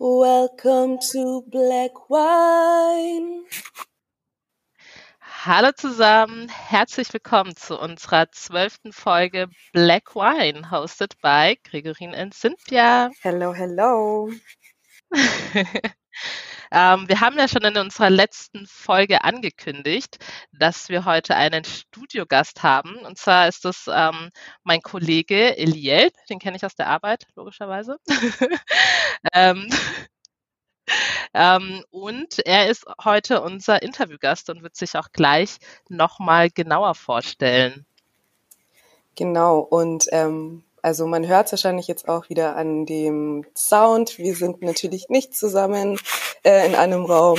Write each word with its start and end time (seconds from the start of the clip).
Welcome 0.00 1.00
to 1.10 1.42
Black 1.50 2.08
Wine. 2.08 3.42
Hallo 5.20 5.72
zusammen, 5.72 6.48
herzlich 6.48 7.12
willkommen 7.12 7.56
zu 7.56 7.76
unserer 7.76 8.30
zwölften 8.30 8.92
Folge 8.92 9.48
Black 9.72 10.14
Wine, 10.14 10.70
hosted 10.70 11.20
by 11.20 11.58
Gregorin 11.64 12.14
und 12.14 12.32
Cynthia. 12.32 13.10
Hello, 13.22 13.52
hello. 13.52 14.30
ähm, 16.70 17.08
wir 17.08 17.20
haben 17.20 17.38
ja 17.38 17.48
schon 17.48 17.62
in 17.62 17.76
unserer 17.76 18.10
letzten 18.10 18.66
Folge 18.66 19.24
angekündigt, 19.24 20.18
dass 20.52 20.88
wir 20.88 21.04
heute 21.04 21.36
einen 21.36 21.64
Studiogast 21.64 22.62
haben. 22.62 22.96
Und 23.06 23.18
zwar 23.18 23.48
ist 23.48 23.64
das 23.64 23.86
ähm, 23.92 24.30
mein 24.64 24.82
Kollege 24.82 25.56
Eliel, 25.56 26.10
den 26.28 26.38
kenne 26.38 26.56
ich 26.56 26.64
aus 26.64 26.74
der 26.74 26.88
Arbeit, 26.88 27.26
logischerweise. 27.34 27.98
ähm, 29.32 29.68
ähm, 31.34 31.84
und 31.90 32.38
er 32.46 32.68
ist 32.68 32.86
heute 33.02 33.42
unser 33.42 33.82
Interviewgast 33.82 34.50
und 34.50 34.62
wird 34.62 34.76
sich 34.76 34.96
auch 34.96 35.08
gleich 35.12 35.58
nochmal 35.88 36.50
genauer 36.50 36.94
vorstellen. 36.94 37.86
Genau, 39.14 39.58
und 39.58 40.06
ähm, 40.12 40.64
also 40.82 41.06
man 41.06 41.26
hört 41.26 41.46
es 41.46 41.52
wahrscheinlich 41.52 41.86
jetzt 41.88 42.08
auch 42.08 42.28
wieder 42.28 42.56
an 42.56 42.86
dem 42.86 43.44
Sound. 43.56 44.18
Wir 44.18 44.34
sind 44.34 44.62
natürlich 44.62 45.08
nicht 45.08 45.34
zusammen 45.34 45.98
äh, 46.44 46.66
in 46.66 46.74
einem 46.74 47.04
Raum, 47.04 47.38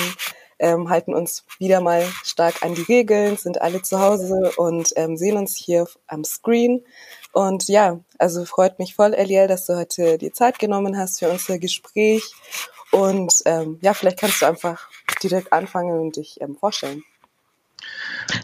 ähm, 0.59 0.89
halten 0.89 1.13
uns 1.13 1.45
wieder 1.57 1.81
mal 1.81 2.03
stark 2.23 2.63
an 2.63 2.75
die 2.75 2.81
Regeln, 2.81 3.38
sind 3.38 3.62
alle 3.62 3.81
zu 3.81 3.99
Hause 3.99 4.52
und 4.57 4.89
ähm, 4.95 5.17
sehen 5.17 5.38
uns 5.38 5.55
hier 5.55 5.88
am 6.07 6.23
Screen. 6.23 6.84
Und 7.31 7.67
ja, 7.67 7.99
also 8.17 8.45
freut 8.45 8.79
mich 8.79 8.95
voll, 8.95 9.13
Eliel, 9.13 9.48
dass 9.48 9.65
du 9.65 9.77
heute 9.77 10.17
die 10.17 10.31
Zeit 10.31 10.59
genommen 10.59 10.98
hast 10.98 11.20
für 11.20 11.29
unser 11.29 11.59
Gespräch. 11.59 12.34
Und 12.91 13.41
ähm, 13.45 13.79
ja, 13.81 13.93
vielleicht 13.93 14.20
kannst 14.20 14.41
du 14.41 14.48
einfach 14.48 14.90
direkt 15.21 15.53
anfangen 15.53 15.99
und 15.99 16.15
dich 16.15 16.41
ähm, 16.41 16.55
vorstellen. 16.55 17.03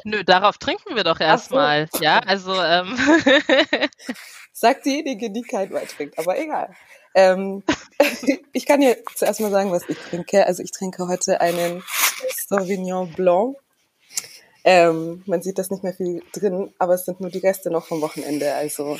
Nö, 0.03 0.23
darauf 0.23 0.57
trinken 0.57 0.95
wir 0.95 1.03
doch 1.03 1.19
erstmal. 1.19 1.87
So. 1.91 2.03
Ja, 2.03 2.19
also. 2.19 2.53
Ähm. 2.61 2.97
Sagt 4.53 4.85
diejenige, 4.85 5.31
die 5.31 5.41
kein 5.41 5.71
Wein 5.71 5.87
trinkt, 5.87 6.17
aber 6.17 6.39
egal. 6.39 6.73
Ähm, 7.13 7.63
ich 8.53 8.65
kann 8.65 8.81
dir 8.81 8.97
zuerst 9.15 9.41
mal 9.41 9.51
sagen, 9.51 9.71
was 9.71 9.87
ich 9.89 9.97
trinke. 9.97 10.45
Also 10.45 10.63
ich 10.63 10.71
trinke 10.71 11.07
heute 11.07 11.41
einen 11.41 11.83
Sauvignon 12.47 13.11
Blanc. 13.13 13.57
Ähm, 14.63 15.23
man 15.25 15.41
sieht 15.41 15.59
das 15.59 15.69
nicht 15.69 15.83
mehr 15.83 15.93
viel 15.93 16.23
drin, 16.33 16.73
aber 16.79 16.95
es 16.95 17.05
sind 17.05 17.21
nur 17.21 17.29
die 17.29 17.39
Reste 17.39 17.69
noch 17.69 17.85
vom 17.85 18.01
Wochenende. 18.01 18.53
Also 18.55 18.97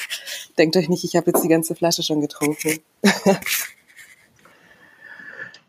denkt 0.58 0.76
euch 0.78 0.90
nicht, 0.90 1.04
ich 1.04 1.16
habe 1.16 1.32
jetzt 1.32 1.44
die 1.44 1.50
ganze 1.50 1.76
Flasche 1.76 2.04
schon 2.04 2.22
getrunken. 2.22 2.80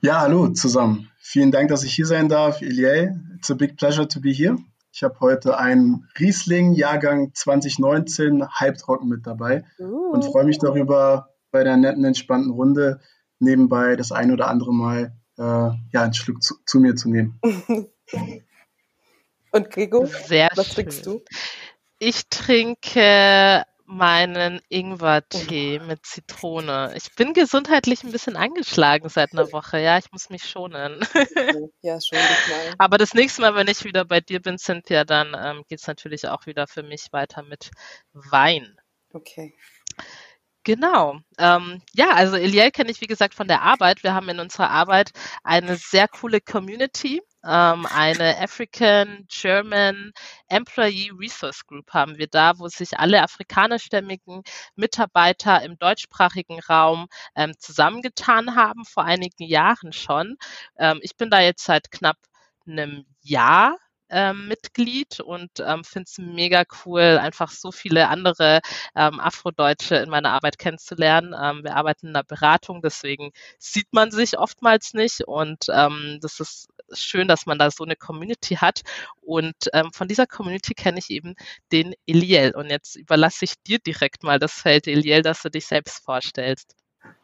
Ja, 0.02 0.20
hallo 0.20 0.48
zusammen. 0.48 1.11
Vielen 1.19 1.50
Dank, 1.50 1.69
dass 1.70 1.83
ich 1.83 1.94
hier 1.94 2.06
sein 2.06 2.28
darf. 2.28 2.62
Iliel, 2.62 3.19
it's 3.34 3.50
a 3.50 3.55
big 3.55 3.77
pleasure 3.77 4.06
to 4.06 4.20
be 4.20 4.30
here. 4.30 4.56
Ich 4.97 5.02
habe 5.02 5.20
heute 5.20 5.58
einen 5.58 6.08
Riesling, 6.19 6.72
Jahrgang 6.72 7.34
2019, 7.34 8.48
halbtrocken 8.48 9.11
mit 9.11 9.27
dabei 9.27 9.62
uh. 9.78 10.11
und 10.11 10.25
freue 10.25 10.47
mich 10.47 10.58
darüber, 10.58 11.34
bei 11.50 11.64
der 11.64 11.77
netten, 11.77 12.02
entspannten 12.02 12.50
Runde 12.50 13.02
nebenbei 13.39 13.97
das 13.97 14.11
ein 14.11 14.33
oder 14.33 14.48
andere 14.48 14.72
Mal 14.72 15.14
äh, 15.36 15.42
ja, 15.42 16.02
einen 16.02 16.14
Schluck 16.14 16.42
zu, 16.42 16.55
zu 16.64 16.80
mir 16.80 16.97
zu 16.97 17.11
nehmen. 17.11 17.39
und 19.52 19.70
Gregor, 19.70 20.06
Sehr 20.06 20.48
was 20.55 20.69
schön. 20.69 20.74
trinkst 20.77 21.05
du? 21.05 21.22
Ich 21.98 22.30
trinke 22.30 23.64
meinen 23.87 24.61
Ingwertee 24.69 25.79
mit 25.79 26.05
Zitrone. 26.05 26.92
Ich 26.97 27.15
bin 27.15 27.33
gesundheitlich 27.33 28.03
ein 28.05 28.12
bisschen 28.12 28.37
angeschlagen 28.37 29.09
seit 29.09 29.33
einer 29.33 29.51
Woche. 29.53 29.79
Ja, 29.79 29.98
ich 29.98 30.11
muss 30.12 30.31
mich 30.31 30.45
schonen. 30.45 31.01
Ja, 31.83 32.01
schon. 32.01 32.19
Aber 32.79 32.98
das 32.98 33.14
nächste 33.14 33.42
Mal, 33.42 33.55
wenn 33.55 33.69
ich 33.69 33.84
wieder 33.84 34.05
bei 34.05 34.20
dir 34.20 34.41
bin, 34.41 34.59
Cynthia, 34.59 35.05
dann 35.05 35.37
ähm, 35.39 35.64
geht 35.69 35.81
es 35.81 35.87
natürlich 35.87 36.29
auch 36.29 36.47
wieder 36.47 36.67
für 36.67 36.83
mich 36.83 37.13
weiter 37.13 37.42
mit 37.42 37.70
Wein. 38.13 38.77
Okay. 39.13 39.55
Genau. 40.67 41.20
Ähm, 41.39 41.80
ja, 41.92 42.11
also 42.11 42.35
Eliel 42.35 42.73
kenne 42.73 42.91
ich, 42.91 43.01
wie 43.01 43.07
gesagt, 43.07 43.35
von 43.35 43.46
der 43.46 43.63
Arbeit. 43.63 44.02
Wir 44.02 44.14
haben 44.14 44.29
in 44.29 44.41
unserer 44.41 44.70
Arbeit 44.70 45.13
eine 45.45 45.77
sehr 45.77 46.08
coole 46.08 46.41
Community. 46.41 47.23
Ähm, 47.46 47.86
eine 47.86 48.39
African 48.39 49.27
German 49.29 50.12
Employee 50.48 51.12
Resource 51.17 51.67
Group 51.67 51.92
haben 51.95 52.18
wir 52.18 52.27
da, 52.27 52.58
wo 52.58 52.68
sich 52.68 52.98
alle 52.98 53.23
afrikanischstämmigen 53.23 54.42
Mitarbeiter 54.74 55.62
im 55.62 55.79
deutschsprachigen 55.79 56.61
Raum 56.61 57.07
ähm, 57.36 57.52
zusammengetan 57.58 58.57
haben, 58.57 58.84
vor 58.84 59.05
einigen 59.05 59.45
Jahren 59.45 59.92
schon. 59.92 60.36
Ähm, 60.79 60.98
ich 61.02 61.17
bin 61.17 61.30
da 61.30 61.40
jetzt 61.40 61.64
seit 61.64 61.90
knapp 61.90 62.17
einem 62.67 63.07
Jahr 63.23 63.77
ähm, 64.11 64.48
Mitglied 64.48 65.20
und 65.20 65.50
ähm, 65.61 65.84
finde 65.84 66.06
es 66.08 66.18
mega 66.18 66.64
cool, 66.84 67.18
einfach 67.18 67.50
so 67.50 67.72
viele 67.72 68.08
andere 68.08 68.61
ähm, 68.94 69.20
Afrodeutsche 69.20 69.96
in 69.96 70.11
meiner 70.11 70.33
Arbeit 70.33 70.58
kennenzulernen. 70.58 71.34
Ähm, 71.40 71.64
wir 71.64 71.77
arbeiten 71.77 72.08
in 72.08 72.16
einer 72.16 72.24
Beratung, 72.24 72.83
deswegen 72.83 73.33
sieht 73.58 73.89
man 73.92 74.11
sich 74.11 74.39
oftmals 74.39 74.95
nicht 74.95 75.22
und 75.27 75.66
ähm, 75.72 76.18
das 76.20 76.40
ist 76.40 76.68
schön, 76.92 77.28
dass 77.28 77.46
man 77.46 77.58
da 77.58 77.70
so 77.70 77.84
eine 77.84 77.96
Community 77.96 78.56
hat. 78.56 78.83
Und 79.20 79.56
ähm, 79.72 79.90
von 79.92 80.08
dieser 80.08 80.27
Community 80.27 80.74
kenne 80.74 80.98
ich 80.98 81.11
eben 81.11 81.34
den 81.72 81.95
Eliel. 82.06 82.55
Und 82.55 82.70
jetzt 82.70 82.96
überlasse 82.96 83.45
ich 83.45 83.55
dir 83.66 83.78
direkt 83.78 84.22
mal 84.22 84.39
das 84.39 84.52
Feld, 84.52 84.86
Eliel, 84.86 85.22
dass 85.22 85.42
du 85.42 85.50
dich 85.50 85.66
selbst 85.66 86.05
vorstellst. 86.05 86.74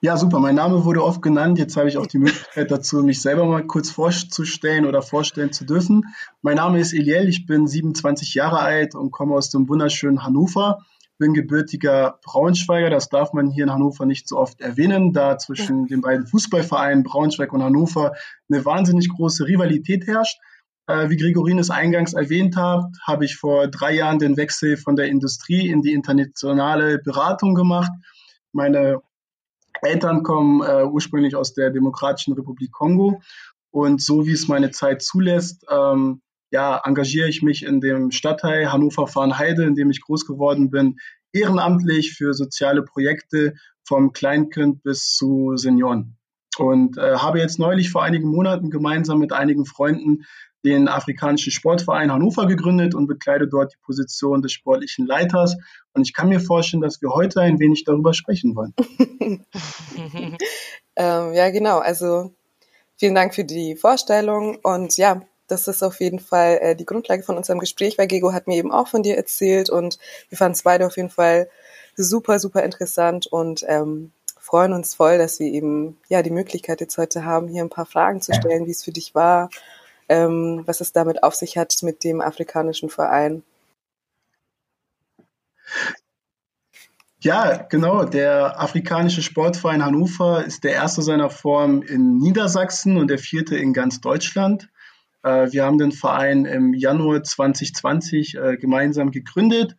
Ja, 0.01 0.17
super. 0.17 0.41
Mein 0.41 0.57
Name 0.57 0.85
wurde 0.85 1.05
oft 1.05 1.23
genannt. 1.23 1.61
Jetzt 1.61 1.77
habe 1.77 1.89
ich 1.89 1.97
auch 1.97 2.09
die 2.09 2.19
Möglichkeit 2.19 2.73
dazu, 2.73 3.05
mich 3.05 3.23
selber 3.23 3.45
mal 3.45 3.65
kurz 3.65 3.91
vorzustellen 3.91 4.85
oder 4.85 5.01
vorstellen 5.01 5.53
zu 5.53 5.65
dürfen. 5.65 6.07
Mein 6.41 6.57
Name 6.57 6.81
ist 6.81 6.93
Eliel. 6.93 7.29
Ich 7.29 7.47
bin 7.47 7.69
27 7.69 8.35
Jahre 8.35 8.59
alt 8.59 8.97
und 8.97 9.13
komme 9.13 9.37
aus 9.37 9.51
dem 9.51 9.69
wunderschönen 9.69 10.25
Hannover. 10.25 10.81
Bin 11.19 11.35
gebürtiger 11.35 12.19
Braunschweiger. 12.25 12.91
Das 12.91 13.11
darf 13.11 13.33
man 13.33 13.51
hier 13.51 13.63
in 13.63 13.73
Hannover 13.73 14.05
nicht 14.05 14.27
so 14.29 14.39
oft 14.39 14.61
erwähnen, 14.61 15.13
da 15.13 15.39
zwischen 15.39 15.87
den 15.87 16.01
beiden 16.01 16.27
Fußballvereinen 16.27 17.05
Braunschweig 17.05 17.53
und 17.53 17.63
Hannover 17.63 18.15
eine 18.51 18.65
wahnsinnig 18.65 19.09
große 19.09 19.47
Rivalität 19.47 20.09
herrscht. 20.09 20.41
Äh, 20.89 21.11
wie 21.11 21.17
Gregorin 21.17 21.61
es 21.61 21.71
eingangs 21.71 22.13
erwähnt 22.13 22.57
hat, 22.57 22.87
habe 23.07 23.25
ich 23.25 23.37
vor 23.37 23.69
drei 23.69 23.95
Jahren 23.95 24.19
den 24.19 24.37
Wechsel 24.37 24.77
von 24.77 24.97
der 24.97 25.07
Industrie 25.07 25.69
in 25.69 25.81
die 25.81 25.93
internationale 25.93 26.99
Beratung 26.99 27.55
gemacht. 27.55 27.93
Meine 28.51 29.01
Eltern 29.83 30.23
kommen 30.23 30.63
äh, 30.63 30.85
ursprünglich 30.85 31.37
aus 31.37 31.55
der 31.55 31.71
Demokratischen 31.71 32.35
Republik 32.35 32.73
Kongo 32.73 33.21
und 33.71 34.01
so 34.03 34.27
wie 34.27 34.33
es 34.33 34.49
meine 34.49 34.71
Zeit 34.71 35.03
zulässt, 35.03 35.65
ähm, 35.71 36.23
ja, 36.53 36.81
engagiere 36.85 37.29
ich 37.29 37.43
mich 37.43 37.65
in 37.65 37.81
dem 37.81 38.11
Stadtteil 38.11 38.71
Hannover-Farnheide, 38.71 39.65
in 39.65 39.75
dem 39.75 39.91
ich 39.91 40.03
groß 40.03 40.27
geworden 40.27 40.71
bin, 40.71 40.99
ehrenamtlich 41.33 42.13
für 42.13 42.35
soziale 42.35 42.83
Projekte 42.83 43.55
vom 43.85 44.13
Kleinkind 44.13 44.83
bis 44.83 45.15
zu 45.15 45.57
Senioren. 45.57 46.19
Und 46.59 46.99
äh, 46.99 47.17
habe 47.17 47.39
jetzt 47.39 47.59
neulich 47.59 47.91
vor 47.91 48.03
einigen 48.03 48.29
Monaten 48.29 48.71
gemeinsam 48.71 49.19
mit 49.19 49.33
einigen 49.33 49.65
Freunden 49.65 50.25
den 50.65 50.89
Afrikanischen 50.89 51.51
Sportverein 51.51 52.13
Hannover 52.13 52.47
gegründet 52.47 52.95
und 52.95 53.07
bekleide 53.07 53.49
dort 53.49 53.73
die 53.73 53.79
Position 53.85 54.43
des 54.43 54.53
sportlichen 54.53 55.07
Leiters. 55.07 55.57
Und 55.93 56.03
ich 56.03 56.15
kann 56.15 56.29
mir 56.29 56.41
vorstellen, 56.41 56.83
dass 56.83 57.03
wir 57.03 57.11
heute 57.11 57.41
ein 57.41 57.59
wenig 57.59 57.85
darüber 57.85 58.15
sprechen 58.15 58.55
wollen. 58.55 58.75
ähm, 60.97 61.33
ja, 61.33 61.51
genau. 61.51 61.79
Also 61.79 62.33
vielen 62.97 63.15
Dank 63.15 63.35
für 63.35 63.45
die 63.45 63.75
Vorstellung. 63.75 64.59
Und 64.63 64.97
ja, 64.97 65.23
das 65.49 65.69
ist 65.69 65.83
auf 65.83 66.01
jeden 66.01 66.21
Fall 66.21 66.59
äh, 66.63 66.77
die 66.77 66.87
Grundlage 66.87 67.23
von 67.23 67.37
unserem 67.37 67.59
Gespräch, 67.59 67.99
weil 67.99 68.07
Gego 68.07 68.33
hat 68.33 68.47
mir 68.47 68.57
eben 68.57 68.73
auch 68.73 68.89
von 68.89 69.03
dir 69.03 69.17
erzählt 69.17 69.69
und 69.69 69.99
wir 70.29 70.39
fanden 70.39 70.55
es 70.55 70.63
beide 70.63 70.87
auf 70.87 70.97
jeden 70.97 71.11
Fall 71.11 71.49
super, 71.97 72.39
super 72.39 72.63
interessant 72.63 73.27
und 73.27 73.65
ähm, 73.69 74.13
freuen 74.39 74.73
uns 74.73 74.95
voll, 74.95 75.19
dass 75.19 75.41
wir 75.41 75.49
eben 75.49 75.99
ja 76.09 76.23
die 76.23 76.31
Möglichkeit 76.31 76.81
jetzt 76.81 76.97
heute 76.97 77.25
haben, 77.25 77.49
hier 77.49 77.63
ein 77.63 77.69
paar 77.69 77.87
Fragen 77.87 78.23
zu 78.23 78.33
stellen, 78.33 78.67
wie 78.67 78.71
es 78.71 78.83
für 78.83 78.93
dich 78.93 79.15
war 79.15 79.51
ähm, 80.13 80.63
was 80.67 80.83
es 80.83 80.93
damit 80.93 81.23
auf 81.23 81.35
sich 81.35 81.57
hat 81.57 81.75
mit 81.83 82.05
dem 82.05 82.21
afrikanischen 82.21 82.91
Verein. 82.91 83.43
Ja, 87.21 87.57
genau. 87.57 88.05
Der 88.05 88.61
Afrikanische 88.61 89.23
Sportverein 89.23 89.83
Hannover 89.83 90.45
ist 90.45 90.65
der 90.65 90.73
erste 90.73 91.01
seiner 91.01 91.31
Form 91.31 91.81
in 91.81 92.19
Niedersachsen 92.19 92.99
und 92.99 93.09
der 93.09 93.19
vierte 93.19 93.57
in 93.57 93.73
ganz 93.73 94.03
Deutschland. 94.03 94.69
Äh, 95.23 95.51
wir 95.51 95.65
haben 95.65 95.79
den 95.79 95.93
Verein 95.93 96.45
im 96.45 96.75
Januar 96.75 97.23
2020 97.23 98.35
äh, 98.35 98.57
gemeinsam 98.59 99.13
gegründet 99.13 99.77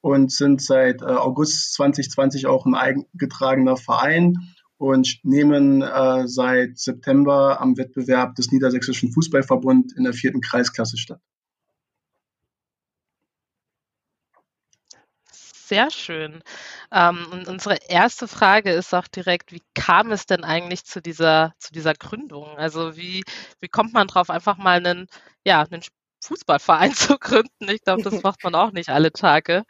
und 0.00 0.30
sind 0.30 0.62
seit 0.62 1.02
äh, 1.02 1.06
August 1.06 1.74
2020 1.74 2.46
auch 2.46 2.66
ein 2.66 2.76
eingetragener 2.76 3.76
Verein 3.76 4.36
und 4.82 5.20
nehmen 5.22 5.80
äh, 5.80 6.26
seit 6.26 6.76
September 6.76 7.60
am 7.60 7.76
Wettbewerb 7.78 8.34
des 8.34 8.50
Niedersächsischen 8.50 9.12
Fußballverbund 9.12 9.92
in 9.96 10.04
der 10.04 10.12
vierten 10.12 10.40
Kreisklasse 10.40 10.98
statt. 10.98 11.20
sehr 15.72 15.90
schön. 15.90 16.42
Ähm, 16.92 17.26
und 17.32 17.48
unsere 17.48 17.78
erste 17.88 18.28
Frage 18.28 18.72
ist 18.72 18.92
auch 18.92 19.08
direkt, 19.08 19.52
wie 19.52 19.62
kam 19.74 20.12
es 20.12 20.26
denn 20.26 20.44
eigentlich 20.44 20.84
zu 20.84 21.00
dieser, 21.00 21.54
zu 21.58 21.72
dieser 21.72 21.94
Gründung? 21.94 22.58
Also 22.58 22.94
wie, 22.98 23.22
wie 23.60 23.68
kommt 23.68 23.94
man 23.94 24.06
drauf, 24.06 24.28
einfach 24.28 24.58
mal 24.58 24.76
einen, 24.76 25.06
ja, 25.46 25.62
einen 25.62 25.80
Fußballverein 26.22 26.92
zu 26.94 27.16
gründen? 27.18 27.70
Ich 27.70 27.82
glaube, 27.84 28.02
das 28.02 28.22
macht 28.22 28.44
man 28.44 28.54
auch 28.54 28.72
nicht 28.72 28.90
alle 28.90 29.12
Tage. 29.12 29.64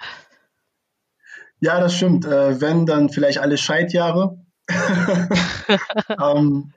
Ja, 1.61 1.79
das 1.79 1.95
stimmt. 1.95 2.25
Äh, 2.25 2.61
wenn, 2.61 2.85
dann 2.85 3.09
vielleicht 3.09 3.39
alle 3.39 3.57
Scheidjahre. 3.57 4.42
ähm, 6.21 6.73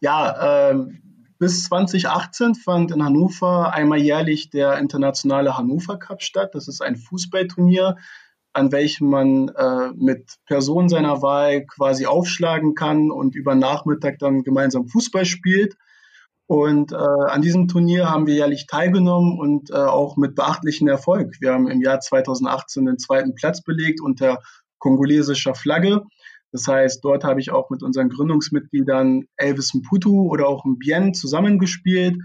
ja, 0.00 0.70
ähm, 0.70 1.00
bis 1.38 1.64
2018 1.64 2.54
fand 2.54 2.90
in 2.90 3.02
Hannover 3.02 3.72
einmal 3.72 3.98
jährlich 3.98 4.50
der 4.50 4.78
internationale 4.78 5.56
Hannover 5.56 5.98
Cup 5.98 6.22
statt. 6.22 6.50
Das 6.54 6.68
ist 6.68 6.82
ein 6.82 6.96
Fußballturnier, 6.96 7.96
an 8.52 8.72
welchem 8.72 9.08
man 9.08 9.48
äh, 9.48 9.90
mit 9.96 10.34
Personen 10.46 10.88
seiner 10.88 11.22
Wahl 11.22 11.64
quasi 11.64 12.06
aufschlagen 12.06 12.74
kann 12.74 13.10
und 13.10 13.34
über 13.34 13.54
Nachmittag 13.54 14.18
dann 14.18 14.42
gemeinsam 14.42 14.86
Fußball 14.86 15.24
spielt. 15.24 15.76
Und 16.46 16.92
äh, 16.92 16.96
an 16.96 17.42
diesem 17.42 17.68
Turnier 17.68 18.10
haben 18.10 18.26
wir 18.26 18.34
jährlich 18.34 18.66
teilgenommen 18.66 19.38
und 19.38 19.70
äh, 19.70 19.76
auch 19.76 20.16
mit 20.16 20.34
beachtlichem 20.34 20.88
Erfolg. 20.88 21.36
Wir 21.40 21.52
haben 21.52 21.68
im 21.68 21.80
Jahr 21.80 22.00
2018 22.00 22.86
den 22.86 22.98
zweiten 22.98 23.34
Platz 23.34 23.62
belegt 23.62 24.00
unter 24.00 24.42
kongolesischer 24.78 25.54
Flagge. 25.54 26.02
Das 26.52 26.66
heißt, 26.66 27.04
dort 27.04 27.24
habe 27.24 27.40
ich 27.40 27.50
auch 27.50 27.70
mit 27.70 27.82
unseren 27.82 28.08
Gründungsmitgliedern 28.08 29.24
Elvis 29.36 29.74
Mputu 29.74 30.28
oder 30.28 30.48
auch 30.48 30.64
Mbien 30.64 31.14
zusammengespielt. 31.14 32.16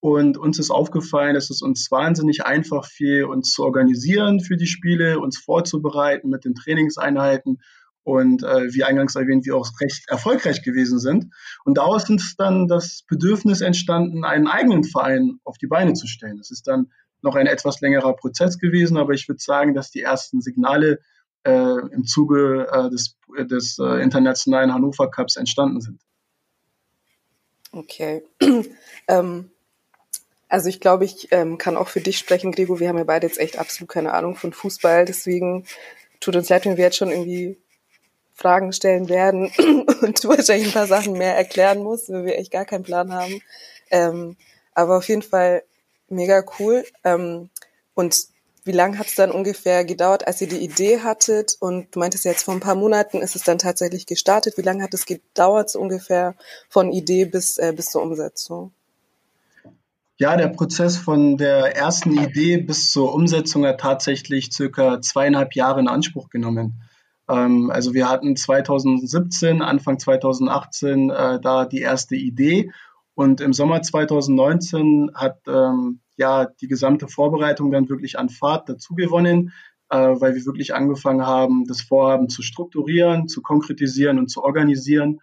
Und 0.00 0.38
uns 0.38 0.58
ist 0.58 0.70
aufgefallen, 0.70 1.34
dass 1.34 1.50
es 1.50 1.60
uns 1.60 1.90
wahnsinnig 1.90 2.44
einfach 2.44 2.86
fiel, 2.86 3.24
uns 3.24 3.52
zu 3.52 3.64
organisieren 3.64 4.40
für 4.40 4.56
die 4.56 4.66
Spiele, 4.66 5.18
uns 5.18 5.38
vorzubereiten 5.38 6.28
mit 6.30 6.44
den 6.44 6.54
Trainingseinheiten 6.54 7.58
und 8.04 8.42
äh, 8.42 8.72
wie 8.72 8.84
eingangs 8.84 9.16
erwähnt, 9.16 9.44
wir 9.44 9.56
auch 9.56 9.68
recht 9.80 10.08
erfolgreich 10.08 10.62
gewesen 10.62 10.98
sind. 10.98 11.26
Und 11.64 11.76
daraus 11.76 12.08
ist 12.08 12.36
dann 12.38 12.66
das 12.66 13.02
Bedürfnis 13.06 13.60
entstanden, 13.60 14.24
einen 14.24 14.46
eigenen 14.46 14.84
Verein 14.84 15.40
auf 15.44 15.58
die 15.58 15.66
Beine 15.66 15.92
zu 15.92 16.06
stellen. 16.06 16.38
Das 16.38 16.50
ist 16.50 16.66
dann 16.68 16.90
noch 17.20 17.34
ein 17.34 17.46
etwas 17.46 17.80
längerer 17.80 18.14
Prozess 18.14 18.58
gewesen, 18.58 18.96
aber 18.96 19.12
ich 19.12 19.28
würde 19.28 19.42
sagen, 19.42 19.74
dass 19.74 19.90
die 19.90 20.00
ersten 20.00 20.40
Signale 20.40 21.00
im 21.50 22.04
Zuge 22.04 22.66
äh, 22.70 22.90
des, 22.90 23.16
des 23.38 23.78
äh, 23.78 24.02
internationalen 24.02 24.72
Hannover 24.72 25.10
Cups 25.10 25.36
entstanden 25.36 25.80
sind. 25.80 26.00
Okay. 27.72 28.22
ähm, 29.08 29.50
also 30.48 30.68
ich 30.68 30.80
glaube, 30.80 31.04
ich 31.04 31.28
ähm, 31.30 31.58
kann 31.58 31.76
auch 31.76 31.88
für 31.88 32.00
dich 32.00 32.18
sprechen, 32.18 32.52
Gregor. 32.52 32.80
Wir 32.80 32.88
haben 32.88 32.98
ja 32.98 33.04
beide 33.04 33.26
jetzt 33.26 33.38
echt 33.38 33.58
absolut 33.58 33.90
keine 33.90 34.14
Ahnung 34.14 34.34
von 34.34 34.52
Fußball. 34.52 35.04
Deswegen 35.04 35.66
tut 36.20 36.36
uns 36.36 36.48
leid, 36.48 36.64
wenn 36.64 36.76
wir 36.76 36.84
jetzt 36.84 36.96
schon 36.96 37.10
irgendwie 37.10 37.58
Fragen 38.34 38.72
stellen 38.72 39.08
werden 39.08 39.52
und 40.00 40.22
du 40.22 40.28
wahrscheinlich 40.28 40.68
ein 40.68 40.72
paar 40.72 40.86
Sachen 40.86 41.12
mehr 41.14 41.36
erklären 41.36 41.82
musst, 41.82 42.08
weil 42.08 42.24
wir 42.24 42.38
echt 42.38 42.52
gar 42.52 42.64
keinen 42.64 42.84
Plan 42.84 43.12
haben. 43.12 43.42
Ähm, 43.90 44.36
aber 44.74 44.96
auf 44.96 45.08
jeden 45.08 45.22
Fall 45.22 45.64
mega 46.08 46.42
cool. 46.58 46.84
Ähm, 47.04 47.50
und 47.94 48.16
wie 48.68 48.72
lange 48.72 48.98
hat 48.98 49.06
es 49.06 49.14
dann 49.14 49.32
ungefähr 49.32 49.84
gedauert, 49.84 50.26
als 50.26 50.40
ihr 50.40 50.48
die 50.48 50.62
Idee 50.62 51.00
hattet? 51.00 51.56
Und 51.58 51.92
du 51.94 51.98
meintest 51.98 52.24
jetzt 52.24 52.44
vor 52.44 52.54
ein 52.54 52.60
paar 52.60 52.76
Monaten 52.76 53.22
ist 53.22 53.34
es 53.34 53.42
dann 53.42 53.58
tatsächlich 53.58 54.06
gestartet. 54.06 54.58
Wie 54.58 54.62
lange 54.62 54.84
hat 54.84 54.94
es 54.94 55.06
gedauert, 55.06 55.70
so 55.70 55.80
ungefähr 55.80 56.36
von 56.68 56.92
Idee 56.92 57.24
bis, 57.24 57.58
äh, 57.58 57.72
bis 57.74 57.86
zur 57.86 58.02
Umsetzung? 58.02 58.72
Ja, 60.18 60.36
der 60.36 60.48
Prozess 60.48 60.96
von 60.96 61.36
der 61.36 61.76
ersten 61.76 62.18
Idee 62.18 62.58
bis 62.58 62.90
zur 62.90 63.14
Umsetzung 63.14 63.64
hat 63.64 63.80
tatsächlich 63.80 64.52
circa 64.52 65.00
zweieinhalb 65.00 65.54
Jahre 65.54 65.80
in 65.80 65.88
Anspruch 65.88 66.28
genommen. 66.28 66.82
Ähm, 67.28 67.70
also 67.70 67.94
wir 67.94 68.08
hatten 68.08 68.36
2017, 68.36 69.62
Anfang 69.62 69.98
2018 69.98 71.10
äh, 71.10 71.40
da 71.40 71.64
die 71.64 71.80
erste 71.80 72.16
Idee 72.16 72.70
und 73.14 73.40
im 73.40 73.52
Sommer 73.52 73.80
2019 73.80 75.12
hat 75.14 75.38
ähm, 75.48 76.00
ja 76.18 76.46
die 76.60 76.68
gesamte 76.68 77.08
Vorbereitung 77.08 77.70
dann 77.70 77.88
wirklich 77.88 78.18
an 78.18 78.28
Fahrt 78.28 78.68
dazu 78.68 78.94
gewonnen, 78.94 79.52
äh, 79.88 79.96
weil 79.96 80.34
wir 80.34 80.44
wirklich 80.44 80.74
angefangen 80.74 81.24
haben, 81.26 81.64
das 81.66 81.80
Vorhaben 81.80 82.28
zu 82.28 82.42
strukturieren, 82.42 83.28
zu 83.28 83.40
konkretisieren 83.40 84.18
und 84.18 84.28
zu 84.28 84.42
organisieren. 84.42 85.20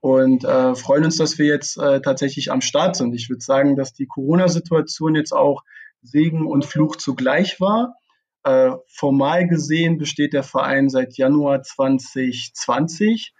Und 0.00 0.44
äh, 0.44 0.74
freuen 0.74 1.04
uns, 1.04 1.18
dass 1.18 1.38
wir 1.38 1.46
jetzt 1.46 1.76
äh, 1.76 2.00
tatsächlich 2.00 2.50
am 2.50 2.62
Start 2.62 2.96
sind. 2.96 3.14
Ich 3.14 3.28
würde 3.28 3.42
sagen, 3.42 3.76
dass 3.76 3.92
die 3.92 4.06
Corona-Situation 4.06 5.14
jetzt 5.14 5.32
auch 5.32 5.62
Segen 6.00 6.46
und 6.46 6.64
Fluch 6.64 6.96
zugleich 6.96 7.60
war. 7.60 7.96
Äh, 8.42 8.70
formal 8.86 9.46
gesehen 9.46 9.98
besteht 9.98 10.32
der 10.32 10.42
Verein 10.42 10.88
seit 10.88 11.18
Januar 11.18 11.62
2020. 11.62 13.34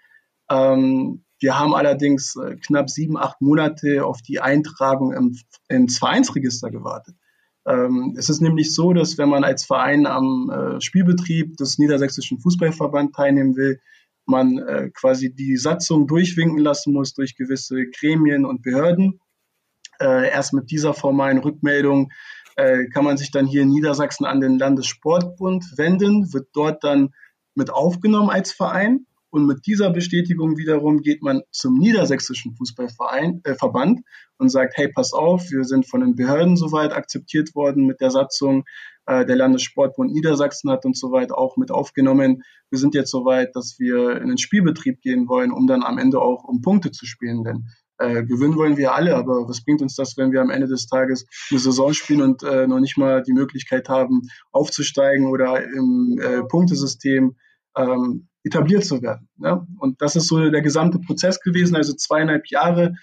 Ähm, 0.51 1.23
wir 1.41 1.59
haben 1.59 1.75
allerdings 1.75 2.35
äh, 2.35 2.55
knapp 2.55 2.89
sieben, 2.89 3.17
acht 3.17 3.41
Monate 3.41 4.05
auf 4.05 4.21
die 4.21 4.39
Eintragung 4.39 5.11
im, 5.11 5.37
ins 5.67 5.97
Vereinsregister 5.97 6.69
gewartet. 6.69 7.15
Ähm, 7.65 8.15
es 8.17 8.29
ist 8.29 8.41
nämlich 8.41 8.73
so, 8.73 8.93
dass 8.93 9.17
wenn 9.17 9.29
man 9.29 9.43
als 9.43 9.65
Verein 9.65 10.05
am 10.05 10.49
äh, 10.49 10.81
Spielbetrieb 10.81 11.57
des 11.57 11.79
Niedersächsischen 11.79 12.39
Fußballverband 12.39 13.15
teilnehmen 13.15 13.55
will, 13.55 13.79
man 14.25 14.59
äh, 14.59 14.89
quasi 14.93 15.33
die 15.33 15.57
Satzung 15.57 16.07
durchwinken 16.07 16.59
lassen 16.59 16.93
muss 16.93 17.13
durch 17.13 17.35
gewisse 17.35 17.87
Gremien 17.87 18.45
und 18.45 18.61
Behörden. 18.61 19.19
Äh, 19.99 20.29
erst 20.29 20.53
mit 20.53 20.71
dieser 20.71 20.93
formalen 20.93 21.39
Rückmeldung 21.39 22.11
äh, 22.55 22.85
kann 22.87 23.03
man 23.03 23.17
sich 23.17 23.31
dann 23.31 23.47
hier 23.47 23.63
in 23.63 23.69
Niedersachsen 23.69 24.25
an 24.25 24.41
den 24.41 24.59
Landessportbund 24.59 25.77
wenden, 25.77 26.33
wird 26.33 26.49
dort 26.53 26.83
dann 26.83 27.13
mit 27.55 27.71
aufgenommen 27.71 28.29
als 28.29 28.51
Verein. 28.51 29.05
Und 29.31 29.47
mit 29.47 29.65
dieser 29.65 29.89
Bestätigung 29.89 30.57
wiederum 30.57 31.01
geht 31.01 31.23
man 31.23 31.41
zum 31.51 31.75
niedersächsischen 31.75 32.53
Fußballverein, 32.53 33.39
äh, 33.45 33.55
Verband 33.55 34.01
und 34.37 34.49
sagt, 34.49 34.73
hey, 34.75 34.89
pass 34.89 35.13
auf, 35.13 35.49
wir 35.51 35.63
sind 35.63 35.87
von 35.87 36.01
den 36.01 36.15
Behörden 36.15 36.57
soweit 36.57 36.91
akzeptiert 36.91 37.55
worden 37.55 37.85
mit 37.85 38.01
der 38.01 38.11
Satzung. 38.11 38.65
Äh, 39.05 39.25
der 39.25 39.37
Landessportbund 39.37 40.11
Niedersachsen 40.11 40.69
hat 40.69 40.85
uns 40.85 40.99
soweit 40.99 41.31
auch 41.31 41.55
mit 41.55 41.71
aufgenommen. 41.71 42.43
Wir 42.69 42.77
sind 42.77 42.93
jetzt 42.93 43.09
soweit, 43.09 43.55
dass 43.55 43.79
wir 43.79 44.21
in 44.21 44.27
den 44.27 44.37
Spielbetrieb 44.37 45.01
gehen 45.01 45.29
wollen, 45.29 45.51
um 45.51 45.65
dann 45.65 45.83
am 45.83 45.97
Ende 45.97 46.19
auch 46.19 46.43
um 46.43 46.61
Punkte 46.61 46.91
zu 46.91 47.05
spielen. 47.05 47.45
Denn 47.45 47.67
äh, 47.99 48.25
gewinnen 48.25 48.57
wollen 48.57 48.75
wir 48.75 48.93
alle, 48.93 49.15
aber 49.15 49.47
was 49.47 49.63
bringt 49.63 49.81
uns 49.81 49.95
das, 49.95 50.17
wenn 50.17 50.33
wir 50.33 50.41
am 50.41 50.49
Ende 50.49 50.67
des 50.67 50.87
Tages 50.87 51.25
eine 51.49 51.59
Saison 51.59 51.93
spielen 51.93 52.21
und 52.21 52.43
äh, 52.43 52.67
noch 52.67 52.79
nicht 52.79 52.97
mal 52.97 53.23
die 53.23 53.33
Möglichkeit 53.33 53.87
haben, 53.87 54.23
aufzusteigen 54.51 55.27
oder 55.27 55.63
im 55.63 56.19
äh, 56.21 56.43
Punktesystem 56.43 57.37
ähm, 57.77 58.27
etabliert 58.43 58.85
zu 58.85 59.01
werden. 59.01 59.29
Ne? 59.37 59.65
Und 59.77 60.01
das 60.01 60.15
ist 60.15 60.27
so 60.27 60.49
der 60.49 60.61
gesamte 60.61 60.99
Prozess 60.99 61.39
gewesen, 61.39 61.75
also 61.75 61.93
zweieinhalb 61.93 62.47
Jahre. 62.47 62.95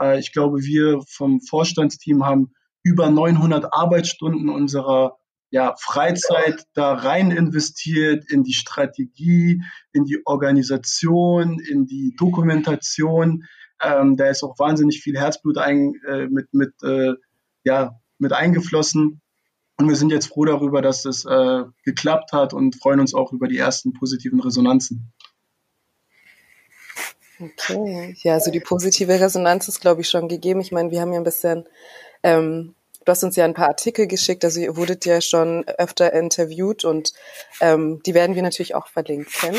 Äh, 0.00 0.18
ich 0.18 0.32
glaube, 0.32 0.62
wir 0.62 1.00
vom 1.08 1.40
Vorstandsteam 1.40 2.24
haben 2.24 2.52
über 2.82 3.10
900 3.10 3.72
Arbeitsstunden 3.72 4.48
unserer 4.48 5.16
ja, 5.50 5.74
Freizeit 5.78 6.64
da 6.74 6.94
rein 6.94 7.30
investiert 7.30 8.24
in 8.30 8.42
die 8.42 8.52
Strategie, 8.52 9.62
in 9.92 10.04
die 10.04 10.20
Organisation, 10.24 11.60
in 11.60 11.86
die 11.86 12.14
Dokumentation. 12.18 13.44
Ähm, 13.82 14.16
da 14.16 14.28
ist 14.28 14.42
auch 14.42 14.58
wahnsinnig 14.58 15.00
viel 15.02 15.18
Herzblut 15.18 15.58
ein, 15.58 15.94
äh, 16.08 16.26
mit, 16.26 16.52
mit, 16.52 16.74
äh, 16.82 17.14
ja, 17.64 18.00
mit 18.18 18.32
eingeflossen. 18.32 19.20
Und 19.78 19.88
wir 19.88 19.96
sind 19.96 20.10
jetzt 20.10 20.28
froh 20.28 20.46
darüber, 20.46 20.80
dass 20.80 21.04
es 21.04 21.24
äh, 21.26 21.64
geklappt 21.84 22.32
hat 22.32 22.54
und 22.54 22.76
freuen 22.76 23.00
uns 23.00 23.14
auch 23.14 23.32
über 23.32 23.46
die 23.46 23.58
ersten 23.58 23.92
positiven 23.92 24.40
Resonanzen. 24.40 25.12
Okay, 27.38 28.16
ja, 28.22 28.34
also 28.34 28.50
die 28.50 28.60
positive 28.60 29.20
Resonanz 29.20 29.68
ist, 29.68 29.80
glaube 29.80 30.00
ich, 30.00 30.08
schon 30.08 30.28
gegeben. 30.28 30.60
Ich 30.60 30.72
meine, 30.72 30.90
wir 30.90 31.02
haben 31.02 31.12
ja 31.12 31.20
ein 31.20 31.24
bisschen, 31.24 31.68
ähm, 32.22 32.74
du 33.04 33.10
hast 33.10 33.24
uns 33.24 33.36
ja 33.36 33.44
ein 33.44 33.52
paar 33.52 33.68
Artikel 33.68 34.06
geschickt, 34.06 34.42
also 34.44 34.58
ihr 34.60 34.76
wurdet 34.76 35.04
ja 35.04 35.20
schon 35.20 35.64
öfter 35.68 36.14
interviewt 36.14 36.86
und 36.86 37.12
ähm, 37.60 38.00
die 38.06 38.14
werden 38.14 38.34
wir 38.34 38.42
natürlich 38.42 38.74
auch 38.74 38.86
verlinken. 38.86 39.54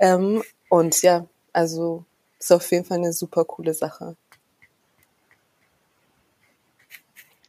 Ähm, 0.00 0.42
und 0.68 1.02
ja, 1.02 1.26
also 1.52 2.04
ist 2.40 2.50
auf 2.50 2.68
jeden 2.72 2.84
Fall 2.84 2.98
eine 2.98 3.12
super 3.12 3.44
coole 3.44 3.72
Sache. 3.72 4.16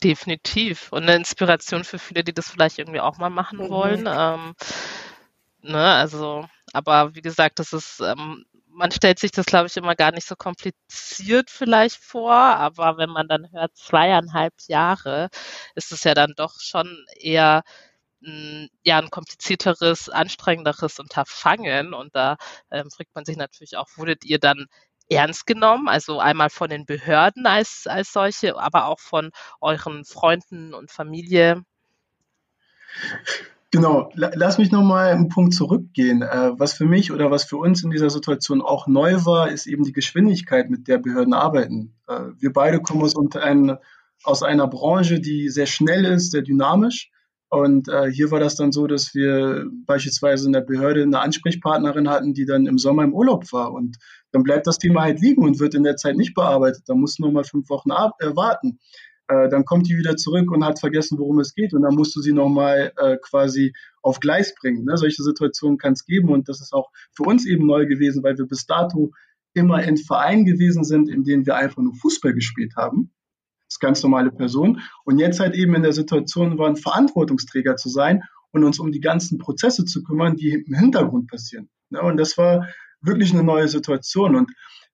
Definitiv. 0.04 0.92
Und 0.92 1.04
eine 1.04 1.16
Inspiration 1.16 1.84
für 1.84 2.00
viele, 2.00 2.24
die 2.24 2.34
das 2.34 2.50
vielleicht 2.50 2.80
irgendwie 2.80 3.00
auch 3.00 3.18
mal 3.18 3.30
machen 3.30 3.60
mhm. 3.60 3.70
wollen. 3.70 4.06
Ähm, 4.08 4.54
ne, 5.62 5.94
also, 5.96 6.48
aber 6.74 7.16
wie 7.16 7.22
gesagt, 7.22 7.60
das 7.60 7.74
ist, 7.74 8.02
ähm, 8.02 8.46
man 8.68 8.92
stellt 8.92 9.20
sich 9.20 9.32
das, 9.32 9.46
glaube 9.46 9.68
ich, 9.68 9.78
immer 9.78 9.96
gar 9.96 10.12
nicht 10.12 10.28
so 10.28 10.36
kompliziert 10.36 11.50
vielleicht 11.50 11.98
vor, 12.04 12.34
aber 12.34 12.98
wenn 12.98 13.10
man 13.10 13.28
dann 13.28 13.52
hört, 13.52 13.76
zweieinhalb 13.78 14.54
Jahre, 14.68 15.30
ist 15.76 15.92
es 15.92 16.04
ja 16.04 16.14
dann 16.16 16.34
doch 16.36 16.60
schon 16.60 17.06
eher 17.20 17.64
hm, 18.24 18.70
ja, 18.84 19.00
ein 19.00 19.10
komplizierteres, 19.10 20.10
anstrengenderes 20.10 21.00
Unterfangen. 21.00 21.94
Und 21.94 22.16
da 22.16 22.38
ähm, 22.72 22.90
fragt 22.92 23.16
man 23.16 23.26
sich 23.26 23.38
natürlich 23.38 23.78
auch, 23.78 23.88
wurdet 23.98 24.26
ihr 24.26 24.40
dann 24.40 24.68
ernst 25.10 25.46
genommen, 25.46 25.88
also 25.88 26.20
einmal 26.20 26.50
von 26.50 26.70
den 26.70 26.86
Behörden 26.86 27.46
als, 27.46 27.86
als 27.88 28.12
solche, 28.12 28.58
aber 28.58 28.88
auch 28.88 29.00
von 29.00 29.32
euren 29.62 30.06
Freunden 30.06 30.74
und 30.74 30.92
Familie? 30.92 31.64
Genau, 33.72 34.12
lass 34.14 34.60
mich 34.60 34.72
nochmal 34.72 35.10
einen 35.10 35.30
Punkt 35.30 35.56
zurückgehen. 35.56 36.22
Äh, 36.22 36.52
was 36.60 36.74
für 36.74 36.86
mich 36.86 37.12
oder 37.12 37.32
was 37.32 37.44
für 37.44 37.58
uns 37.58 37.84
in 37.84 37.90
dieser 37.90 38.12
Situation 38.12 38.62
auch 38.62 38.86
neu 38.86 39.26
war, 39.26 39.50
ist 39.50 39.66
eben 39.66 39.84
die 39.84 39.94
Geschwindigkeit, 39.94 40.70
mit 40.70 40.88
der 40.88 41.00
Behörden 41.00 41.34
arbeiten. 41.34 41.96
Äh, 42.08 42.20
wir 42.38 42.54
beide 42.54 42.82
kommen 42.82 43.02
aus, 43.02 43.16
ein, 43.36 43.78
aus 44.24 44.44
einer 44.44 44.68
Branche, 44.68 45.20
die 45.20 45.50
sehr 45.50 45.66
schnell 45.66 46.06
ist, 46.06 46.30
sehr 46.30 46.44
dynamisch. 46.44 47.10
Und 47.54 47.88
äh, 47.88 48.12
hier 48.12 48.32
war 48.32 48.40
das 48.40 48.56
dann 48.56 48.72
so, 48.72 48.88
dass 48.88 49.14
wir 49.14 49.68
beispielsweise 49.86 50.48
in 50.48 50.54
der 50.54 50.62
Behörde 50.62 51.04
eine 51.04 51.20
Ansprechpartnerin 51.20 52.10
hatten, 52.10 52.34
die 52.34 52.46
dann 52.46 52.66
im 52.66 52.80
Sommer 52.80 53.04
im 53.04 53.14
Urlaub 53.14 53.54
war. 53.54 53.74
Und 53.74 53.98
dann 54.32 54.42
bleibt 54.42 54.66
das 54.66 54.80
Thema 54.80 55.04
halt 55.04 55.22
liegen 55.22 55.44
und 55.44 55.60
wird 55.60 55.76
in 55.76 55.84
der 55.84 55.96
Zeit 55.96 56.16
nicht 56.16 56.34
bearbeitet. 56.34 56.82
Da 56.88 56.96
muss 56.96 57.20
nur 57.20 57.32
mal 57.32 57.44
fünf 57.44 57.70
Wochen 57.70 57.92
warten. 57.92 58.80
Äh, 59.28 59.50
dann 59.50 59.66
kommt 59.66 59.88
die 59.88 60.00
wieder 60.00 60.16
zurück 60.16 60.50
und 60.50 60.66
hat 60.66 60.80
vergessen, 60.80 61.20
worum 61.20 61.40
es 61.42 61.54
geht. 61.54 61.76
Und 61.76 61.84
dann 61.84 61.94
musst 61.94 62.16
du 62.16 62.22
sie 62.22 62.34
nochmal 62.34 62.92
äh, 62.98 63.18
quasi 63.22 63.74
auf 64.02 64.20
Gleis 64.20 64.56
bringen. 64.56 64.86
Ne? 64.86 64.98
Solche 64.98 65.22
Situationen 65.22 65.78
kann 65.78 65.94
es 65.94 66.06
geben. 66.06 66.30
Und 66.30 66.50
das 66.50 66.60
ist 66.60 66.74
auch 66.74 66.90
für 67.12 67.22
uns 67.22 67.46
eben 67.46 67.68
neu 67.68 67.86
gewesen, 67.86 68.24
weil 68.24 68.36
wir 68.36 68.48
bis 68.48 68.66
dato 68.66 69.12
immer 69.54 69.84
in 69.84 69.98
Vereinen 69.98 70.46
gewesen 70.46 70.84
sind, 70.84 71.08
in 71.08 71.24
denen 71.24 71.46
wir 71.46 71.56
einfach 71.56 71.84
nur 71.84 71.94
Fußball 71.94 72.34
gespielt 72.34 72.74
haben. 72.78 73.12
Ist 73.74 73.80
ganz 73.80 74.04
normale 74.04 74.32
Person. 74.32 74.82
Und 75.04 75.18
jetzt 75.18 75.40
halt 75.40 75.56
eben 75.56 75.74
in 75.74 75.82
der 75.82 75.94
Situation 75.94 76.60
waren, 76.60 76.76
Verantwortungsträger 76.76 77.76
zu 77.76 77.90
sein 77.90 78.22
und 78.52 78.64
uns 78.64 78.78
um 78.78 78.92
die 78.92 79.00
ganzen 79.00 79.40
Prozesse 79.40 79.84
zu 79.84 80.04
kümmern, 80.04 80.36
die 80.36 80.64
im 80.68 80.76
Hintergrund 80.76 81.28
passieren. 81.28 81.70
Ne? 81.90 82.00
Und 82.00 82.18
das 82.18 82.38
war 82.38 82.68
wirklich 83.02 83.34
eine 83.34 83.44
neue 83.44 83.68
Situation. 83.68 84.36
Und 84.36 84.52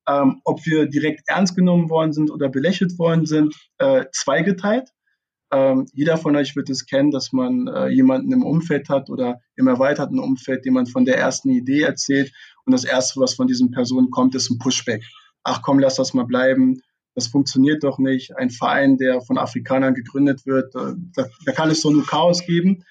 ähm, 0.08 0.40
ob 0.46 0.66
wir 0.66 0.88
direkt 0.88 1.24
ernst 1.28 1.58
genommen 1.58 1.90
worden 1.90 2.14
sind 2.14 2.32
oder 2.32 2.48
belächelt 2.48 2.98
worden 2.98 3.26
sind, 3.26 3.54
äh, 3.80 4.06
zweigeteilt. 4.14 4.90
Ähm, 5.52 5.86
jeder 5.92 6.16
von 6.16 6.38
euch 6.38 6.56
wird 6.56 6.70
es 6.70 6.86
kennen, 6.86 7.12
dass 7.12 7.34
man 7.34 7.68
äh, 7.68 7.90
jemanden 7.90 8.32
im 8.32 8.44
Umfeld 8.44 8.88
hat 8.88 9.10
oder 9.10 9.42
im 9.58 9.68
erweiterten 9.68 10.20
Umfeld, 10.20 10.64
dem 10.64 10.76
man 10.76 10.86
von 10.86 11.04
der 11.04 11.18
ersten 11.18 11.50
Idee 11.50 11.82
erzählt 11.82 12.32
und 12.66 12.72
das 12.72 12.86
Erste, 12.86 13.20
was 13.20 13.34
von 13.34 13.48
diesen 13.48 13.72
Personen 13.72 14.10
kommt, 14.10 14.36
ist 14.36 14.50
ein 14.50 14.58
Pushback. 14.58 15.04
Ach 15.44 15.62
komm, 15.62 15.80
lass 15.80 15.96
das 15.96 16.14
mal 16.14 16.26
bleiben. 16.26 16.82
Das 17.20 17.28
funktioniert 17.28 17.84
doch 17.84 18.00
nicht. 18.00 18.38
Ein 18.38 18.50
Verein, 18.50 18.96
der 18.98 19.20
von 19.20 19.38
Afrikanern 19.38 19.94
gegründet 19.94 20.46
wird, 20.46 20.74
äh, 20.74 20.94
da, 21.14 21.26
da, 21.46 21.52
kann 21.52 21.70
es 21.70 21.82
doch 21.82 21.92
nur 21.92 22.06
Chaos 22.06 22.46
geben. 22.46 22.86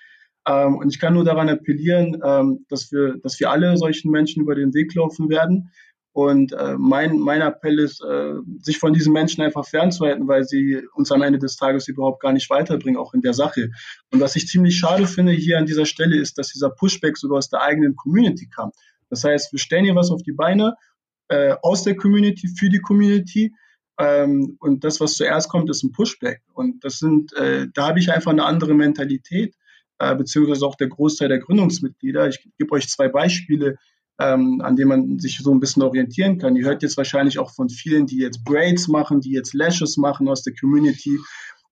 Ähm, 0.47 0.76
und 0.76 0.92
ich 0.92 1.00
kann 1.00 1.14
nur 1.14 1.25
daran 1.25 1.49
appellieren, 1.49 2.20
ähm, 2.23 2.66
dass, 2.68 2.92
wir, 2.92 3.16
dass 3.23 3.40
wir 3.40 3.50
alle 3.50 3.78
solchen 3.78 4.11
Menschen 4.11 4.42
über 4.42 4.54
den 4.54 4.75
Weg 4.75 4.94
laufen 4.94 5.30
werden. 5.30 5.70
Und 6.12 6.52
äh, 6.52 6.75
mein, 6.76 7.18
mein 7.18 7.40
Appell 7.40 7.78
ist, 7.78 8.04
äh, 8.04 8.35
sich 8.61 8.76
von 8.76 8.92
diesen 8.92 9.14
Menschen 9.14 9.42
einfach 9.42 9.64
fernzuhalten, 9.64 10.28
weil 10.28 10.44
sie 10.44 10.82
uns 10.92 11.11
am 11.11 11.23
Ende 11.23 11.38
des 11.38 11.56
Tages 11.56 11.88
überhaupt 11.88 12.20
gar 12.20 12.35
nicht 12.35 12.50
weiterbringen, 12.50 13.00
auch 13.00 13.14
in 13.14 13.23
der 13.23 13.32
Sache. 13.32 13.70
Und 14.12 14.20
was 14.20 14.37
ich 14.37 14.47
ziemlich 14.47 14.76
schade 14.76 15.06
finde 15.06 15.32
hier 15.32 15.56
an 15.56 15.64
dieser 15.64 15.87
Stelle 15.87 16.18
ist, 16.18 16.37
dass 16.37 16.49
dieser 16.49 16.68
Pushback 16.68 17.16
sogar 17.16 17.38
aus 17.38 17.49
der 17.49 17.62
eigenen 17.62 17.97
Community 17.97 18.47
kam. 18.54 18.73
Das 19.08 19.25
heißt, 19.25 19.52
wir 19.52 19.58
stellen 19.58 19.87
hier 19.87 19.94
was 19.94 20.11
auf 20.11 20.23
die 20.23 20.32
Beine 20.32 20.75
äh, 21.28 21.54
aus 21.62 21.82
der 21.82 21.97
Community, 21.97 22.47
für 22.49 22.68
die 22.68 22.80
Community. 22.80 23.54
Ähm, 23.99 24.57
und 24.61 24.85
das, 24.85 25.00
was 25.00 25.14
zuerst 25.14 25.49
kommt, 25.49 25.71
ist 25.71 25.83
ein 25.83 25.93
Pushback. 25.93 26.43
Und 26.52 26.85
das 26.85 26.99
sind, 26.99 27.33
äh, 27.35 27.67
da 27.75 27.88
habe 27.88 27.99
ich 27.99 28.12
einfach 28.12 28.31
eine 28.31 28.45
andere 28.45 28.75
Mentalität, 28.75 29.55
äh, 29.99 30.14
beziehungsweise 30.14 30.64
auch 30.67 30.76
der 30.76 30.88
Großteil 30.88 31.28
der 31.28 31.40
Gründungsmitglieder. 31.40 32.28
Ich 32.28 32.49
gebe 32.59 32.73
euch 32.73 32.88
zwei 32.88 33.09
Beispiele 33.09 33.76
ähm, 34.19 34.61
an 34.62 34.76
dem 34.76 34.88
man 34.88 35.19
sich 35.19 35.38
so 35.38 35.52
ein 35.52 35.61
bisschen 35.61 35.83
orientieren 35.83 36.38
kann. 36.38 36.57
Ihr 36.57 36.67
hört 36.67 36.83
jetzt 36.83 36.97
wahrscheinlich 36.97 37.38
auch 37.38 37.55
von 37.55 37.69
vielen, 37.69 38.07
die 38.07 38.19
jetzt 38.19 38.45
Braids 38.45 38.88
machen, 38.88 39.21
die 39.21 39.31
jetzt 39.31 39.55
Lashes 39.55 39.97
machen 39.97 40.28
aus 40.28 40.43
der 40.43 40.55
Community. 40.59 41.19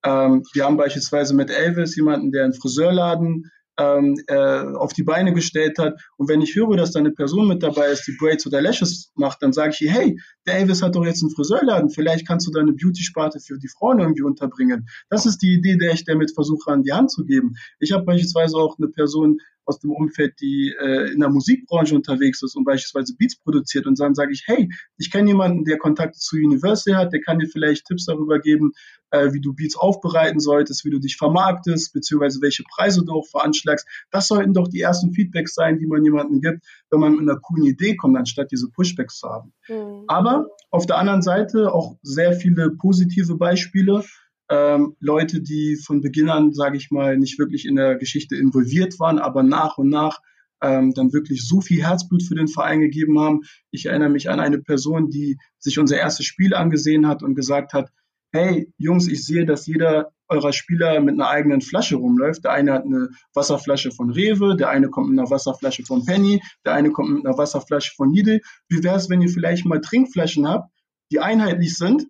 Ähm, 0.04 0.45
wir 0.52 0.64
haben 0.64 0.76
beispielsweise 0.76 1.35
mit 1.35 1.50
Elvis 1.50 1.97
jemanden, 1.97 2.30
der 2.30 2.45
einen 2.45 2.54
Friseurladen 2.54 3.50
ähm, 3.78 4.21
äh, 4.26 4.37
auf 4.37 4.92
die 4.92 5.02
Beine 5.02 5.33
gestellt 5.33 5.78
hat. 5.78 6.00
Und 6.16 6.28
wenn 6.28 6.40
ich 6.40 6.54
höre, 6.54 6.76
dass 6.76 6.92
da 6.92 7.00
eine 7.00 7.12
Person 7.12 7.49
mit 7.49 7.62
dabei 7.62 7.88
ist, 7.88 8.06
die 8.06 8.16
Braids 8.18 8.47
oder 8.47 8.61
Lashes 8.61 9.12
macht, 9.14 9.42
dann 9.42 9.52
sage 9.52 9.73
ich 9.75 9.80
ihr, 9.83 9.90
hey, 9.90 10.21
der 10.47 10.59
Elvis 10.59 10.83
hat 10.83 10.95
doch 10.95 11.04
jetzt 11.04 11.23
einen 11.23 11.35
Friseurladen, 11.35 11.90
vielleicht 11.90 12.26
kannst 12.26 12.47
du 12.47 12.50
deine 12.52 12.73
Beauty-Sparte 12.73 13.40
für 13.40 13.59
die 13.59 13.68
Frauen 13.68 14.00
irgendwie 14.00 14.23
unterbringen. 14.23 14.88
Das 15.09 15.26
ist 15.26 15.38
die 15.38 15.54
Idee, 15.54 15.76
der 15.76 15.92
ich 15.92 16.04
damit 16.04 16.33
versuche 16.35 16.71
an 16.71 16.83
die 16.83 16.92
Hand 16.92 17.11
zu 17.11 17.25
geben. 17.25 17.54
Ich 17.78 17.92
habe 17.92 18.04
beispielsweise 18.04 18.56
auch 18.56 18.78
eine 18.78 18.88
Person 18.88 19.38
aus 19.66 19.80
dem 19.80 19.90
Umfeld, 19.90 20.40
die 20.40 20.75
äh, 20.78 21.12
in 21.12 21.20
der 21.20 21.28
Musikbranche 21.28 21.94
unterwegs 21.94 22.42
ist 22.42 22.56
und 22.56 22.64
beispielsweise 22.64 23.14
Beats 23.16 23.37
produziert 23.37 23.87
und 23.87 23.99
dann 24.00 24.14
sage 24.14 24.32
ich, 24.32 24.44
hey, 24.46 24.70
ich 24.96 25.11
kenne 25.11 25.28
jemanden, 25.28 25.64
der 25.64 25.78
Kontakte 25.78 26.18
zu 26.18 26.37
Universal 26.37 26.96
hat, 26.96 27.12
der 27.12 27.20
kann 27.20 27.38
dir 27.38 27.49
vielleicht 27.49 27.87
Tipps 27.87 28.06
darüber 28.06 28.38
geben, 28.38 28.73
äh, 29.11 29.32
wie 29.32 29.40
du 29.40 29.54
Beats 29.54 29.76
aufbereiten 29.76 30.40
solltest, 30.40 30.85
wie 30.85 30.90
du 30.90 30.99
dich 30.99 31.16
vermarktest, 31.16 31.92
beziehungsweise 31.92 32.40
welche 32.40 32.62
Preise 32.64 33.04
du 33.04 33.12
auch 33.12 33.26
veranschlagst. 33.26 33.87
Das 34.11 34.28
sollten 34.28 34.54
doch 34.54 34.68
die 34.68 34.80
ersten 34.80 35.12
Feedbacks 35.12 35.54
sein, 35.54 35.78
die 35.78 35.87
man 35.87 36.04
jemandem 36.04 36.40
gibt, 36.40 36.64
wenn 36.90 37.00
man 37.00 37.12
mit 37.12 37.23
einer 37.23 37.38
coolen 37.40 37.64
Idee 37.64 37.96
kommt, 37.96 38.16
anstatt 38.16 38.50
diese 38.52 38.70
Pushbacks 38.70 39.18
zu 39.18 39.28
haben. 39.28 39.52
Mhm. 39.68 40.04
Aber 40.06 40.46
auf 40.70 40.87
der 40.87 40.99
anderen 40.99 41.23
Seite 41.23 41.73
auch 41.73 41.96
sehr 42.02 42.32
viele 42.32 42.70
positive 42.70 43.37
Beispiele, 43.37 44.04
ähm, 44.48 44.96
Leute, 45.00 45.40
die 45.40 45.76
von 45.76 46.00
Beginn 46.00 46.28
an, 46.28 46.52
sage 46.52 46.76
ich 46.76 46.90
mal, 46.90 47.16
nicht 47.18 47.38
wirklich 47.38 47.66
in 47.66 47.76
der 47.76 47.96
Geschichte 47.96 48.36
involviert 48.36 48.98
waren, 49.00 49.18
aber 49.18 49.42
nach 49.42 49.78
und 49.78 49.88
nach 49.88 50.20
ähm, 50.62 50.94
dann 50.94 51.12
wirklich 51.12 51.46
so 51.46 51.60
viel 51.60 51.82
Herzblut 51.82 52.22
für 52.22 52.34
den 52.34 52.48
Verein 52.48 52.80
gegeben 52.80 53.18
haben. 53.20 53.42
Ich 53.70 53.86
erinnere 53.86 54.08
mich 54.08 54.30
an 54.30 54.40
eine 54.40 54.58
Person, 54.58 55.10
die 55.10 55.36
sich 55.58 55.78
unser 55.78 55.98
erstes 55.98 56.26
Spiel 56.26 56.54
angesehen 56.54 57.06
hat 57.06 57.22
und 57.22 57.34
gesagt 57.34 57.72
hat, 57.72 57.90
hey 58.32 58.72
Jungs, 58.78 59.08
ich 59.08 59.24
sehe, 59.24 59.46
dass 59.46 59.66
jeder 59.66 60.12
eurer 60.28 60.52
Spieler 60.52 61.00
mit 61.00 61.14
einer 61.14 61.28
eigenen 61.28 61.60
Flasche 61.60 61.96
rumläuft. 61.96 62.44
Der 62.44 62.52
eine 62.52 62.72
hat 62.72 62.84
eine 62.84 63.10
Wasserflasche 63.34 63.92
von 63.92 64.10
Rewe, 64.10 64.56
der 64.56 64.70
eine 64.70 64.88
kommt 64.88 65.10
mit 65.10 65.18
einer 65.18 65.30
Wasserflasche 65.30 65.84
von 65.84 66.04
Penny, 66.04 66.42
der 66.64 66.74
eine 66.74 66.90
kommt 66.90 67.10
mit 67.10 67.26
einer 67.26 67.38
Wasserflasche 67.38 67.94
von 67.94 68.12
Lidl. 68.12 68.40
Wie 68.68 68.82
wäre 68.82 68.96
es, 68.96 69.08
wenn 69.08 69.22
ihr 69.22 69.28
vielleicht 69.28 69.66
mal 69.66 69.80
Trinkflaschen 69.80 70.48
habt, 70.48 70.70
die 71.12 71.20
einheitlich 71.20 71.76
sind 71.76 72.06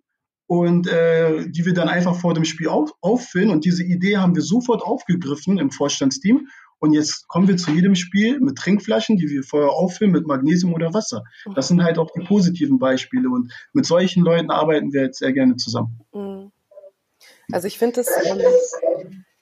und 0.47 0.87
äh, 0.87 1.47
die 1.49 1.65
wir 1.65 1.73
dann 1.73 1.89
einfach 1.89 2.15
vor 2.15 2.33
dem 2.33 2.45
Spiel 2.45 2.69
auf, 2.69 2.91
auffüllen. 3.01 3.49
Und 3.49 3.65
diese 3.65 3.83
Idee 3.83 4.17
haben 4.17 4.33
wir 4.33 4.41
sofort 4.41 4.81
aufgegriffen 4.81 5.59
im 5.59 5.71
Vorstandsteam. 5.71 6.47
Und 6.79 6.93
jetzt 6.93 7.27
kommen 7.27 7.47
wir 7.47 7.57
zu 7.57 7.71
jedem 7.71 7.95
Spiel 7.95 8.39
mit 8.39 8.57
Trinkflaschen, 8.57 9.17
die 9.17 9.29
wir 9.29 9.43
vorher 9.43 9.71
auffüllen 9.71 10.11
mit 10.11 10.27
Magnesium 10.27 10.73
oder 10.73 10.93
Wasser. 10.93 11.23
Das 11.55 11.67
sind 11.67 11.83
halt 11.83 11.97
auch 11.97 12.11
die 12.11 12.23
positiven 12.23 12.79
Beispiele. 12.79 13.29
Und 13.29 13.51
mit 13.73 13.85
solchen 13.85 14.23
Leuten 14.23 14.51
arbeiten 14.51 14.93
wir 14.93 15.03
jetzt 15.03 15.19
sehr 15.19 15.33
gerne 15.33 15.55
zusammen. 15.57 15.99
Mhm. 16.13 16.51
Also 17.51 17.67
ich 17.67 17.77
finde 17.77 17.95
das, 17.95 18.07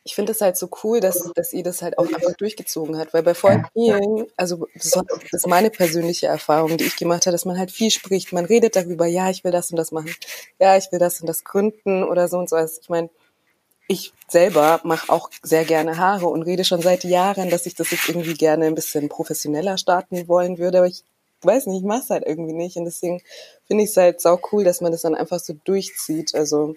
ich 0.05 0.13
finde 0.13 0.33
es 0.33 0.41
halt 0.41 0.55
so 0.55 0.69
cool, 0.83 0.99
dass, 0.99 1.31
dass 1.33 1.51
ihr 1.51 1.63
das 1.63 1.81
halt 1.81 1.97
auch 1.97 2.05
einfach 2.05 2.35
durchgezogen 2.35 2.95
hat, 2.95 3.11
weil 3.11 3.23
bei 3.23 3.33
voll 3.33 3.63
vielen, 3.73 4.27
also 4.37 4.67
das 4.75 5.03
ist 5.31 5.47
meine 5.47 5.71
persönliche 5.71 6.27
Erfahrung, 6.27 6.77
die 6.77 6.83
ich 6.83 6.95
gemacht 6.95 7.25
habe, 7.25 7.31
dass 7.31 7.45
man 7.45 7.57
halt 7.57 7.71
viel 7.71 7.89
spricht, 7.89 8.31
man 8.31 8.45
redet 8.45 8.75
darüber, 8.75 9.07
ja, 9.07 9.31
ich 9.31 9.43
will 9.43 9.51
das 9.51 9.71
und 9.71 9.77
das 9.77 9.91
machen, 9.91 10.13
ja, 10.59 10.77
ich 10.77 10.91
will 10.91 10.99
das 10.99 11.21
und 11.21 11.27
das 11.27 11.43
gründen 11.43 12.03
oder 12.03 12.27
so 12.27 12.37
und 12.37 12.47
so. 12.47 12.55
Also 12.55 12.79
ich 12.79 12.87
meine, 12.87 13.09
ich 13.87 14.13
selber 14.27 14.79
mache 14.83 15.11
auch 15.11 15.31
sehr 15.41 15.65
gerne 15.65 15.97
Haare 15.97 16.27
und 16.27 16.43
rede 16.43 16.65
schon 16.65 16.83
seit 16.83 17.03
Jahren, 17.03 17.49
dass 17.49 17.65
ich 17.65 17.73
das 17.73 17.89
jetzt 17.89 18.07
irgendwie 18.07 18.35
gerne 18.35 18.67
ein 18.67 18.75
bisschen 18.75 19.09
professioneller 19.09 19.79
starten 19.79 20.27
wollen 20.27 20.59
würde, 20.59 20.77
aber 20.77 20.87
ich 20.87 21.03
weiß 21.41 21.65
nicht, 21.65 21.79
ich 21.79 21.83
mache 21.83 22.01
es 22.01 22.09
halt 22.11 22.25
irgendwie 22.27 22.53
nicht 22.53 22.77
und 22.77 22.85
deswegen 22.85 23.23
finde 23.65 23.83
ich 23.83 23.89
es 23.89 23.97
halt 23.97 24.21
sau 24.21 24.39
cool, 24.51 24.63
dass 24.63 24.81
man 24.81 24.91
das 24.91 25.01
dann 25.01 25.15
einfach 25.15 25.39
so 25.39 25.55
durchzieht. 25.63 26.35
Also 26.35 26.75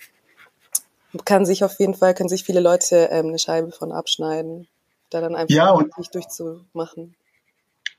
kann 1.24 1.46
sich 1.46 1.64
auf 1.64 1.78
jeden 1.78 1.94
Fall, 1.94 2.14
können 2.14 2.28
sich 2.28 2.44
viele 2.44 2.60
Leute 2.60 3.08
ähm, 3.10 3.28
eine 3.28 3.38
Scheibe 3.38 3.72
von 3.72 3.92
abschneiden, 3.92 4.68
da 5.10 5.20
dann 5.20 5.34
einfach 5.34 5.54
ja, 5.54 5.78
nicht 5.96 6.14
durchzumachen. 6.14 7.14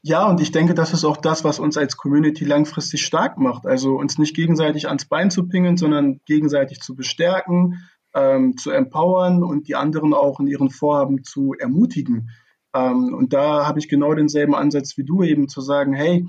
Ja, 0.01 0.28
und 0.28 0.39
ich 0.39 0.51
denke, 0.51 0.74
das 0.74 0.94
ist 0.94 1.04
auch 1.04 1.18
das, 1.18 1.44
was 1.44 1.60
uns 1.60 1.75
als 1.75 1.98
Community 1.98 2.46
langfristig 2.46 3.06
stark 3.06 3.38
macht. 3.38 3.66
Also 3.66 3.96
uns 3.96 4.18
nicht 4.18 4.36
gegenseitig 4.36 4.88
ans 4.88 5.06
Bein 5.06 5.30
zu 5.30 5.48
pingeln, 5.48 5.75
sondern 5.75 6.22
gegenseitig 6.25 6.80
zu 6.80 6.96
bestärken, 6.96 7.89
ähm, 8.13 8.56
zu 8.58 8.72
empowern 8.72 9.44
und 9.44 9.68
die 9.68 9.75
anderen 9.75 10.13
auch 10.13 10.39
in 10.39 10.48
ihren 10.48 10.70
Vorhaben 10.70 11.24
zu 11.24 11.54
ermutigen. 11.54 12.30
Ähm, 12.74 13.13
und 13.13 13.34
da 13.34 13.68
habe 13.68 13.80
ich 13.80 13.89
genau 13.89 14.13
denselben 14.13 14.56
Ansatz 14.56 14.98
wie 14.98 15.04
du 15.04 15.24
eben 15.24 15.50
zu 15.50 15.60
sagen, 15.60 15.94
hey, 15.94 16.25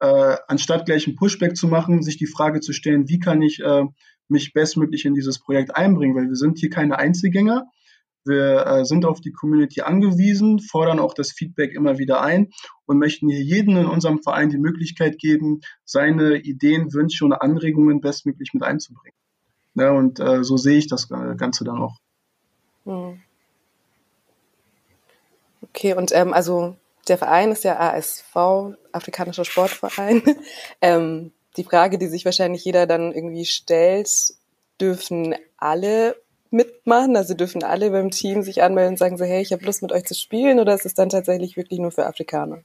äh, 0.00 0.36
anstatt 0.48 0.84
gleich 0.84 1.06
ein 1.06 1.16
Pushback 1.16 1.56
zu 1.56 1.66
machen, 1.66 2.02
sich 2.02 2.18
die 2.18 2.26
Frage 2.26 2.60
zu 2.60 2.72
stellen, 2.72 3.08
wie 3.08 3.20
kann 3.20 3.40
ich 3.40 3.60
äh, 3.60 3.84
mich 4.28 4.52
bestmöglich 4.52 5.04
in 5.04 5.14
dieses 5.14 5.38
Projekt 5.38 5.76
einbringen, 5.76 6.14
weil 6.14 6.28
wir 6.28 6.36
sind 6.36 6.58
hier 6.58 6.70
keine 6.70 6.98
Einzelgänger. 6.98 7.66
Wir 8.24 8.66
äh, 8.66 8.84
sind 8.84 9.04
auf 9.04 9.20
die 9.20 9.32
Community 9.32 9.82
angewiesen, 9.82 10.58
fordern 10.58 10.98
auch 10.98 11.12
das 11.12 11.32
Feedback 11.32 11.74
immer 11.74 11.98
wieder 11.98 12.22
ein 12.22 12.50
und 12.86 12.98
möchten 12.98 13.28
hier 13.28 13.42
jedem 13.42 13.76
in 13.76 13.86
unserem 13.86 14.22
Verein 14.22 14.48
die 14.48 14.58
Möglichkeit 14.58 15.18
geben, 15.18 15.60
seine 15.84 16.36
Ideen, 16.38 16.94
Wünsche 16.94 17.24
und 17.26 17.34
Anregungen 17.34 18.00
bestmöglich 18.00 18.54
mit 18.54 18.62
einzubringen. 18.62 19.16
Ja, 19.74 19.90
und 19.90 20.20
äh, 20.20 20.42
so 20.42 20.56
sehe 20.56 20.78
ich 20.78 20.86
das 20.86 21.10
äh, 21.10 21.34
Ganze 21.36 21.64
dann 21.64 21.82
auch. 21.82 21.96
Hm. 22.84 23.20
Okay, 25.62 25.94
und 25.94 26.12
ähm, 26.12 26.32
also 26.32 26.76
der 27.08 27.18
Verein 27.18 27.50
ist 27.50 27.64
ja 27.64 27.78
ASV, 27.78 28.76
Afrikanischer 28.92 29.44
Sportverein. 29.44 30.22
ähm, 30.80 31.32
die 31.56 31.64
Frage, 31.64 31.98
die 31.98 32.08
sich 32.08 32.24
wahrscheinlich 32.24 32.64
jeder 32.64 32.86
dann 32.86 33.12
irgendwie 33.12 33.44
stellt, 33.44 34.10
dürfen 34.80 35.34
alle 35.56 36.16
mitmachen? 36.50 37.16
Also 37.16 37.34
dürfen 37.34 37.62
alle 37.62 37.90
beim 37.90 38.10
Team 38.10 38.42
sich 38.42 38.62
anmelden 38.62 38.94
und 38.94 38.98
sagen 38.98 39.16
so, 39.16 39.24
hey, 39.24 39.42
ich 39.42 39.52
habe 39.52 39.64
Lust 39.64 39.82
mit 39.82 39.92
euch 39.92 40.04
zu 40.04 40.14
spielen 40.14 40.60
oder 40.60 40.74
ist 40.74 40.86
es 40.86 40.94
dann 40.94 41.08
tatsächlich 41.08 41.56
wirklich 41.56 41.80
nur 41.80 41.90
für 41.90 42.06
Afrikaner? 42.06 42.62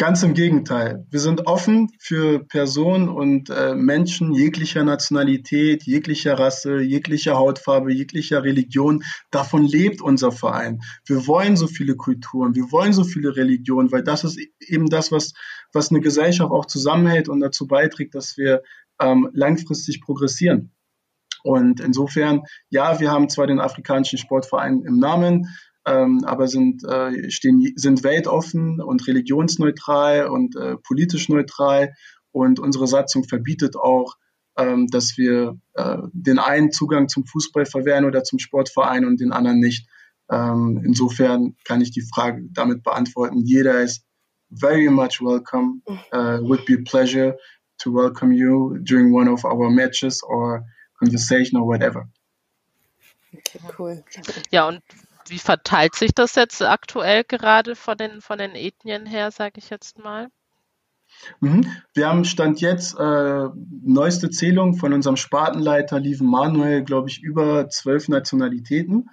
Ganz 0.00 0.22
im 0.22 0.32
Gegenteil. 0.32 1.06
Wir 1.10 1.20
sind 1.20 1.46
offen 1.46 1.90
für 1.98 2.42
Personen 2.46 3.10
und 3.10 3.50
äh, 3.50 3.74
Menschen 3.74 4.32
jeglicher 4.32 4.82
Nationalität, 4.82 5.82
jeglicher 5.82 6.38
Rasse, 6.38 6.80
jeglicher 6.80 7.36
Hautfarbe, 7.36 7.92
jeglicher 7.92 8.42
Religion. 8.42 9.04
Davon 9.30 9.66
lebt 9.66 10.00
unser 10.00 10.32
Verein. 10.32 10.80
Wir 11.04 11.26
wollen 11.26 11.54
so 11.54 11.66
viele 11.66 11.96
Kulturen, 11.96 12.54
wir 12.54 12.72
wollen 12.72 12.94
so 12.94 13.04
viele 13.04 13.36
Religionen, 13.36 13.92
weil 13.92 14.02
das 14.02 14.24
ist 14.24 14.38
eben 14.60 14.88
das, 14.88 15.12
was, 15.12 15.34
was 15.74 15.90
eine 15.90 16.00
Gesellschaft 16.00 16.50
auch 16.50 16.64
zusammenhält 16.64 17.28
und 17.28 17.40
dazu 17.40 17.66
beiträgt, 17.66 18.14
dass 18.14 18.38
wir 18.38 18.62
ähm, 19.02 19.28
langfristig 19.34 20.00
progressieren. 20.00 20.72
Und 21.42 21.80
insofern, 21.80 22.44
ja, 22.70 23.00
wir 23.00 23.10
haben 23.10 23.28
zwar 23.28 23.46
den 23.46 23.60
afrikanischen 23.60 24.18
Sportverein 24.18 24.82
im 24.82 24.98
Namen, 24.98 25.46
ähm, 25.86 26.24
aber 26.24 26.48
sind, 26.48 26.84
äh, 26.84 27.30
stehen, 27.30 27.72
sind 27.76 28.04
weltoffen 28.04 28.80
und 28.80 29.06
religionsneutral 29.06 30.28
und 30.28 30.56
äh, 30.56 30.76
politisch 30.76 31.28
neutral. 31.28 31.94
Und 32.32 32.60
unsere 32.60 32.86
Satzung 32.86 33.24
verbietet 33.24 33.76
auch, 33.76 34.16
ähm, 34.56 34.86
dass 34.88 35.16
wir 35.16 35.58
äh, 35.74 35.98
den 36.12 36.38
einen 36.38 36.70
Zugang 36.70 37.08
zum 37.08 37.24
Fußball 37.26 37.66
verwehren 37.66 38.04
oder 38.04 38.22
zum 38.24 38.38
Sportverein 38.38 39.04
und 39.04 39.20
den 39.20 39.32
anderen 39.32 39.58
nicht. 39.58 39.88
Ähm, 40.30 40.82
insofern 40.84 41.56
kann 41.64 41.80
ich 41.80 41.90
die 41.90 42.02
Frage 42.02 42.46
damit 42.52 42.82
beantworten. 42.82 43.40
Jeder 43.44 43.80
ist 43.80 44.04
very 44.50 44.88
much 44.88 45.20
welcome. 45.20 45.82
Uh, 46.12 46.40
would 46.42 46.64
be 46.66 46.74
a 46.74 46.82
pleasure 46.84 47.36
to 47.78 47.92
welcome 47.92 48.32
you 48.32 48.78
during 48.82 49.12
one 49.12 49.28
of 49.28 49.44
our 49.44 49.70
matches 49.70 50.22
or 50.22 50.64
conversation 50.98 51.58
or 51.58 51.66
whatever. 51.66 52.08
Okay, 53.34 53.60
cool. 53.78 54.04
Ja, 54.50 54.68
und 54.68 54.82
wie 55.30 55.38
verteilt 55.38 55.94
sich 55.94 56.12
das 56.14 56.34
jetzt 56.34 56.62
aktuell 56.62 57.24
gerade 57.24 57.76
von 57.76 57.96
den, 57.96 58.20
von 58.20 58.38
den 58.38 58.54
Ethnien 58.54 59.06
her, 59.06 59.30
sage 59.30 59.54
ich 59.58 59.70
jetzt 59.70 59.98
mal? 59.98 60.28
Mhm. 61.40 61.66
Wir 61.94 62.08
haben 62.08 62.24
Stand 62.24 62.60
jetzt 62.60 62.98
äh, 62.98 63.48
neueste 63.82 64.30
Zählung 64.30 64.74
von 64.74 64.92
unserem 64.92 65.16
Spartenleiter 65.16 65.98
Lieven 65.98 66.28
Manuel, 66.28 66.82
glaube 66.82 67.08
ich, 67.08 67.22
über 67.22 67.68
zwölf 67.68 68.08
Nationalitäten 68.08 69.10